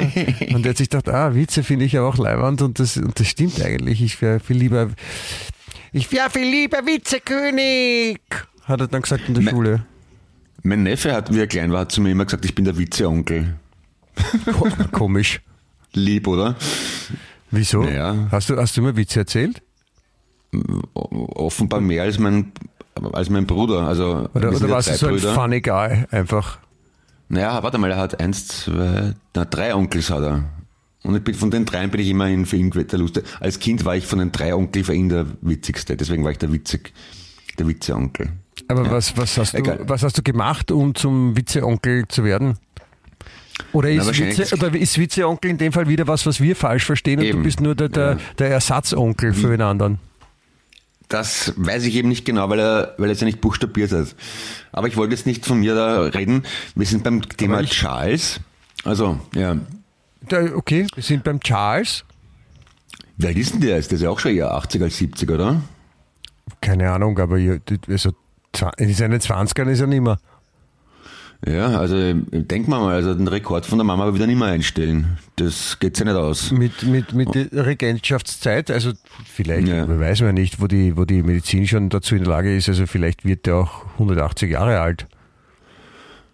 und 0.53 0.65
er 0.65 0.69
hat 0.71 0.77
sich 0.77 0.89
gedacht, 0.89 1.09
ah, 1.09 1.33
Witze 1.33 1.63
finde 1.63 1.85
ich 1.85 1.93
ja 1.93 2.01
auch 2.03 2.17
leiwand 2.17 2.61
und 2.61 2.79
das, 2.79 2.97
und 2.97 3.19
das 3.19 3.27
stimmt 3.27 3.61
eigentlich. 3.61 4.01
Ich 4.01 4.21
wäre 4.21 4.39
viel 4.39 4.57
lieber, 4.57 4.89
ich 5.93 6.11
wäre 6.11 6.29
viel 6.29 6.47
lieber 6.49 6.79
Vizekönig, 6.85 8.19
hat 8.63 8.81
er 8.81 8.87
dann 8.87 9.01
gesagt 9.01 9.27
in 9.29 9.33
der 9.33 9.43
Me- 9.43 9.51
Schule. 9.51 9.85
mein 10.63 10.83
Neffe 10.83 11.13
hat, 11.13 11.33
wie 11.33 11.39
er 11.39 11.47
klein 11.47 11.71
war, 11.71 11.81
hat 11.81 11.91
zu 11.91 12.01
mir 12.01 12.11
immer 12.11 12.25
gesagt, 12.25 12.43
ich 12.45 12.53
bin 12.55 12.65
der 12.65 12.77
Vizeonkel. 12.77 13.55
Ko- 14.51 14.67
Komisch. 14.91 15.41
Lieb, 15.93 16.27
oder? 16.27 16.55
Wieso? 17.51 17.83
Naja. 17.83 18.27
Hast, 18.31 18.49
du, 18.49 18.57
hast 18.57 18.75
du 18.75 18.81
immer 18.81 18.95
Witze 18.97 19.19
erzählt? 19.19 19.61
Offenbar 20.93 21.81
mehr 21.81 22.03
als 22.03 22.19
mein 22.19 22.51
als 23.13 23.29
mein 23.29 23.45
Bruder. 23.47 23.87
Also 23.87 24.29
Oder, 24.33 24.49
oder 24.53 24.69
warst 24.69 24.89
du 24.89 24.93
so 24.95 25.07
ein 25.07 25.13
Brüder. 25.15 25.33
funny 25.33 25.61
guy 25.61 26.05
einfach? 26.11 26.59
Naja, 27.33 27.63
warte 27.63 27.79
mal, 27.79 27.89
er 27.89 27.97
hat 27.97 28.19
eins, 28.19 28.47
zwei, 28.47 29.13
na, 29.33 29.45
drei 29.45 29.73
Onkels 29.73 30.11
hat 30.11 30.21
er. 30.21 30.43
Und 31.01 31.15
ich 31.15 31.23
bin, 31.23 31.33
von 31.33 31.49
den 31.49 31.65
dreien 31.65 31.89
bin 31.89 31.99
ich 31.99 32.09
immerhin 32.09 32.45
für 32.45 32.57
ihn 32.57 32.69
der. 32.69 33.23
Als 33.39 33.59
Kind 33.59 33.83
war 33.85 33.95
ich 33.95 34.05
von 34.05 34.19
den 34.19 34.31
drei 34.31 34.53
Onkeln 34.53 34.85
für 34.85 34.93
ihn 34.93 35.09
der 35.09 35.25
witzigste, 35.41 35.97
deswegen 35.97 36.23
war 36.23 36.31
ich 36.31 36.37
der 36.37 36.53
witzig, 36.53 36.93
der 37.57 37.67
Witzeonkel. 37.67 38.29
Aber 38.67 38.89
was, 38.91 39.17
was, 39.17 39.35
hast 39.37 39.53
du, 39.57 39.79
was 39.89 40.03
hast 40.03 40.17
du 40.17 40.21
gemacht, 40.21 40.71
um 40.71 40.93
zum 40.93 41.35
Witzeonkel 41.35 42.07
zu 42.07 42.23
werden? 42.23 42.57
Oder 43.71 43.89
ist, 43.89 44.05
wahrscheinlich- 44.05 44.37
Witze, 44.37 44.55
oder 44.55 44.73
ist 44.75 44.97
Witzeonkel 44.99 45.49
in 45.51 45.57
dem 45.57 45.73
Fall 45.73 45.87
wieder 45.87 46.07
was, 46.07 46.25
was 46.27 46.39
wir 46.39 46.55
falsch 46.55 46.85
verstehen 46.85 47.19
und 47.19 47.29
du 47.31 47.41
bist 47.43 47.59
nur 47.61 47.73
der, 47.75 47.89
der, 47.89 48.11
Ja. 48.11 48.17
der 48.37 48.49
Ersatzonkel 48.51 49.33
für 49.33 49.49
den 49.49 49.61
anderen? 49.61 49.97
Das 51.09 51.53
weiß 51.57 51.83
ich 51.85 51.95
eben 51.95 52.09
nicht 52.09 52.25
genau, 52.25 52.49
weil 52.49 52.59
er, 52.59 52.95
weil 52.97 53.09
er 53.09 53.13
es 53.13 53.19
ja 53.19 53.25
nicht 53.25 53.41
buchstabiert 53.41 53.91
hat. 53.91 54.15
Aber 54.71 54.87
ich 54.87 54.97
wollte 54.97 55.13
jetzt 55.13 55.25
nicht 55.27 55.45
von 55.45 55.59
mir 55.59 55.75
da 55.75 56.01
reden. 56.01 56.43
Wir 56.75 56.85
sind 56.87 57.03
beim 57.03 57.21
Thema 57.21 57.61
ich- 57.61 57.71
Charles. 57.71 58.39
Also, 58.83 59.19
ja. 59.35 59.57
Der, 60.31 60.55
okay, 60.57 60.87
wir 60.95 61.03
sind 61.03 61.23
beim 61.23 61.39
Charles. 61.39 62.03
Alt 63.21 63.37
ist 63.37 63.53
denn 63.53 63.61
der 63.61 63.75
jetzt? 63.75 63.91
Der 63.91 63.97
ist 63.97 64.01
ja 64.01 64.09
auch 64.09 64.19
schon 64.19 64.33
eher 64.35 64.51
80 64.51 64.81
als 64.81 64.97
70, 64.97 65.29
oder? 65.29 65.61
Keine 66.61 66.91
Ahnung, 66.91 67.17
aber 67.19 67.35
also, 67.87 68.11
in 68.77 68.93
seinen 68.93 69.19
20ern 69.19 69.69
ist 69.69 69.79
er 69.81 69.87
nicht 69.87 70.01
mehr. 70.01 70.17
Ja, 71.45 71.77
also 71.77 71.95
denk 72.13 72.69
mal 72.69 72.79
mal, 72.79 72.93
also 72.95 73.13
den 73.13 73.27
Rekord 73.27 73.65
von 73.65 73.77
der 73.77 73.83
Mama 73.83 74.13
wieder 74.13 74.27
nicht 74.27 74.39
mehr 74.39 74.47
einstellen. 74.47 75.17
Das 75.35 75.77
geht 75.79 75.99
ja 75.99 76.05
nicht 76.05 76.15
aus. 76.15 76.51
Mit, 76.51 76.83
mit, 76.83 77.11
mit 77.13 77.35
der 77.35 77.65
Regentschaftszeit, 77.65 78.71
also 78.71 78.93
vielleicht, 79.25 79.67
Ja. 79.67 79.87
weiß 79.99 80.21
man 80.21 80.35
nicht, 80.35 80.61
wo 80.61 80.67
die, 80.67 80.95
wo 80.95 81.03
die 81.03 81.21
Medizin 81.21 81.67
schon 81.67 81.89
dazu 81.89 82.15
in 82.15 82.23
der 82.23 82.31
Lage 82.31 82.55
ist, 82.55 82.69
also 82.69 82.85
vielleicht 82.87 83.25
wird 83.25 83.45
der 83.45 83.55
auch 83.57 83.85
180 83.93 84.51
Jahre 84.51 84.79
alt. 84.79 85.05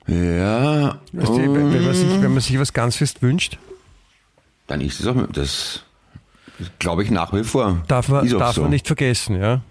Ja, 0.08 1.00
Weißt 1.13 1.30
du, 1.30 1.38
wenn, 1.38 1.74
wenn, 1.74 1.86
man 1.86 1.93
sich, 1.93 2.22
wenn 2.22 2.32
man 2.34 2.41
sich 2.41 2.60
was 2.60 2.74
ganz 2.74 2.95
fest 2.95 3.22
wünscht, 3.22 3.58
dann 4.67 4.82
ist 4.82 5.00
es 5.00 5.08
auch, 5.08 5.15
das 5.34 5.84
glaube 6.80 7.04
ich 7.04 7.10
nach 7.12 7.34
wie 7.34 7.43
vor. 7.43 7.84
darf 7.88 8.10
man, 8.10 8.28
darf 8.30 8.56
so. 8.56 8.62
man 8.62 8.69
nicht 8.72 8.86
vergessen, 8.88 9.39
ja. 9.39 9.62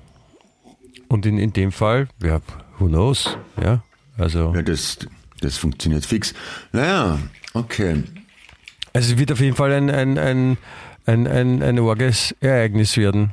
Und 1.08 1.26
in, 1.26 1.38
in 1.38 1.52
dem 1.52 1.70
Fall, 1.72 2.08
ja, 2.22 2.40
who 2.78 2.86
knows, 2.86 3.36
ja. 3.62 3.82
Also, 4.16 4.52
Ja, 4.54 4.62
das, 4.62 4.98
das 5.40 5.56
funktioniert 5.56 6.04
fix. 6.04 6.34
Naja, 6.72 7.18
okay. 7.54 8.02
also 8.92 9.12
es 9.12 9.18
wird 9.18 9.32
auf 9.32 9.40
jeden 9.40 9.56
Fall 9.56 9.72
ein, 9.72 9.90
ein, 9.90 10.18
ein, 10.18 10.58
ein, 11.06 11.26
ein, 11.26 11.62
ein 11.62 11.78
orges 11.78 12.34
Ereignis 12.40 12.96
werden. 12.96 13.32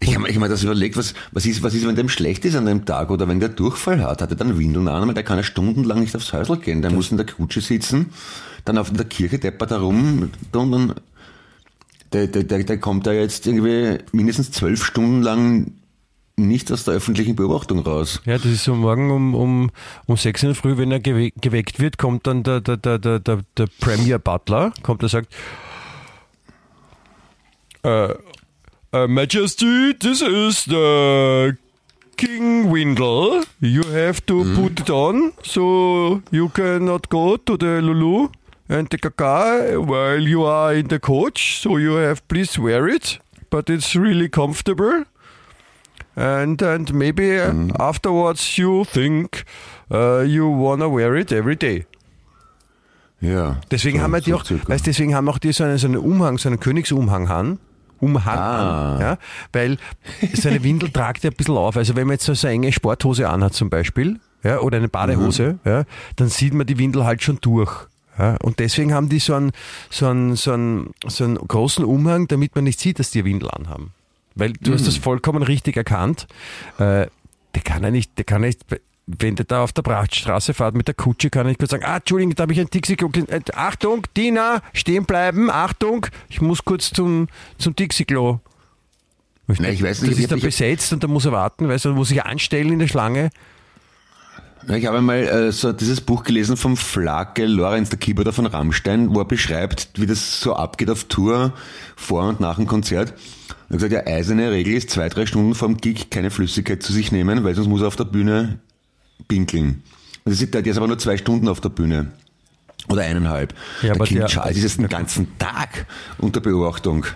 Ich 0.00 0.16
habe 0.16 0.28
ich 0.28 0.34
hab 0.34 0.42
mir 0.42 0.48
das 0.48 0.64
überlegt, 0.64 0.96
was, 0.96 1.14
was, 1.30 1.46
ist, 1.46 1.62
was 1.62 1.74
ist, 1.74 1.86
wenn 1.86 1.94
dem 1.94 2.08
schlecht 2.08 2.44
ist 2.44 2.56
an 2.56 2.66
dem 2.66 2.84
Tag 2.84 3.10
oder 3.10 3.28
wenn 3.28 3.38
der 3.38 3.50
Durchfall 3.50 4.02
hat? 4.02 4.20
Hat 4.20 4.30
er 4.30 4.36
dann 4.36 4.58
Windeln 4.58 4.88
an? 4.88 5.06
Weil 5.06 5.14
der 5.14 5.22
kann 5.22 5.36
ja 5.36 5.44
stundenlang 5.44 6.00
nicht 6.00 6.16
aufs 6.16 6.32
Häusl 6.32 6.56
gehen. 6.56 6.82
Der 6.82 6.90
muss 6.90 7.12
in 7.12 7.18
der 7.18 7.26
Kutsche 7.26 7.60
sitzen, 7.60 8.06
dann 8.64 8.78
auf 8.78 8.92
der 8.92 9.04
Kirche 9.04 9.38
deppert 9.38 9.70
er 9.70 9.78
rum 9.78 10.22
und 10.22 10.36
dann, 10.50 10.94
der, 12.12 12.26
der, 12.26 12.42
der, 12.42 12.64
der 12.64 12.78
kommt 12.78 13.06
da 13.06 13.12
jetzt 13.12 13.46
irgendwie 13.46 13.98
mindestens 14.10 14.50
zwölf 14.50 14.84
Stunden 14.84 15.22
lang 15.22 15.72
nicht 16.36 16.72
aus 16.72 16.84
der 16.84 16.94
öffentlichen 16.94 17.36
Beobachtung 17.36 17.80
raus. 17.80 18.20
Ja, 18.24 18.36
das 18.36 18.46
ist 18.46 18.64
so 18.64 18.74
morgen 18.74 19.10
um, 19.10 19.34
um, 19.34 19.70
um 20.06 20.16
6 20.16 20.42
in 20.42 20.48
der 20.50 20.56
Früh, 20.56 20.76
wenn 20.76 20.90
er 20.90 21.00
gewe 21.00 21.30
geweckt 21.32 21.80
wird, 21.80 21.98
kommt 21.98 22.26
dann 22.26 22.42
der, 22.42 22.60
der, 22.60 22.76
der, 22.76 22.98
der, 22.98 23.18
der, 23.18 23.40
der 23.56 23.66
Premier 23.80 24.18
Butler, 24.18 24.72
kommt 24.82 25.02
und 25.02 25.08
sagt, 25.08 25.32
äh, 27.84 28.14
uh, 28.94 29.08
Majesty, 29.08 29.94
this 29.98 30.22
is 30.22 30.64
the 30.64 31.52
King 32.16 32.70
Windle. 32.70 33.44
You 33.60 33.82
have 33.92 34.24
to 34.26 34.44
put 34.54 34.80
it 34.80 34.90
on, 34.90 35.32
so 35.42 36.22
you 36.30 36.48
cannot 36.50 37.08
go 37.08 37.36
to 37.36 37.56
the 37.56 37.80
Lulu 37.80 38.28
and 38.68 38.88
the 38.90 38.98
Kaka 38.98 39.80
while 39.80 40.20
you 40.20 40.44
are 40.44 40.74
in 40.74 40.88
the 40.88 40.98
coach. 40.98 41.60
So 41.60 41.78
you 41.78 41.94
have 41.94 42.26
please 42.28 42.58
wear 42.58 42.88
it, 42.88 43.18
but 43.50 43.68
it's 43.68 43.96
really 43.96 44.28
comfortable. 44.28 45.04
And 46.14 46.62
and 46.62 46.92
maybe 46.92 47.40
uh, 47.40 47.72
afterwards 47.78 48.56
you 48.56 48.84
think 48.84 49.44
uh, 49.90 50.20
you 50.22 50.44
wanna 50.46 50.86
wear 50.94 51.16
it 51.16 51.32
every 51.32 51.56
day. 51.56 51.86
Ja. 53.20 53.58
Deswegen 53.70 53.98
so, 53.98 54.02
haben 54.04 54.10
wir 54.12 54.20
die 54.20 54.30
so 54.30 54.36
auch, 54.36 54.44
circa. 54.44 54.68
weißt, 54.68 54.86
deswegen 54.86 55.14
haben 55.14 55.28
auch 55.28 55.38
die 55.38 55.52
so 55.52 55.64
einen, 55.64 55.78
so 55.78 55.86
einen 55.86 55.96
Umhang, 55.98 56.38
so 56.38 56.48
einen 56.48 56.60
Königsumhang 56.60 57.28
an. 57.28 57.58
Umhang 58.00 58.36
Ah. 58.38 58.94
an, 58.96 59.00
ja, 59.00 59.18
weil 59.52 59.78
so 60.34 60.48
eine 60.48 60.64
Windel 60.64 60.90
tragt 60.92 61.22
ja 61.22 61.30
ein 61.30 61.36
bisschen 61.36 61.56
auf. 61.56 61.76
Also 61.76 61.94
wenn 61.94 62.08
man 62.08 62.14
jetzt 62.14 62.24
so 62.26 62.32
eine 62.46 62.54
enge 62.54 62.72
Sporthose 62.72 63.28
anhat 63.28 63.54
zum 63.54 63.70
Beispiel, 63.70 64.18
ja, 64.42 64.58
oder 64.58 64.78
eine 64.78 64.88
Badehose, 64.88 65.60
ja, 65.64 65.84
dann 66.16 66.26
sieht 66.28 66.52
man 66.52 66.66
die 66.66 66.78
Windel 66.78 67.04
halt 67.04 67.22
schon 67.22 67.38
durch. 67.40 67.70
Ja, 68.18 68.36
und 68.42 68.58
deswegen 68.58 68.92
haben 68.92 69.08
die 69.08 69.20
so 69.20 69.34
einen, 69.34 69.52
so, 69.88 70.08
einen, 70.08 70.34
so, 70.34 70.52
einen, 70.52 70.92
so 71.06 71.22
einen 71.24 71.36
großen 71.36 71.84
Umhang, 71.84 72.26
damit 72.26 72.56
man 72.56 72.64
nicht 72.64 72.80
sieht, 72.80 72.98
dass 72.98 73.12
die 73.12 73.24
Windel 73.24 73.48
anhaben. 73.52 73.92
Weil 74.34 74.52
du 74.54 74.72
hast 74.72 74.86
das 74.86 74.96
vollkommen 74.96 75.42
richtig 75.42 75.76
erkannt. 75.76 76.26
Äh, 76.78 77.06
der 77.54 77.62
kann 77.64 77.82
ja 77.82 77.90
nicht, 77.90 78.16
der 78.18 78.24
kann 78.24 78.40
nicht, 78.42 78.60
wenn 79.06 79.36
der 79.36 79.44
da 79.44 79.62
auf 79.64 79.72
der 79.72 79.82
Prachtstraße 79.82 80.54
fährt 80.54 80.74
mit 80.74 80.86
der 80.88 80.94
Kutsche, 80.94 81.28
kann 81.28 81.44
er 81.46 81.48
nicht 81.50 81.58
kurz 81.58 81.70
sagen, 81.72 81.84
ah, 81.84 81.96
Entschuldigung, 81.96 82.34
da 82.34 82.42
habe 82.42 82.52
ich 82.52 82.60
ein 82.60 82.68
Dixie-Klo. 82.68 83.10
Äh, 83.28 83.40
Achtung, 83.54 84.06
Dina, 84.16 84.62
stehen 84.72 85.04
bleiben, 85.04 85.50
Achtung, 85.50 86.06
ich 86.28 86.40
muss 86.40 86.64
kurz 86.64 86.90
zum, 86.92 87.28
zum 87.58 87.76
Dixie-Klo. 87.76 88.38
Na, 89.48 89.68
ich 89.68 89.82
weiß 89.82 90.02
nicht, 90.02 90.12
das 90.12 90.18
ich 90.18 90.24
ist 90.24 90.30
dann 90.32 90.38
ich- 90.38 90.44
besetzt 90.44 90.92
und 90.92 91.02
da 91.02 91.08
muss 91.08 91.26
er 91.26 91.32
warten, 91.32 91.68
weißt 91.68 91.84
du, 91.86 91.94
muss 91.94 92.08
sich 92.08 92.24
anstellen 92.24 92.72
in 92.72 92.78
der 92.78 92.88
Schlange. 92.88 93.30
Ja, 94.68 94.76
Ich 94.76 94.86
habe 94.86 95.00
mal 95.00 95.18
äh, 95.18 95.52
so 95.52 95.72
dieses 95.72 96.00
Buch 96.00 96.22
gelesen 96.24 96.56
vom 96.56 96.76
Flake 96.76 97.46
Lorenz, 97.46 97.90
der 97.90 97.98
Keyboarder 97.98 98.32
von 98.32 98.46
Rammstein, 98.46 99.14
wo 99.14 99.20
er 99.20 99.24
beschreibt, 99.24 99.88
wie 99.96 100.06
das 100.06 100.40
so 100.40 100.54
abgeht 100.54 100.90
auf 100.90 101.04
Tour 101.04 101.52
vor 101.96 102.24
und 102.28 102.40
nach 102.40 102.56
dem 102.56 102.66
Konzert. 102.66 103.10
Er 103.10 103.54
hat 103.64 103.68
gesagt, 103.70 103.92
ja, 103.92 104.06
eiserne 104.06 104.50
Regel 104.50 104.74
ist 104.74 104.90
zwei, 104.90 105.08
drei 105.08 105.26
Stunden 105.26 105.54
vorm 105.54 105.76
Gig 105.78 106.10
keine 106.10 106.30
Flüssigkeit 106.30 106.82
zu 106.82 106.92
sich 106.92 107.10
nehmen, 107.12 107.42
weil 107.44 107.54
sonst 107.54 107.68
muss 107.68 107.80
er 107.80 107.88
auf 107.88 107.96
der 107.96 108.04
Bühne 108.04 108.58
pinkeln. 109.28 109.82
Und 110.24 110.32
das 110.32 110.40
ist, 110.40 110.52
der 110.54 110.64
ist 110.64 110.76
aber 110.76 110.86
nur 110.88 110.98
zwei 110.98 111.16
Stunden 111.16 111.48
auf 111.48 111.60
der 111.60 111.70
Bühne. 111.70 112.12
Oder 112.88 113.02
eineinhalb. 113.02 113.54
Ja, 113.82 113.94
der 113.94 114.06
King 114.06 114.18
der- 114.18 114.26
Charles 114.26 114.56
ist 114.56 114.62
jetzt 114.64 114.78
den 114.78 114.88
ganzen 114.88 115.38
Tag 115.38 115.86
unter 116.18 116.40
Beobachtung. 116.40 117.06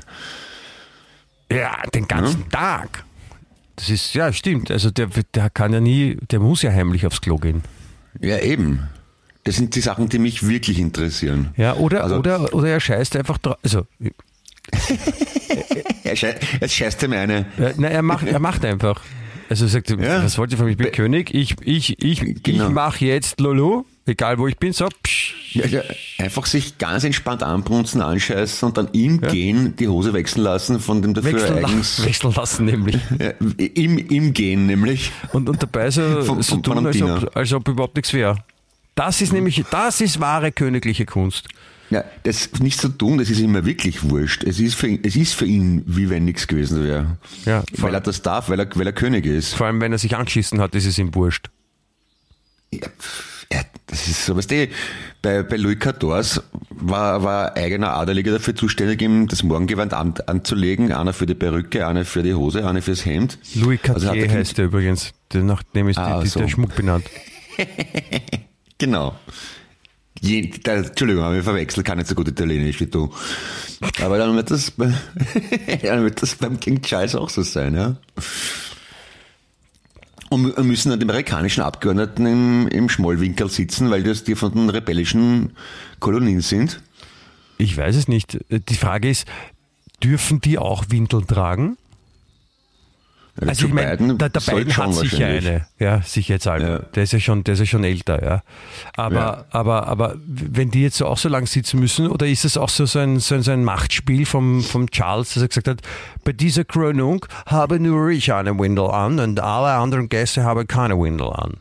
Ja, 1.50 1.76
den 1.94 2.08
ganzen 2.08 2.48
Tag. 2.50 3.04
Das 3.76 3.90
ist, 3.90 4.14
ja, 4.14 4.32
stimmt. 4.32 4.70
Also 4.70 4.90
der, 4.90 5.08
der 5.34 5.50
kann 5.50 5.72
ja 5.72 5.80
nie, 5.80 6.16
der 6.30 6.40
muss 6.40 6.62
ja 6.62 6.70
heimlich 6.72 7.06
aufs 7.06 7.20
Klo 7.20 7.36
gehen. 7.36 7.62
Ja, 8.20 8.38
eben. 8.38 8.88
Das 9.44 9.56
sind 9.56 9.74
die 9.76 9.80
Sachen, 9.80 10.08
die 10.08 10.18
mich 10.18 10.48
wirklich 10.48 10.78
interessieren. 10.78 11.50
Ja, 11.56 11.74
oder, 11.76 12.02
Also- 12.02 12.16
oder, 12.16 12.52
oder 12.54 12.68
er 12.68 12.80
scheißt 12.80 13.14
einfach 13.16 13.38
drauf. 13.38 13.56
Also, 13.62 13.86
Er 16.04 16.16
schei- 16.16 16.36
Es 16.60 16.72
scheißt 16.74 17.02
ihm 17.04 17.12
eine. 17.12 17.46
Ja, 17.58 17.72
na, 17.76 17.88
er 17.88 18.02
macht, 18.02 18.26
er 18.26 18.38
macht 18.38 18.64
einfach. 18.64 19.02
Also 19.48 19.66
er 19.66 19.68
sagt, 19.68 19.90
Ja. 19.90 20.24
was 20.24 20.38
wollt 20.38 20.50
ihr 20.52 20.56
von 20.58 20.66
mir? 20.66 20.72
Ich 20.72 20.78
bin 20.78 20.90
König, 20.92 21.32
ich, 21.34 21.54
ich, 21.62 22.02
ich, 22.02 22.42
Genau. 22.42 22.66
ich 22.68 22.72
mache 22.74 23.04
jetzt 23.04 23.40
Lolo, 23.40 23.86
egal 24.06 24.38
wo 24.38 24.46
ich 24.46 24.56
bin, 24.56 24.72
so. 24.72 24.88
Ja, 25.52 25.66
ja, 25.66 25.82
einfach 26.18 26.46
sich 26.46 26.78
ganz 26.78 27.04
entspannt 27.04 27.42
anbrunzen, 27.42 28.00
anscheißen 28.02 28.68
und 28.68 28.76
dann 28.76 28.88
im 28.92 29.20
Gehen 29.20 29.74
die 29.76 29.88
Hose 29.88 30.12
wechseln 30.12 30.42
lassen 30.44 30.80
von 30.80 31.02
dem 31.02 31.14
dafür 31.14 31.34
Wechseln, 31.34 31.64
eigens. 31.64 32.04
wechseln 32.04 32.34
lassen 32.34 32.64
nämlich. 32.66 32.96
Ja, 33.18 33.32
im, 33.58 33.98
Im 33.98 34.32
Gehen 34.32 34.66
nämlich. 34.66 35.12
Und, 35.32 35.48
und 35.48 35.62
dabei 35.62 35.90
so, 35.90 36.22
Vom- 36.22 36.42
so 36.42 36.56
tun, 36.56 36.64
von 36.64 36.78
einem 36.78 36.86
als 36.86 37.02
ob, 37.24 37.36
als 37.36 37.52
ob 37.52 37.68
überhaupt 37.68 37.96
nichts 37.96 38.12
wäre. 38.12 38.36
Das 38.94 39.20
ist 39.20 39.32
nämlich, 39.32 39.62
das 39.70 40.00
ist 40.00 40.20
wahre 40.20 40.52
königliche 40.52 41.04
Kunst. 41.06 41.48
Ja, 41.90 42.04
das 42.24 42.50
nicht 42.60 42.80
zu 42.80 42.88
tun, 42.88 43.18
das 43.18 43.30
ist 43.30 43.38
ihm 43.38 43.54
ja 43.54 43.64
wirklich 43.64 44.02
wurscht. 44.10 44.42
Es 44.42 44.58
ist 44.58 44.74
für 44.74 44.88
ihn, 44.88 45.00
es 45.04 45.14
ist 45.14 45.34
für 45.34 45.46
ihn, 45.46 45.82
wie 45.86 46.10
wenn 46.10 46.24
nichts 46.24 46.46
gewesen 46.48 46.82
wäre. 46.82 47.16
Ja, 47.44 47.62
weil 47.78 47.94
er 47.94 48.00
das 48.00 48.22
darf, 48.22 48.48
weil 48.48 48.58
er, 48.58 48.68
weil 48.74 48.86
er 48.86 48.92
König 48.92 49.24
ist. 49.24 49.54
Vor 49.54 49.66
allem, 49.68 49.80
wenn 49.80 49.92
er 49.92 49.98
sich 49.98 50.16
angeschissen 50.16 50.60
hat, 50.60 50.74
ist 50.74 50.84
es 50.86 50.98
ihm 50.98 51.14
wurscht. 51.14 51.48
Ja, 52.72 52.88
ja, 53.52 53.60
das 53.86 54.08
ist 54.08 54.26
so, 54.26 54.36
weißt 54.36 54.50
du, 54.50 54.68
bei, 55.22 55.42
bei 55.42 55.56
Louis 55.56 55.78
XIV 55.78 56.42
war, 56.70 57.22
war 57.22 57.54
ein 57.56 57.62
eigener 57.64 57.94
Adeliger 57.94 58.32
dafür 58.32 58.54
zuständig, 58.54 59.00
ihm 59.02 59.28
das 59.28 59.42
Morgengewand 59.42 59.94
an, 59.94 60.14
anzulegen. 60.26 60.92
Einer 60.92 61.12
für 61.12 61.26
die 61.26 61.34
Perücke, 61.34 61.86
einer 61.86 62.04
für 62.04 62.22
die 62.22 62.34
Hose, 62.34 62.66
einer 62.68 62.82
fürs 62.82 63.04
Hemd. 63.04 63.38
Louis 63.54 63.78
Also 63.88 64.06
Cartier 64.06 64.26
er- 64.26 64.32
heißt 64.38 64.58
er 64.58 64.64
übrigens. 64.66 65.12
Der- 65.32 65.42
Nach 65.42 65.62
dem 65.62 65.88
ist 65.88 65.98
Ah, 65.98 66.18
die, 66.18 66.24
die, 66.24 66.30
so. 66.30 66.40
der 66.40 66.48
Schmuck 66.48 66.74
benannt. 66.76 67.04
Genau. 68.78 69.16
Je, 70.20 70.50
da, 70.62 70.74
Entschuldigung, 70.76 71.24
habe 71.24 71.38
ich 71.38 71.44
verwechselt, 71.44 71.86
kann 71.86 71.98
nicht 71.98 72.08
so 72.08 72.14
gut 72.14 72.28
Italienisch 72.28 72.80
wie 72.80 72.86
du. 72.86 73.10
Aber 74.02 74.18
dann 74.18 74.34
wird 74.36 74.50
das, 74.50 74.70
bei, 74.70 74.92
dann 75.82 76.04
wird 76.04 76.20
das 76.22 76.34
beim 76.34 76.58
King 76.60 76.80
Charles 76.82 77.14
auch 77.14 77.30
so 77.30 77.42
sein, 77.42 77.74
ja. 77.74 77.96
Und 80.36 80.66
müssen 80.66 80.90
dann 80.90 81.00
die 81.00 81.06
amerikanischen 81.06 81.62
Abgeordneten 81.62 82.26
im, 82.26 82.68
im 82.68 82.88
Schmollwinkel 82.90 83.48
sitzen, 83.48 83.90
weil 83.90 84.02
das 84.02 84.22
die 84.22 84.34
von 84.34 84.52
den 84.52 84.68
rebellischen 84.68 85.52
Kolonien 85.98 86.42
sind. 86.42 86.82
Ich 87.56 87.74
weiß 87.74 87.96
es 87.96 88.06
nicht. 88.06 88.38
Die 88.50 88.74
Frage 88.74 89.08
ist, 89.08 89.26
dürfen 90.02 90.42
die 90.42 90.58
auch 90.58 90.84
Windeln 90.90 91.26
tragen? 91.26 91.78
Also 93.40 93.66
ich 93.66 93.72
meine, 93.72 94.14
der, 94.14 94.28
der 94.30 94.40
Biden 94.40 94.76
hat 94.76 94.94
sicher 94.94 95.26
eine, 95.26 95.66
ja, 95.78 96.00
sicherheitshalber. 96.02 96.68
Ja. 96.68 96.78
Der 96.78 97.02
ist 97.02 97.12
ja 97.12 97.20
schon, 97.20 97.44
der 97.44 97.54
ist 97.54 97.60
ja 97.60 97.66
schon 97.66 97.84
älter, 97.84 98.24
ja. 98.24 98.42
Aber, 98.96 99.14
Ja. 99.14 99.44
aber, 99.50 99.86
aber 99.88 100.16
wenn 100.26 100.70
die 100.70 100.82
jetzt 100.82 100.96
so 100.96 101.06
auch 101.06 101.18
so 101.18 101.28
lang 101.28 101.46
sitzen 101.46 101.78
müssen, 101.80 102.08
oder 102.08 102.26
ist 102.26 102.44
es 102.44 102.56
auch 102.56 102.68
so, 102.70 102.86
so, 102.86 102.98
ein, 102.98 103.18
so, 103.20 103.34
ein, 103.34 103.42
so 103.42 103.50
ein 103.50 103.62
Machtspiel 103.64 104.24
vom, 104.24 104.62
vom 104.62 104.90
Charles, 104.90 105.34
dass 105.34 105.42
er 105.42 105.48
gesagt 105.48 105.68
hat, 105.68 105.82
bei 106.24 106.32
dieser 106.32 106.64
Krönung 106.64 107.26
habe 107.46 107.78
nur 107.78 108.08
ich 108.10 108.32
eine 108.32 108.58
Windel 108.58 108.86
an 108.86 109.18
und 109.20 109.40
alle 109.40 109.72
anderen 109.74 110.08
Gäste 110.08 110.44
haben 110.44 110.66
keine 110.66 110.98
Windel 110.98 111.28
an. 111.28 111.58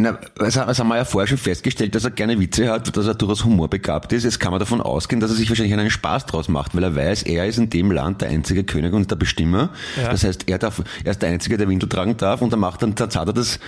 Na, 0.00 0.18
das, 0.36 0.56
haben 0.56 0.88
wir 0.88 0.96
ja 0.96 1.04
vorher 1.04 1.26
schon 1.26 1.38
festgestellt, 1.38 1.94
dass 1.94 2.04
er 2.04 2.10
gerne 2.10 2.38
Witze 2.40 2.70
hat, 2.70 2.96
dass 2.96 3.06
er 3.06 3.14
durchaus 3.14 3.44
humorbegabt 3.44 4.12
ist. 4.12 4.24
Jetzt 4.24 4.40
kann 4.40 4.50
man 4.50 4.60
davon 4.60 4.80
ausgehen, 4.80 5.20
dass 5.20 5.30
er 5.30 5.36
sich 5.36 5.48
wahrscheinlich 5.48 5.74
einen 5.74 5.90
Spaß 5.90 6.26
draus 6.26 6.48
macht, 6.48 6.74
weil 6.74 6.82
er 6.82 6.96
weiß, 6.96 7.24
er 7.24 7.46
ist 7.46 7.58
in 7.58 7.70
dem 7.70 7.90
Land 7.90 8.22
der 8.22 8.30
einzige 8.30 8.64
König 8.64 8.92
und 8.92 9.10
der 9.10 9.16
Bestimmer. 9.16 9.70
Ja. 9.96 10.10
Das 10.10 10.24
heißt, 10.24 10.48
er, 10.48 10.58
darf, 10.58 10.82
er 11.04 11.10
ist 11.10 11.22
der 11.22 11.28
Einzige, 11.28 11.56
der 11.56 11.68
Windel 11.68 11.88
tragen 11.88 12.16
darf 12.16 12.40
und 12.40 12.52
er 12.52 12.56
macht 12.56 12.82
dann, 12.82 12.94
dann 12.94 13.10
zahlt 13.10 13.28
er 13.28 13.34
das 13.34 13.60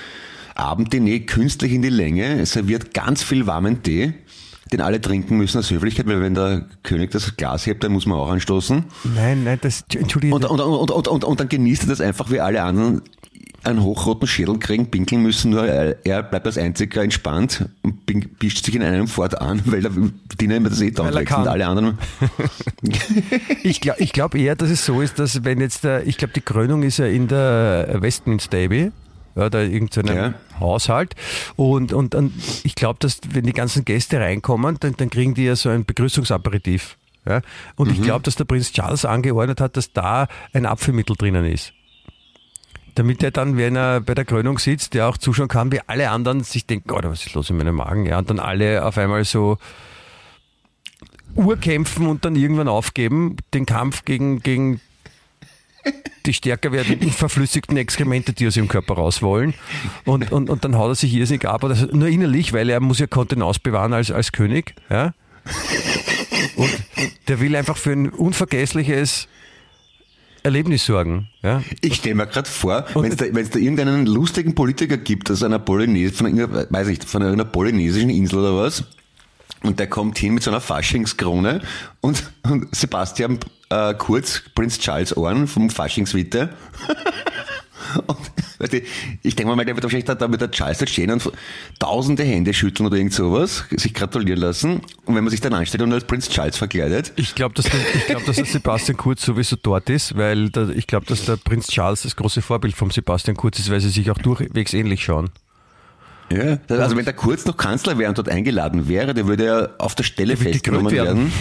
Abenddiner 0.55 1.19
künstlich 1.21 1.73
in 1.73 1.83
die 1.83 1.89
Länge, 1.89 2.39
er 2.39 2.47
serviert 2.47 2.95
ganz 2.95 3.23
viel 3.23 3.47
warmen 3.47 3.83
Tee, 3.83 4.15
den 4.73 4.81
alle 4.81 5.01
trinken 5.01 5.37
müssen 5.37 5.59
aus 5.59 5.71
Höflichkeit, 5.71 6.07
weil 6.07 6.21
wenn 6.21 6.35
der 6.35 6.67
König 6.83 7.11
das 7.11 7.37
Glas 7.37 7.67
hebt, 7.67 7.85
dann 7.85 7.93
muss 7.93 8.07
man 8.07 8.19
auch 8.19 8.31
anstoßen. 8.31 8.85
Nein, 9.15 9.45
nein, 9.45 9.59
das, 9.61 9.85
entschuldige. 9.95 10.35
Und, 10.35 10.45
und, 10.45 10.61
und, 10.61 10.91
und, 10.91 11.09
und, 11.09 11.25
und 11.25 11.41
dann 11.41 11.49
genießt 11.49 11.85
er 11.85 11.89
das 11.89 12.01
einfach, 12.01 12.31
wie 12.31 12.41
alle 12.41 12.63
anderen 12.63 13.03
einen 13.65 13.83
hochroten 13.83 14.27
Schädel 14.27 14.59
kriegen, 14.59 14.91
pinkeln 14.91 15.23
müssen, 15.23 15.51
nur 15.53 15.67
er, 15.67 15.97
er 16.05 16.23
bleibt 16.23 16.47
als 16.47 16.59
einziger 16.59 17.03
entspannt 17.03 17.67
und 17.83 18.39
pischt 18.39 18.65
sich 18.65 18.75
in 18.75 18.83
einem 18.83 19.09
fort 19.09 19.41
an, 19.41 19.63
weil 19.67 19.83
der 19.83 19.93
Diener 20.41 20.57
immer 20.57 20.69
das 20.71 20.81
eh 20.81 20.91
down 20.91 21.07
er 21.07 21.15
wechselt 21.15 21.39
und 21.41 21.49
alle 21.49 21.67
anderen. 21.67 21.99
Ich 23.63 23.81
glaube 23.81 24.01
ich 24.01 24.13
glaub 24.13 24.35
eher, 24.35 24.57
dass 24.57 24.71
es 24.71 24.85
so 24.85 25.01
ist, 25.01 25.19
dass 25.19 25.45
wenn 25.45 25.61
jetzt 25.61 25.85
der, 25.85 26.07
ich 26.07 26.17
glaube, 26.19 26.33
die 26.35 26.41
Krönung 26.41 26.83
ist 26.83 26.99
ja 26.99 27.07
in 27.07 27.29
der 27.29 27.97
Westminster 28.01 28.59
Abbey, 28.59 28.91
ja, 29.35 29.49
da 29.49 29.63
irgendeinem 29.63 30.17
Ja. 30.17 30.35
Haushalt. 30.61 31.15
Und, 31.57 31.93
und, 31.93 32.15
und 32.15 32.33
ich 32.65 32.75
glaube, 32.75 32.99
dass 33.01 33.19
wenn 33.31 33.45
die 33.45 33.53
ganzen 33.53 33.85
Gäste 33.85 34.21
reinkommen, 34.21 34.77
dann, 34.81 34.95
dann 34.97 35.09
kriegen 35.11 35.35
die 35.35 35.45
ja 35.45 35.57
so 35.57 35.69
ein 35.71 35.85
Begrüßungsaperitif. 35.85 36.97
Ja? 37.27 37.41
Und 37.77 37.89
Mhm. 37.89 37.95
ich 37.95 38.03
glaube, 38.03 38.23
dass 38.25 38.37
der 38.37 38.45
Prinz 38.45 38.73
Charles 38.73 39.05
angeordnet 39.05 39.61
hat, 39.61 39.77
dass 39.77 39.93
da 39.93 40.27
ein 40.53 40.67
Abführmittel 40.67 41.17
drinnen 41.17 41.45
ist. 41.47 41.73
Damit 42.95 43.23
er 43.23 43.31
dann, 43.31 43.57
wenn 43.57 43.77
er 43.77 44.01
bei 44.01 44.15
der 44.15 44.25
Krönung 44.25 44.59
sitzt, 44.59 44.95
der 44.95 45.09
auch 45.09 45.17
zuschauen 45.17 45.49
kann, 45.49 45.73
wie 45.73 45.81
alle 45.87 46.11
anderen 46.11 46.45
sich 46.45 46.67
denken, 46.67 46.89
Gott, 46.89 47.05
was 47.05 47.25
ist 47.25 47.35
los 47.35 47.49
in 47.49 47.57
meinem 47.57 47.77
Magen? 47.77 48.05
Ja, 48.05 48.19
und 48.19 48.29
dann 48.29 48.39
alle 48.39 48.85
auf 48.85 48.99
einmal 48.99 49.25
so 49.25 49.59
urkämpfen 51.35 52.07
und 52.07 52.25
dann 52.25 52.37
irgendwann 52.37 52.69
aufgeben, 52.69 53.37
den 53.55 53.65
Kampf 53.65 54.05
gegen, 54.05 54.41
gegen 54.41 54.81
die 56.27 56.35
stärker 56.35 56.73
werdenden 56.73 57.11
verflüssigten 57.13 57.77
Exkremente, 57.77 58.33
die 58.33 58.47
aus 58.47 58.57
ihrem 58.57 58.69
Körper 58.69 58.95
raus 58.95 59.23
wollen. 59.23 59.55
Und, 60.05 60.31
und, 60.31 60.51
und 60.51 60.65
dann 60.65 60.77
haut 60.77 60.91
er 60.91 60.95
sich 60.95 61.13
irrsinnig 61.15 61.47
ab, 61.47 61.65
aber 61.65 61.71
das 61.71 61.91
nur 61.93 62.09
innerlich, 62.09 62.53
weil 62.53 62.69
er 62.71 62.81
muss 62.81 62.99
ja 62.99 63.07
Kontenance 63.07 63.61
bewahren 63.61 63.93
als, 63.93 64.11
als 64.11 64.33
König. 64.33 64.75
Ja? 64.91 65.15
Und 66.57 66.71
der 67.29 67.41
will 67.41 67.57
einfach 67.57 67.77
für 67.77 67.93
ein 67.93 68.11
unvergessliches 68.11 69.29
Erlebnis 70.43 70.85
sorgen. 70.87 71.29
Ja? 71.43 71.63
Ich 71.81 71.97
stelle 71.97 72.15
mir 72.17 72.27
gerade 72.27 72.49
vor, 72.49 72.85
wenn 72.95 73.11
es 73.13 73.17
da, 73.17 73.27
wenn's 73.31 73.51
da 73.51 73.59
irgendeinen 73.59 74.07
lustigen 74.07 74.55
Politiker 74.55 74.97
gibt 74.97 75.31
aus 75.31 75.43
einer 75.43 75.59
Polynes 75.59 76.17
von, 76.17 76.27
irgendeiner- 76.27 76.67
weiß 76.71 76.89
ich, 76.89 77.03
von 77.05 77.23
einer 77.23 77.45
polynesischen 77.45 78.11
Insel 78.11 78.41
oder 78.41 78.57
was, 78.57 78.85
und 79.63 79.79
der 79.79 79.87
kommt 79.87 80.19
hin 80.19 80.35
mit 80.35 80.43
so 80.43 80.51
einer 80.51 80.61
Faschingskrone 80.61 81.63
und, 82.01 82.23
und 82.43 82.75
Sebastian 82.75 83.39
äh, 83.71 83.95
Kurz, 83.95 84.43
Prinz 84.55 84.79
Charles 84.81 85.17
Ohren 85.17 85.47
vom 85.47 85.71
Faschingswitte. 85.71 86.51
Und, 88.07 88.19
weißt 88.59 88.73
du, 88.73 88.81
ich 89.23 89.35
denke 89.37 89.55
mal, 89.55 89.65
der 89.65 89.75
wird 89.75 89.83
wahrscheinlich 89.83 90.05
da, 90.05 90.15
da 90.15 90.29
mit 90.29 90.41
der 90.41 90.51
Charles 90.51 90.79
dort 90.79 90.91
stehen 90.91 91.11
und 91.11 91.31
tausende 91.79 92.23
Hände 92.25 92.55
schütteln 92.55 92.87
oder 92.87 92.97
irgend 92.97 93.13
sowas, 93.15 93.65
sich 93.71 93.93
gratulieren 93.95 94.41
lassen. 94.41 94.81
Und 95.05 95.15
wenn 95.15 95.25
man 95.25 95.31
sich 95.31 95.41
dann 95.41 95.53
anstellt 95.55 95.83
und 95.83 95.93
als 95.93 96.05
Prinz 96.05 96.29
Charles 96.29 96.57
verkleidet, 96.57 97.13
Ich 97.17 97.35
glaube, 97.35 97.55
dass, 97.55 97.67
der- 97.67 97.81
ich 97.95 98.07
glaub, 98.07 98.25
dass 98.25 98.37
der 98.37 98.45
Sebastian 98.47 98.97
Kurz 98.97 99.23
sowieso 99.25 99.57
dort 99.63 99.91
ist, 99.91 100.17
weil 100.17 100.51
der, 100.51 100.69
ich 100.71 100.87
glaube, 100.87 101.07
dass 101.07 101.25
der 101.25 101.37
Prinz 101.37 101.69
Charles 101.69 102.03
das 102.03 102.17
große 102.17 102.43
Vorbild 102.43 102.75
vom 102.75 102.91
Sebastian 102.91 103.37
Kurz 103.37 103.59
ist, 103.59 103.71
weil 103.71 103.81
sie 103.81 103.89
sich 103.91 104.11
auch 104.11 104.19
durchwegs 104.19 104.73
ähnlich 104.75 105.05
schauen. 105.05 105.31
Ja, 106.31 106.57
also 106.69 106.97
wenn 106.97 107.05
der 107.05 107.13
Kurz 107.15 107.45
noch 107.45 107.57
Kanzler 107.57 107.99
wäre 107.99 108.09
und 108.09 108.17
dort 108.17 108.29
eingeladen 108.31 108.89
wäre, 108.89 109.13
der 109.13 109.27
würde 109.27 109.45
ja 109.45 109.69
auf 109.79 109.95
der 109.95 110.05
Stelle 110.05 110.37
festgenommen 110.37 110.91
werden. 110.91 111.19
werden. 111.19 111.33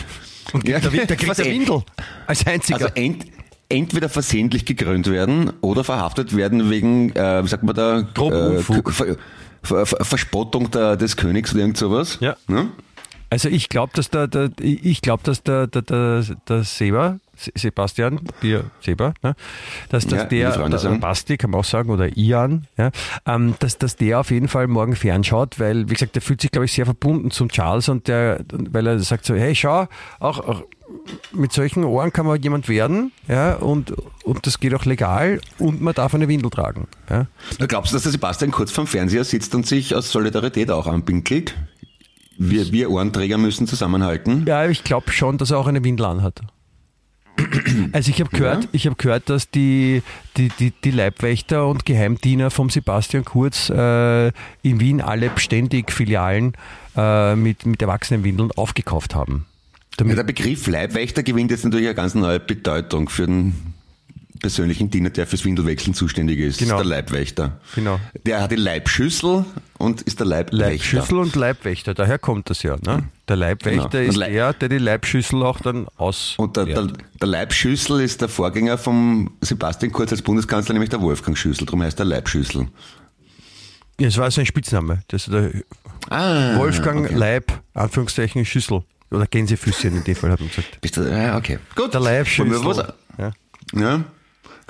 Und 0.53 0.67
Ja, 0.67 0.79
der, 0.79 1.05
der 1.05 1.15
kriegt 1.15 1.37
der 1.37 1.45
eh- 1.45 1.51
Windel 1.53 1.83
als 2.27 2.45
einziger. 2.45 2.81
Also 2.81 2.87
ent, 2.95 3.25
entweder 3.71 4.09
versehentlich 4.09 4.65
gekrönt 4.65 5.09
werden 5.09 5.51
oder 5.61 5.83
verhaftet 5.83 6.35
werden 6.35 6.69
wegen, 6.69 7.11
äh, 7.15 7.43
wie 7.43 7.47
sagt 7.47 7.63
man 7.63 7.75
da, 7.75 8.01
Groben 8.13 8.35
äh, 8.35 8.57
Unfug. 8.57 8.91
Ver, 8.91 9.15
Ver, 9.63 9.85
Ver, 9.85 10.03
Verspottung 10.05 10.69
der, 10.71 10.95
des 10.97 11.15
Königs 11.17 11.51
oder 11.53 11.61
irgend 11.61 11.77
sowas. 11.77 12.17
Ja. 12.19 12.35
Ne? 12.47 12.69
Also 13.29 13.47
ich 13.47 13.69
glaube, 13.69 13.93
dass 13.95 14.09
der, 14.09 14.27
der 14.27 14.49
ich 14.59 15.01
glaube, 15.01 15.23
dass 15.23 15.41
der, 15.43 15.67
der, 15.67 15.81
der, 15.83 16.23
der 16.49 16.63
Seba, 16.63 17.11
Se- 17.11 17.19
Sebastian, 17.55 18.19
Bier 18.39 18.65
Seba, 18.81 19.13
ne? 19.23 19.35
dass, 19.89 20.05
dass 20.07 20.19
Ja, 20.19 20.25
der, 20.25 20.69
der. 20.69 20.89
Basti 20.97 21.37
kann 21.37 21.51
man 21.51 21.61
auch 21.61 21.65
sagen, 21.65 21.89
oder 21.89 22.15
Ian, 22.17 22.67
ja, 22.77 22.91
ähm, 23.25 23.55
dass, 23.59 23.77
dass 23.77 23.95
der 23.95 24.19
auf 24.19 24.31
jeden 24.31 24.47
Fall 24.47 24.67
morgen 24.67 24.95
fernschaut, 24.95 25.59
weil, 25.59 25.89
wie 25.89 25.93
gesagt, 25.93 26.15
der 26.15 26.21
fühlt 26.21 26.41
sich, 26.41 26.51
glaube 26.51 26.65
ich, 26.65 26.73
sehr 26.73 26.85
verbunden 26.85 27.31
zum 27.31 27.49
Charles 27.49 27.89
und 27.89 28.07
der, 28.07 28.43
weil 28.51 28.87
er 28.87 28.99
sagt 28.99 29.25
so, 29.25 29.35
hey, 29.35 29.55
schau, 29.55 29.87
auch, 30.19 30.39
auch 30.39 30.63
mit 31.31 31.53
solchen 31.53 31.83
Ohren 31.83 32.11
kann 32.11 32.25
man 32.25 32.41
jemand 32.41 32.67
werden, 32.67 33.11
ja, 33.27 33.53
und, 33.55 33.93
und 34.23 34.45
das 34.45 34.59
geht 34.59 34.73
auch 34.73 34.85
legal 34.85 35.39
und 35.57 35.81
man 35.81 35.93
darf 35.93 36.13
eine 36.13 36.27
Windel 36.27 36.49
tragen. 36.49 36.87
Ja. 37.09 37.27
Na, 37.59 37.65
Glaubst 37.65 37.91
du, 37.91 37.95
dass 37.95 38.03
der 38.03 38.11
Sebastian 38.11 38.51
kurz 38.51 38.71
vorm 38.71 38.87
Fernseher 38.87 39.23
sitzt 39.23 39.55
und 39.55 39.65
sich 39.65 39.95
aus 39.95 40.11
Solidarität 40.11 40.69
auch 40.69 40.87
anpinkelt? 40.87 41.55
Wir, 42.37 42.71
wir 42.71 42.89
Ohrenträger 42.89 43.37
müssen 43.37 43.67
zusammenhalten. 43.67 44.45
Ja, 44.47 44.65
ich 44.65 44.83
glaube 44.83 45.11
schon, 45.11 45.37
dass 45.37 45.51
er 45.51 45.59
auch 45.59 45.67
eine 45.67 45.83
Windel 45.83 46.07
anhat. 46.07 46.41
Also 47.91 48.09
ich 48.11 48.19
habe 48.19 48.29
gehört, 48.29 48.63
Ja? 48.63 48.69
ich 48.71 48.85
habe 48.85 48.95
gehört, 48.95 49.29
dass 49.29 49.49
die, 49.49 50.01
die, 50.37 50.49
die, 50.59 50.71
die 50.83 50.91
Leibwächter 50.91 51.67
und 51.67 51.85
Geheimdiener 51.85 52.51
vom 52.51 52.69
Sebastian 52.69 53.25
Kurz 53.25 53.69
äh, 53.69 54.27
in 54.61 54.79
Wien 54.79 55.01
alle 55.01 55.29
beständig 55.29 55.91
Filialen 55.91 56.53
äh, 56.95 57.35
mit, 57.35 57.65
mit 57.65 57.81
Erwachsenenwindeln 57.81 58.51
aufgekauft 58.51 59.15
haben. 59.15 59.45
Ja, 59.99 60.15
der 60.15 60.23
Begriff 60.23 60.65
Leibwächter 60.67 61.21
gewinnt 61.21 61.51
jetzt 61.51 61.63
natürlich 61.63 61.87
eine 61.87 61.95
ganz 61.95 62.15
neue 62.15 62.39
Bedeutung 62.39 63.09
für 63.09 63.27
den 63.27 63.70
persönlichen 64.41 64.89
Diener, 64.89 65.09
der 65.11 65.27
fürs 65.27 65.45
Windelwechseln 65.45 65.93
zuständig 65.93 66.39
ist. 66.39 66.59
Genau. 66.59 66.77
Der 66.77 66.85
Leibwächter. 66.85 67.59
Genau. 67.75 67.99
Der 68.25 68.41
hat 68.41 68.51
die 68.51 68.55
Leibschüssel 68.55 69.45
und 69.77 70.01
ist 70.01 70.19
der 70.19 70.27
Leibwächter. 70.27 70.69
Leibschüssel 70.69 71.17
und 71.19 71.35
Leibwächter, 71.35 71.93
daher 71.93 72.19
kommt 72.19 72.49
das 72.49 72.63
ja. 72.63 72.75
Ne? 72.85 73.03
Der 73.27 73.35
Leibwächter 73.35 73.89
Genau. 73.89 74.09
Ist 74.09 74.15
Leib- 74.17 74.31
der, 74.33 74.53
der 74.53 74.69
die 74.69 74.77
Leibschüssel 74.77 75.43
auch 75.43 75.59
dann 75.61 75.87
aus. 75.97 76.33
Und 76.37 76.57
der, 76.57 76.65
der, 76.65 76.87
der 77.21 77.27
Leibschüssel 77.27 78.01
ist 78.01 78.21
der 78.21 78.29
Vorgänger 78.29 78.77
vom 78.77 79.31
Sebastian 79.41 79.91
Kurz 79.91 80.11
als 80.11 80.21
Bundeskanzler, 80.21 80.73
nämlich 80.73 80.89
der 80.89 81.01
Wolfgang 81.01 81.37
Schüssel. 81.37 81.65
Darum 81.65 81.83
heißt 81.83 81.99
er 81.99 82.05
Leibschüssel. 82.05 82.67
Ja, 83.99 84.07
es 84.07 84.17
war 84.17 84.29
sein 84.31 84.45
Spitzname. 84.45 85.03
Das 85.09 85.25
der 85.25 85.51
Ah, 86.09 86.57
Wolfgang 86.57 87.05
okay. 87.05 87.13
Leib, 87.15 87.51
Anführungszeichen 87.75 88.43
Schüssel. 88.45 88.81
Oder 89.11 89.27
Gänsefüßchen 89.27 89.95
in 89.97 90.03
dem 90.03 90.15
Fall 90.15 90.31
hat 90.31 90.39
man 90.39 90.49
gesagt. 90.49 90.79
Bist 90.81 90.97
du, 90.97 91.01
ja, 91.01 91.37
okay. 91.37 91.59
Gut. 91.75 91.93
Der 91.93 92.01
Leibschüssel. 92.01 92.93
Ja. 93.17 93.31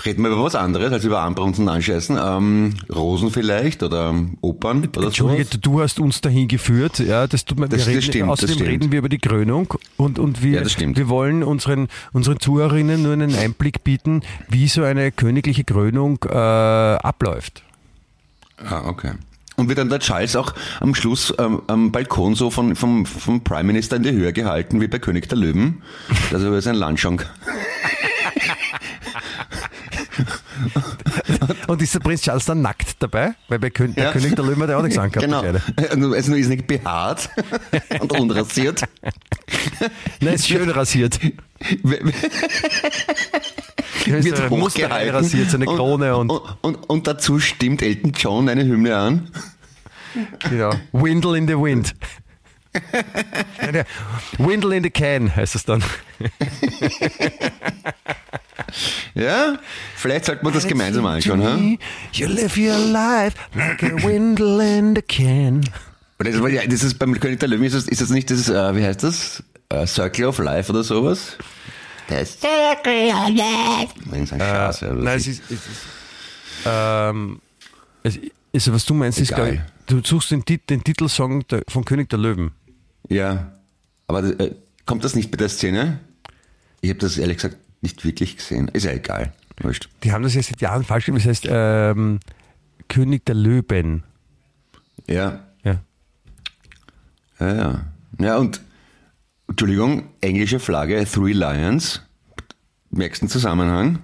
Reden 0.04 0.24
wir 0.24 0.32
über 0.32 0.44
was 0.44 0.56
anderes 0.56 0.92
als 0.92 1.04
über 1.04 1.20
Anbrunzen 1.22 1.68
und 1.68 1.74
Anscheißen. 1.76 2.18
Ähm, 2.22 2.74
Rosen 2.94 3.30
vielleicht 3.30 3.84
oder 3.84 4.16
Opern 4.42 4.88
oder 4.96 5.08
Entschuldige, 5.08 5.44
sowas? 5.46 5.60
du 5.62 5.82
hast 5.82 6.00
uns 6.00 6.22
dahin 6.22 6.48
geführt. 6.48 7.00
Ja, 7.00 7.28
das 7.28 7.46
tut 7.46 7.60
mir 7.60 7.70
Das- 7.70 7.86
reden, 7.88 7.96
das 7.98 8.06
stimmt, 8.06 8.24
das 8.24 8.30
Außerdem 8.32 8.56
stimmt. 8.56 8.70
reden 8.70 8.92
wir 8.92 9.00
über 9.00 9.10
die 9.10 9.20
Krönung 9.20 9.74
und, 9.98 10.18
und 10.18 10.42
wir, 10.42 10.54
Ja, 10.54 10.62
das 10.62 10.80
wir 10.80 11.10
wollen 11.10 11.44
unseren, 11.44 11.88
unseren 12.14 12.40
Zuhörerinnen 12.40 13.04
nur 13.04 13.14
einen 13.14 13.36
Einblick 13.36 13.84
bieten, 13.84 14.22
wie 14.50 14.68
so 14.68 14.84
eine 14.84 15.12
königliche 15.12 15.64
Krönung 15.64 16.18
äh, 16.28 16.36
abläuft. 16.36 17.64
Ah, 18.64 18.84
okay. 18.88 19.12
Und 19.58 19.68
wird 19.68 19.78
dann 19.78 19.90
der 19.90 20.00
Charles 20.00 20.36
auch 20.36 20.54
am 20.80 20.96
Schluss 20.96 21.32
ähm, 21.38 21.62
am 21.68 21.92
Balkon 21.92 22.34
so 22.36 22.50
von, 22.50 22.76
vom, 22.76 23.06
vom 23.06 23.44
Prime 23.44 23.66
Minister 23.66 23.98
in 23.98 24.04
die 24.04 24.12
Höhe 24.12 24.34
gehalten, 24.34 24.82
wie 24.82 24.88
bei 24.88 24.98
König 24.98 25.30
der 25.30 25.38
Löwen? 25.38 25.82
Also 26.34 26.48
über 26.48 26.62
sein 26.62 26.76
Land 26.76 27.00
schon. 27.00 27.22
Und 31.68 31.82
ist 31.82 31.94
der 31.96 32.00
Prinz 32.00 32.22
Charles 32.22 32.46
dann 32.46 32.62
nackt 32.62 32.96
dabei? 33.00 33.34
Weil 33.48 33.60
bei 33.60 33.70
Kön 33.70 33.94
der 33.96 34.06
Ja. 34.06 34.12
König 34.12 34.36
der 34.36 34.44
Löwen 34.46 34.62
hat 34.64 34.70
er 34.70 34.78
auch 34.80 34.84
nichts 34.84 34.98
angehabt. 34.98 35.26
Genau. 35.26 35.42
der. 35.42 35.62
Nur- 35.98 36.16
Also 36.16 36.32
nur 36.32 36.40
ist 36.40 36.48
nicht 36.50 36.68
behaart 36.68 37.30
und 38.00 38.12
unrasiert. 38.20 38.84
Nein, 40.20 40.34
ist 40.36 40.48
schön 40.48 40.70
rasiert. 40.70 41.20
wird 41.84 42.14
Er 44.40 44.50
hochgehalten. 44.50 45.16
rasiert, 45.16 45.50
seine 45.52 45.66
Krone 45.66 46.16
und, 46.18 46.30
und, 46.30 46.58
und, 46.62 46.76
und 46.90 47.08
dazu 47.08 47.40
stimmt 47.40 47.82
Elton 47.82 48.12
John 48.16 48.50
eine 48.50 48.64
Hymne 48.66 48.96
an. 48.98 49.30
genau. 50.50 50.74
Windle 50.92 51.38
in 51.38 51.48
the 51.48 51.56
wind. 51.56 51.94
Windle 54.38 54.76
in 54.76 54.84
the 54.84 54.90
can 54.90 55.34
heißt 55.36 55.56
es 55.56 55.66
dann. 55.66 55.84
Ja, 59.14 59.58
vielleicht 59.96 60.26
sollten 60.26 60.46
wir 60.46 60.52
das 60.52 60.68
gemeinsam 60.68 61.06
anschauen. 61.06 61.44
Ha? 61.44 61.58
You 62.14 62.28
live 62.28 62.58
your 62.58 62.78
life 62.78 63.36
like 63.56 63.84
a 63.84 63.96
windle 64.08 64.62
in 64.62 64.96
the 64.96 65.02
can. 65.02 65.62
Das, 66.18 66.36
ja, 66.52 66.66
das 66.68 66.84
ist 66.84 67.00
beim 67.00 67.20
König 67.20 67.40
der 67.40 67.50
Löwen, 67.50 67.64
ist 67.64 67.76
das, 67.76 67.88
ist 67.88 68.02
das 68.02 68.10
nicht 68.10 68.30
das, 68.30 68.48
äh, 68.48 68.76
wie 68.76 68.84
heißt 68.86 69.04
das? 69.04 69.44
Äh, 69.70 69.88
Circle 69.88 70.26
of 70.26 70.38
Life 70.40 70.72
oder 70.72 70.84
sowas? 70.84 71.38
Das 72.08 72.40
Circle 72.40 73.10
of 73.10 73.30
Life. 73.30 73.94
Nein, 74.06 74.24
ist 74.24 74.34
ein 74.34 74.40
das 74.40 74.82
Nein, 74.82 75.08
es 75.18 75.28
ist, 75.28 75.44
es 75.46 75.52
ist 75.52 75.66
ähm, 76.66 77.42
es 78.04 78.20
ist, 78.52 78.72
was 78.72 78.86
du 78.86 78.94
meinst, 78.94 79.20
ist, 79.20 79.32
Egal. 79.32 79.54
ich, 79.54 79.60
du 79.88 80.02
suchst 80.04 80.32
den, 80.32 80.44
den 80.46 80.84
Titelsong 80.84 81.48
der, 81.48 81.64
von 81.68 81.86
König 81.86 82.10
der 82.10 82.20
Löwen. 82.20 82.52
ja, 83.10 83.52
aber 84.08 84.24
äh, 84.40 84.52
kommt 84.86 85.04
das 85.04 85.16
nicht 85.16 85.32
bei 85.32 85.38
der 85.38 85.50
Szene? 85.50 86.00
Ich 86.82 86.90
habe 86.90 87.00
das 87.00 87.18
ehrlich 87.18 87.38
gesagt 87.38 87.58
nicht 87.82 88.04
wirklich 88.06 88.38
gesehen. 88.38 88.68
Ist 88.70 88.86
ja 88.86 88.92
egal. 88.92 89.34
Wurscht. 89.62 89.90
Die 90.04 90.12
haben 90.12 90.24
das 90.24 90.34
ja 90.36 90.42
seit 90.42 90.62
Jahren 90.62 90.84
falsch 90.84 91.06
gemacht. 91.08 91.22
Das 91.24 91.30
heißt 91.30 91.48
ähm, 91.50 92.20
König 92.88 93.26
der 93.26 93.36
Löwen. 93.36 94.04
Ja, 95.08 95.40
Ja. 95.64 95.80
ja, 97.40 97.54
ja. 97.56 97.86
Ja, 98.20 98.38
und, 98.38 98.62
Entschuldigung, 99.48 100.04
englische 100.22 100.60
Flagge, 100.60 101.04
Three 101.06 101.34
Lions. 101.34 102.02
Merkst 102.92 103.22
du 103.22 103.26
den 103.26 103.32
Zusammenhang? 103.32 104.00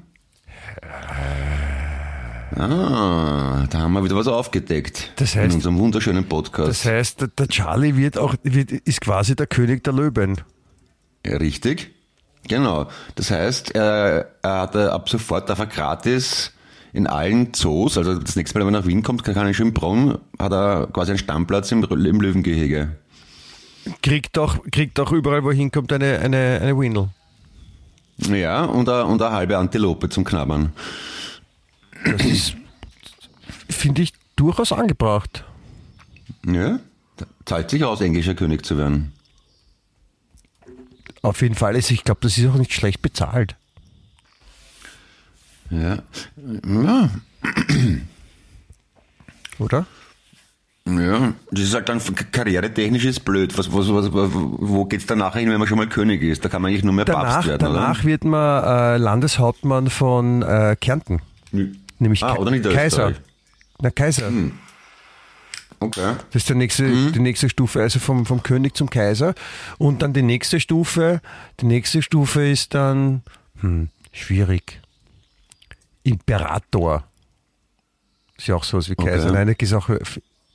Ah, 2.55 3.67
da 3.69 3.79
haben 3.79 3.93
wir 3.93 4.03
wieder 4.03 4.15
was 4.15 4.27
aufgedeckt. 4.27 5.11
Das 5.17 5.35
heißt- 5.35 5.45
in 5.45 5.51
unserem 5.53 5.77
wunderschönen 5.77 6.27
Podcast. 6.27 6.69
Das 6.69 6.85
heißt, 6.85 7.21
der- 7.21 7.27
der 7.29 7.47
Charlie 7.49 7.95
wird 7.97 8.17
auch, 8.17 8.35
wird, 8.43 8.71
ist 8.71 9.01
quasi 9.01 9.35
der 9.35 9.47
König 9.47 9.83
der 9.83 9.93
Löwen. 9.93 10.37
Ja, 11.25 11.37
richtig. 11.37 11.93
Genau. 12.47 12.87
Das 13.15 13.31
heißt, 13.31 13.75
er, 13.75 14.27
er 14.41 14.61
hat 14.61 14.75
äh, 14.75 14.85
ab 14.85 15.09
sofort 15.09 15.49
darf 15.49 15.59
er 15.59 15.67
gratis 15.67 16.53
in 16.93 17.05
allen 17.05 17.53
Zoos, 17.53 17.97
also 17.97 18.17
das 18.17 18.35
nächste 18.35 18.57
Mal, 18.57 18.65
wenn 18.65 18.73
er 18.73 18.81
nach 18.81 18.87
Wien 18.87 19.03
kommt, 19.03 19.23
kann 19.23 19.35
er 19.35 19.47
in 19.47 19.53
Schönbrunn, 19.53 20.17
hat 20.39 20.51
er 20.51 20.87
quasi 20.87 21.11
einen 21.11 21.19
Stammplatz 21.19 21.71
im, 21.71 21.83
im 21.83 22.21
Löwengehege. 22.21 22.95
Kriegt 24.01 24.37
auch, 24.37 24.57
kriegt 24.71 24.99
auch 24.99 25.11
überall, 25.11 25.43
wo 25.43 25.49
er 25.49 25.55
hinkommt, 25.55 25.93
eine, 25.93 26.19
eine, 26.19 26.59
eine 26.61 26.77
Windel. 26.77 27.09
Ja, 28.17 28.65
und 28.65 28.89
eine, 28.89 29.05
und 29.05 29.21
eine 29.21 29.35
halbe 29.35 29.57
Antilope 29.57 30.09
zum 30.09 30.23
Knabbern. 30.23 30.73
Das 32.03 32.25
ist, 32.25 32.55
finde 33.69 34.01
ich, 34.01 34.13
durchaus 34.35 34.71
angebracht. 34.71 35.43
Ja, 36.45 36.79
zahlt 37.45 37.69
sich 37.69 37.83
aus, 37.83 38.01
englischer 38.01 38.33
König 38.33 38.65
zu 38.65 38.77
werden. 38.77 39.13
Auf 41.21 41.41
jeden 41.41 41.55
Fall 41.55 41.75
ist, 41.75 41.91
ich 41.91 42.03
glaube, 42.03 42.19
das 42.21 42.37
ist 42.37 42.47
auch 42.47 42.55
nicht 42.55 42.73
schlecht 42.73 43.01
bezahlt. 43.01 43.55
Ja, 45.69 45.97
ja, 46.65 47.09
Oder? 49.59 49.85
ja. 50.87 51.33
Das 51.51 51.61
ist 51.63 51.73
halt 51.73 51.89
dann 51.89 52.01
karrieretechnisch 52.31 53.03
ist 53.05 53.25
blöd. 53.25 53.57
Was, 53.57 53.73
was, 53.73 53.89
was, 53.89 54.09
wo 54.13 54.85
geht's 54.85 55.05
dann 55.07 55.17
nachher 55.17 55.39
hin, 55.41 55.49
wenn 55.49 55.59
man 55.59 55.67
schon 55.67 55.77
mal 55.77 55.87
König 55.89 56.21
ist? 56.21 56.45
Da 56.45 56.49
kann 56.49 56.61
man 56.61 56.69
eigentlich 56.71 56.83
nur 56.85 56.93
mehr 56.93 57.03
Danach, 57.05 57.33
Papst 57.35 57.49
werden, 57.49 57.59
danach 57.61 58.03
wird 58.05 58.23
man 58.23 58.63
äh, 58.63 58.97
Landeshauptmann 58.97 59.89
von 59.89 60.41
äh, 60.43 60.77
Kärnten. 60.79 61.21
oder? 61.51 61.65
Nämlich 61.99 62.23
Ah, 62.23 62.35
oder 62.35 62.51
Niederösterreich. 62.51 63.15
Kaiser. 63.15 63.21
Na, 63.81 63.89
Kaiser. 63.91 64.31
Okay. 65.79 66.15
Das 66.31 66.41
ist 66.41 66.49
der 66.49 66.55
nächste, 66.55 66.83
Mhm. 66.83 67.13
die 67.13 67.19
nächste 67.19 67.49
Stufe, 67.49 67.81
also 67.81 67.99
vom, 67.99 68.25
vom 68.25 68.41
König 68.41 68.75
zum 68.75 68.89
Kaiser. 68.89 69.35
Und 69.77 70.01
dann 70.01 70.13
die 70.13 70.23
nächste 70.23 70.59
Stufe, 70.59 71.21
die 71.59 71.65
nächste 71.65 72.01
Stufe 72.01 72.47
ist 72.47 72.73
dann 72.73 73.21
hm, 73.59 73.89
schwierig. 74.11 74.81
Imperator. 76.03 77.03
Ist 78.37 78.47
ja 78.47 78.55
auch 78.55 78.63
sowas 78.63 78.89
wie 78.89 78.95
Kaiser. 78.95 79.25
Okay. 79.29 79.33
Nein, 79.33 79.47
das 79.47 79.69
ist 79.69 79.73
auch, 79.73 79.89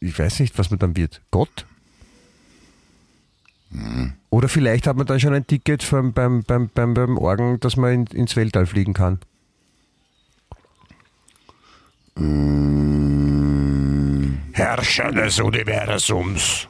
ich 0.00 0.18
weiß 0.18 0.40
nicht, 0.40 0.58
was 0.58 0.70
man 0.70 0.78
dann 0.78 0.96
wird. 0.96 1.20
Gott? 1.30 1.66
Mhm. 3.70 4.14
Oder 4.30 4.48
vielleicht 4.48 4.86
hat 4.86 4.96
man 4.96 5.06
dann 5.06 5.20
schon 5.20 5.34
ein 5.34 5.46
Ticket 5.46 5.88
beim, 5.90 6.12
beim, 6.12 6.42
beim, 6.42 6.68
beim, 6.68 6.94
beim 6.94 7.18
Orgen, 7.18 7.60
dass 7.60 7.76
man 7.76 7.92
in, 7.92 8.06
ins 8.06 8.34
Weltall 8.34 8.66
fliegen 8.66 8.94
kann. 8.94 9.18
Herrscher 14.52 15.12
des 15.12 15.38
Universums. 15.40 16.68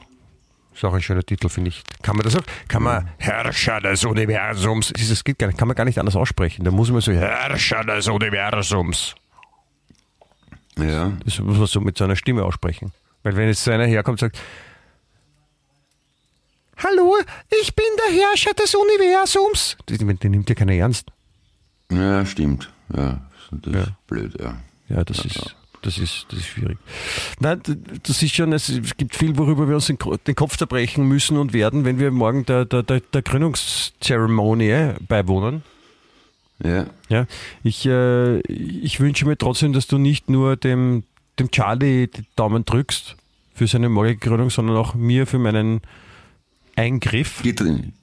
Ist 0.73 0.83
auch 0.85 0.93
ein 0.93 1.01
schöner 1.01 1.23
Titel, 1.23 1.49
finde 1.49 1.69
ich. 1.69 1.83
Kann 2.01 2.15
man 2.15 2.23
das 2.23 2.35
auch? 2.35 2.43
Kann 2.67 2.83
man 2.83 3.09
Herrscher 3.19 3.79
des 3.81 4.03
Universums? 4.05 4.91
Das 4.97 5.23
geht 5.23 5.37
gar 5.39 5.47
nicht, 5.47 5.57
kann 5.59 5.67
man 5.67 5.75
gar 5.75 5.85
nicht 5.85 5.99
anders 5.99 6.15
aussprechen. 6.15 6.63
Da 6.65 6.71
muss 6.71 6.89
man 6.91 7.01
so 7.01 7.11
Herrscher 7.11 7.83
des 7.83 8.07
Universums. 8.07 9.13
Ja. 10.77 11.11
Das 11.25 11.37
muss 11.39 11.57
man 11.57 11.67
so 11.67 11.79
mit 11.81 11.97
so 11.97 12.03
einer 12.05 12.15
Stimme 12.15 12.43
aussprechen. 12.43 12.91
Weil 13.21 13.35
wenn 13.35 13.47
jetzt 13.47 13.63
so 13.63 13.71
einer 13.71 13.85
herkommt 13.85 14.21
und 14.21 14.31
sagt, 14.31 14.39
Hallo, 16.83 17.15
ich 17.61 17.75
bin 17.75 17.85
der 18.07 18.19
Herrscher 18.21 18.53
des 18.55 18.73
Universums. 18.75 19.77
Den, 19.89 20.17
den 20.19 20.31
nimmt 20.31 20.49
ja 20.49 20.55
keiner 20.55 20.73
ernst. 20.73 21.07
Ja, 21.91 22.25
stimmt. 22.25 22.71
Ja, 22.93 23.21
das 23.51 23.67
ist 23.67 23.75
Ja. 23.75 23.85
blöd, 24.07 24.33
ja. 24.41 24.57
Ja, 24.89 25.03
das 25.03 25.23
ist, 25.23 25.55
das 25.83 25.97
ist, 25.97 26.25
das 26.29 26.39
ist 26.39 26.47
schwierig. 26.47 26.77
Nein, 27.39 27.61
das 28.03 28.23
ist 28.23 28.33
schon, 28.35 28.51
es 28.53 28.71
gibt 28.97 29.15
viel, 29.15 29.37
worüber 29.37 29.67
wir 29.67 29.75
uns 29.75 29.87
den 29.87 29.99
Ko- 29.99 30.17
den 30.17 30.35
Kopf 30.35 30.57
zerbrechen 30.57 31.07
müssen 31.07 31.37
und 31.37 31.53
werden, 31.53 31.85
wenn 31.85 31.99
wir 31.99 32.09
morgen 32.11 32.45
der, 32.45 32.65
der, 32.65 32.83
der, 32.83 32.99
der 33.01 33.21
Gründungszeremonie 33.21 34.93
beiwohnen. 35.07 35.63
Ja. 36.63 36.85
Ja, 37.09 37.25
ich, 37.63 37.85
äh, 37.85 38.39
ich 38.41 38.99
wünsche 38.99 39.25
mir 39.25 39.37
trotzdem, 39.37 39.73
dass 39.73 39.87
du 39.87 39.97
nicht 39.97 40.29
nur 40.29 40.55
dem, 40.55 41.03
dem 41.39 41.51
Charlie 41.51 42.07
die 42.07 42.23
Daumen 42.35 42.65
drückst 42.65 43.15
für 43.53 43.67
seine 43.67 43.89
morgige 43.89 44.17
Gründung, 44.17 44.49
sondern 44.49 44.77
auch 44.77 44.95
mir 44.95 45.27
für 45.27 45.39
meinen 45.39 45.81
Eingriff. 46.75 47.41
Dir, 47.41 47.53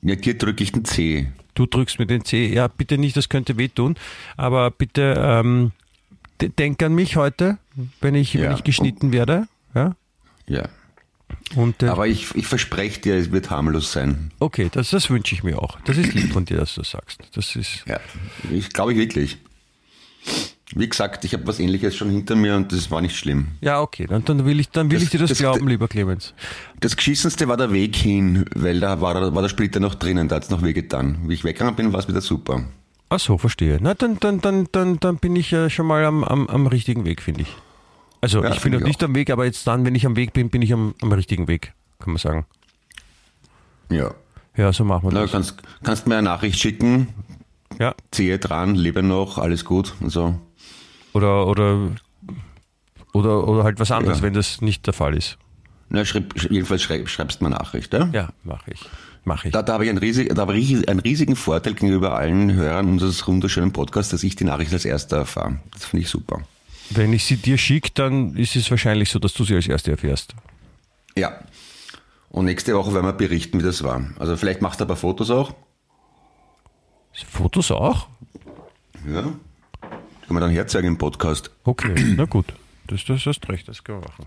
ja, 0.03 0.15
dir 0.15 0.37
drücke 0.39 0.63
ich 0.63 0.73
den 0.73 0.85
C. 0.85 1.33
Du 1.55 1.67
drückst 1.67 1.99
mir 1.99 2.07
den 2.07 2.25
C. 2.25 2.53
Ja, 2.53 2.69
bitte 2.69 2.99
nicht, 2.99 3.17
das 3.17 3.29
könnte 3.29 3.57
wehtun. 3.59 3.97
Aber 4.37 4.71
bitte 4.71 5.15
ähm, 5.19 5.73
denk 6.49 6.83
an 6.83 6.95
mich 6.95 7.17
heute, 7.17 7.59
wenn 8.01 8.15
ich, 8.15 8.35
wenn 8.35 8.45
Ja. 8.45 8.55
ich 8.55 8.65
geschnitten 8.65 9.13
werde. 9.13 9.47
Ja? 9.75 9.95
Ja. 10.49 10.69
Und, 11.55 11.83
äh, 11.83 11.89
Aber 11.89 12.07
ich, 12.09 12.35
ich 12.35 12.47
verspreche 12.47 13.01
dir, 13.01 13.15
es 13.17 13.31
wird 13.31 13.51
harmlos 13.51 13.93
sein. 13.93 14.33
okay, 14.41 14.69
das, 14.73 14.91
das 14.91 15.11
wünsche 15.11 15.35
ich 15.35 15.43
mir 15.45 15.61
auch. 15.63 15.79
Das 15.85 15.97
ist 15.97 16.13
lieb 16.15 16.33
von 16.33 16.45
dir, 16.45 16.57
dass 16.57 16.75
du 16.75 16.81
das 16.81 16.91
sagst. 16.91 17.21
Das 17.35 17.55
ist. 17.57 17.85
Ja. 17.87 18.01
Ich 18.51 18.71
glaube 18.71 18.93
ich 18.93 18.99
wirklich. 18.99 19.39
Wie 20.75 20.89
gesagt, 20.89 21.25
ich 21.25 21.33
habe 21.35 21.45
was 21.49 21.59
ähnliches 21.59 21.97
schon 21.97 22.11
hinter 22.11 22.37
mir 22.37 22.55
und 22.55 22.71
das 22.73 22.91
war 22.93 23.01
nicht 23.01 23.17
schlimm. 23.17 23.49
Ja, 23.61 23.81
okay, 23.81 24.07
dann, 24.07 24.25
dann 24.25 24.45
will 24.45 24.61
ich, 24.61 24.69
dann 24.71 24.89
will 24.91 24.99
Das- 24.99 25.05
ich 25.05 25.11
dir 25.11 25.19
das, 25.19 25.31
das- 25.31 25.39
glauben, 25.39 25.67
lieber 25.67 25.89
Clemens. 25.89 26.33
Das 26.79 26.97
Geschissenste 26.97 27.49
war 27.49 27.57
der 27.57 27.73
Weg 27.73 27.97
hin, 27.97 28.45
weil 28.55 28.79
da 28.79 29.01
war, 29.01 29.35
war 29.35 29.43
der 29.43 29.49
Splitter 29.49 29.81
noch 29.81 29.97
drinnen, 29.97 30.29
da 30.29 30.37
hat 30.37 30.45
es 30.45 30.51
noch 30.51 30.63
wehgetan. 30.63 31.19
Wie 31.29 31.35
ich 31.35 31.43
weggegangen 31.43 31.75
bin, 31.75 31.93
war 31.93 31.99
es 31.99 32.07
wieder 32.09 32.21
super. 32.21 32.65
Ach 33.11 33.19
so, 33.21 33.37
verstehe. 33.39 33.79
Na, 33.81 33.95
dann, 33.95 34.19
dann, 34.21 34.41
dann, 34.41 34.69
dann, 34.73 34.99
dann 35.01 35.17
bin 35.19 35.35
ich 35.37 35.51
ja 35.51 35.69
schon 35.69 35.87
mal 35.87 36.05
am, 36.05 36.23
am, 36.25 36.47
am 36.47 36.67
richtigen 36.69 37.05
Weg, 37.05 37.21
finde 37.23 37.43
ich. 37.43 37.55
Also, 38.21 38.43
Ja, 38.43 38.53
ich 38.53 38.61
bin 38.61 38.73
noch 38.73 38.81
ich 38.81 38.87
nicht 38.87 39.03
am 39.03 39.15
Weg, 39.15 39.31
aber 39.31 39.45
jetzt 39.45 39.67
dann, 39.67 39.85
wenn 39.85 39.95
ich 39.95 40.07
am 40.07 40.15
Weg 40.17 40.33
bin, 40.33 40.49
bin 40.51 40.63
ich 40.63 40.73
am, 40.73 40.95
am 41.03 41.11
richtigen 41.13 41.49
Weg, 41.49 41.73
kann 41.99 42.13
man 42.13 42.19
sagen. 42.19 42.47
Ja. 43.91 44.13
Ja, 44.57 44.73
so 44.73 44.85
machen 44.85 45.05
wir 45.05 45.13
Na, 45.13 45.23
das. 45.23 45.33
kannst, 45.33 45.57
kannst 45.83 46.07
mir 46.07 46.17
eine 46.17 46.25
Nachricht 46.29 46.59
schicken, 46.59 47.09
Ja, 47.79 47.95
ziehe 48.11 48.39
dran, 48.39 48.75
lebe 48.75 49.03
noch, 49.03 49.39
alles 49.39 49.65
gut 49.65 49.95
und 50.01 50.11
so. 50.11 50.39
oder, 51.13 51.47
oder, 51.47 51.91
oder, 53.13 53.49
oder 53.49 53.65
halt 53.65 53.81
was 53.81 53.91
anderes, 53.91 54.19
Ja. 54.19 54.23
wenn 54.25 54.35
das 54.35 54.61
nicht 54.61 54.87
der 54.87 54.95
Fall 54.95 55.17
ist. 55.17 55.39
Na, 55.89 56.05
schreib, 56.05 56.35
jedenfalls 56.51 56.83
schreib, 56.83 57.09
schreibst 57.09 57.41
du 57.41 57.45
mir 57.45 57.49
eine 57.51 57.57
Nachricht, 57.65 57.93
ja? 57.93 58.09
Ja, 58.13 58.29
mache 58.45 58.71
ich. 58.73 58.89
Mache 59.25 59.49
ich. 59.49 59.53
Da, 59.53 59.63
da 59.63 59.75
habe 59.75 59.85
ich 59.85 59.91
einen, 59.91 59.99
riesig, 59.99 60.35
da 60.35 60.43
habe 60.43 60.57
ich 60.57 60.89
einen 60.89 61.01
riesigen 61.01 61.37
Vorteil 61.37 61.75
gegenüber 61.75 62.15
allen 62.15 62.53
Hörern 62.53 62.89
unseres 62.89 63.27
wunderschönen 63.27 63.73
Podcasts, 63.73 64.11
dass 64.11 64.23
ich 64.23 64.37
die 64.37 64.45
Nachricht 64.45 64.73
als 64.73 64.85
erster 64.85 65.19
erfahre. 65.19 65.61
Das 65.73 65.85
finde 65.85 66.05
ich 66.05 66.11
super. 66.11 66.43
Wenn 66.91 67.13
ich 67.13 67.25
sie 67.25 67.37
dir 67.37 67.59
schicke, 67.59 67.91
dann 67.95 68.37
ist 68.37 68.57
es 68.57 68.71
wahrscheinlich 68.71 69.11
so, 69.11 69.19
dass 69.19 69.35
du 69.35 69.45
sie 69.45 69.55
als 69.55 69.69
Erste 69.69 69.91
erfährst. 69.91 70.35
Ja. 71.17 71.39
Und 72.31 72.47
nächste 72.47 72.75
Woche 72.75 72.95
werden 72.95 73.07
wir 73.07 73.13
berichten, 73.13 73.59
wie 73.59 73.65
das 73.65 73.83
war. 73.83 74.05
Also 74.19 74.37
vielleicht 74.37 74.63
machst 74.63 74.81
du 74.81 74.85
ein 74.85 74.89
paar 74.89 74.97
Fotos 74.97 75.31
auch. 75.31 75.55
Fotos 77.29 77.71
auch? 77.71 78.09
Ja. 79.07 79.23
Können 79.23 79.37
wir 80.29 80.41
dann 80.41 80.51
herzeigen 80.51 80.89
im 80.89 80.99
Podcast. 80.99 81.51
Okay, 81.65 81.95
na 82.17 82.25
gut. 82.25 82.47
Das, 82.91 83.05
das 83.05 83.25
hast 83.27 83.49
recht, 83.49 83.69
das 83.69 83.85
können 83.85 84.03
wir 84.03 84.09
machen. 84.09 84.27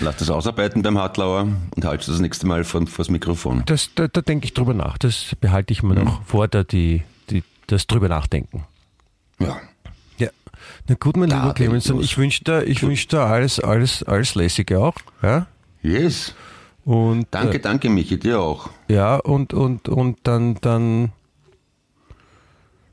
Lass 0.00 0.16
das 0.16 0.30
ausarbeiten 0.30 0.82
beim 0.82 0.98
Hartlauer 0.98 1.48
und 1.74 1.84
halt 1.84 2.06
das 2.06 2.18
nächste 2.20 2.46
Mal 2.46 2.64
vor, 2.64 2.86
vor 2.86 3.04
das 3.04 3.10
Mikrofon. 3.10 3.62
Das, 3.66 3.90
da, 3.94 4.08
da 4.08 4.20
denke 4.20 4.44
ich 4.46 4.54
drüber 4.54 4.74
nach. 4.74 4.98
Das 4.98 5.34
behalte 5.40 5.72
ich 5.72 5.82
mir 5.82 5.94
noch 5.94 6.22
vor, 6.24 6.46
da 6.48 6.62
die, 6.64 7.02
die, 7.30 7.42
das 7.66 7.86
drüber 7.86 8.08
nachdenken. 8.08 8.64
Ja. 9.40 9.56
Ja. 10.18 10.28
Na 10.88 10.94
gut, 10.94 11.16
mein 11.16 11.30
Da 11.30 11.40
lieber 11.42 11.54
Clemens, 11.54 11.88
ich 11.90 12.16
wünsche 12.18 12.44
dir, 12.44 12.64
ich 12.64 12.82
wünsche 12.82 13.08
dir 13.08 13.20
alles, 13.20 13.58
alles, 13.58 14.02
alles 14.02 14.34
Lässige 14.34 14.80
auch. 14.80 14.94
Ja. 15.22 15.46
Yes. 15.82 16.34
Und, 16.84 17.26
Danke, 17.30 17.56
Äh, 17.56 17.60
danke, 17.60 17.88
Michi, 17.88 18.18
dir 18.18 18.40
auch. 18.40 18.68
ja, 18.88 19.16
und, 19.16 19.54
und, 19.54 19.88
und 19.88 20.18
dann, 20.24 20.56
dann, 20.60 21.12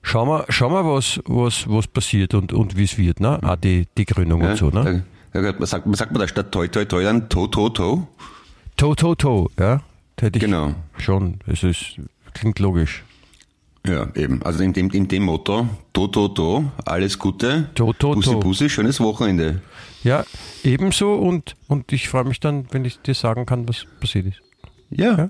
Schauen 0.04 0.28
wir, 0.30 0.46
schauen 0.50 0.72
wir 0.74 0.84
was, 0.86 1.20
was, 1.26 1.70
was 1.70 1.88
passiert 1.88 2.34
und, 2.34 2.54
und 2.54 2.76
wie 2.76 2.84
es 2.86 2.98
wird, 2.98 3.20
ne? 3.20 3.40
Auch 3.44 3.56
die, 3.56 3.88
die 3.98 4.06
Krönung 4.06 4.42
Ja, 4.42 4.52
und 4.52 4.58
so, 4.58 4.70
ne? 4.70 5.04
da, 5.32 5.52
da, 5.52 5.66
sagt, 5.66 5.86
man 5.86 5.96
sagt 5.96 6.12
man 6.12 6.20
da 6.22 6.28
statt 6.28 6.52
toi 6.52 6.68
toi 6.68 6.86
toi 6.86 7.04
dann 7.04 7.30
to 7.30 7.48
to 7.48 7.70
to? 7.70 8.08
To, 8.78 8.96
to, 8.96 9.16
to, 9.16 9.50
ja? 9.60 9.82
Hätte 10.20 10.38
ich 10.38 10.44
Genau. 10.46 10.74
schon. 10.98 11.40
Es 11.48 11.64
ist, 11.64 11.96
klingt 12.34 12.60
logisch. 12.60 13.04
Ja, 13.88 14.08
eben. 14.16 14.42
Also 14.44 14.64
in 14.64 14.74
dem, 14.74 14.90
in 14.92 15.08
dem 15.08 15.24
Motto, 15.24 15.68
to 15.94 16.08
to 16.08 16.28
to, 16.28 16.66
alles 16.86 17.18
Gute, 17.18 17.70
To, 17.74 17.94
to, 17.94 18.14
Bussi 18.14 18.32
to. 18.32 18.40
Bussi, 18.40 18.70
schönes 18.70 19.00
Wochenende. 19.00 19.62
Ja, 20.04 20.24
ebenso 20.64 21.14
und, 21.16 21.56
und 21.68 21.92
ich 21.92 22.08
freue 22.10 22.26
mich 22.26 22.40
dann, 22.40 22.66
wenn 22.72 22.86
ich 22.86 23.00
dir 23.02 23.14
sagen 23.16 23.46
kann, 23.48 23.68
was 23.68 23.86
passiert 24.00 24.28
ist. 24.28 24.42
Ja. 24.92 25.18
Ja. 25.18 25.30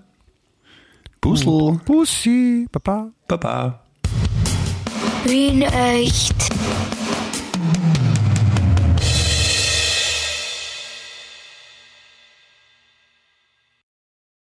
Puzzle, 1.21 1.79
Bussi, 1.85 2.67
Baba. 2.71 3.11
Baba. 3.27 3.80
Wien 5.23 5.61
echt. 5.61 6.49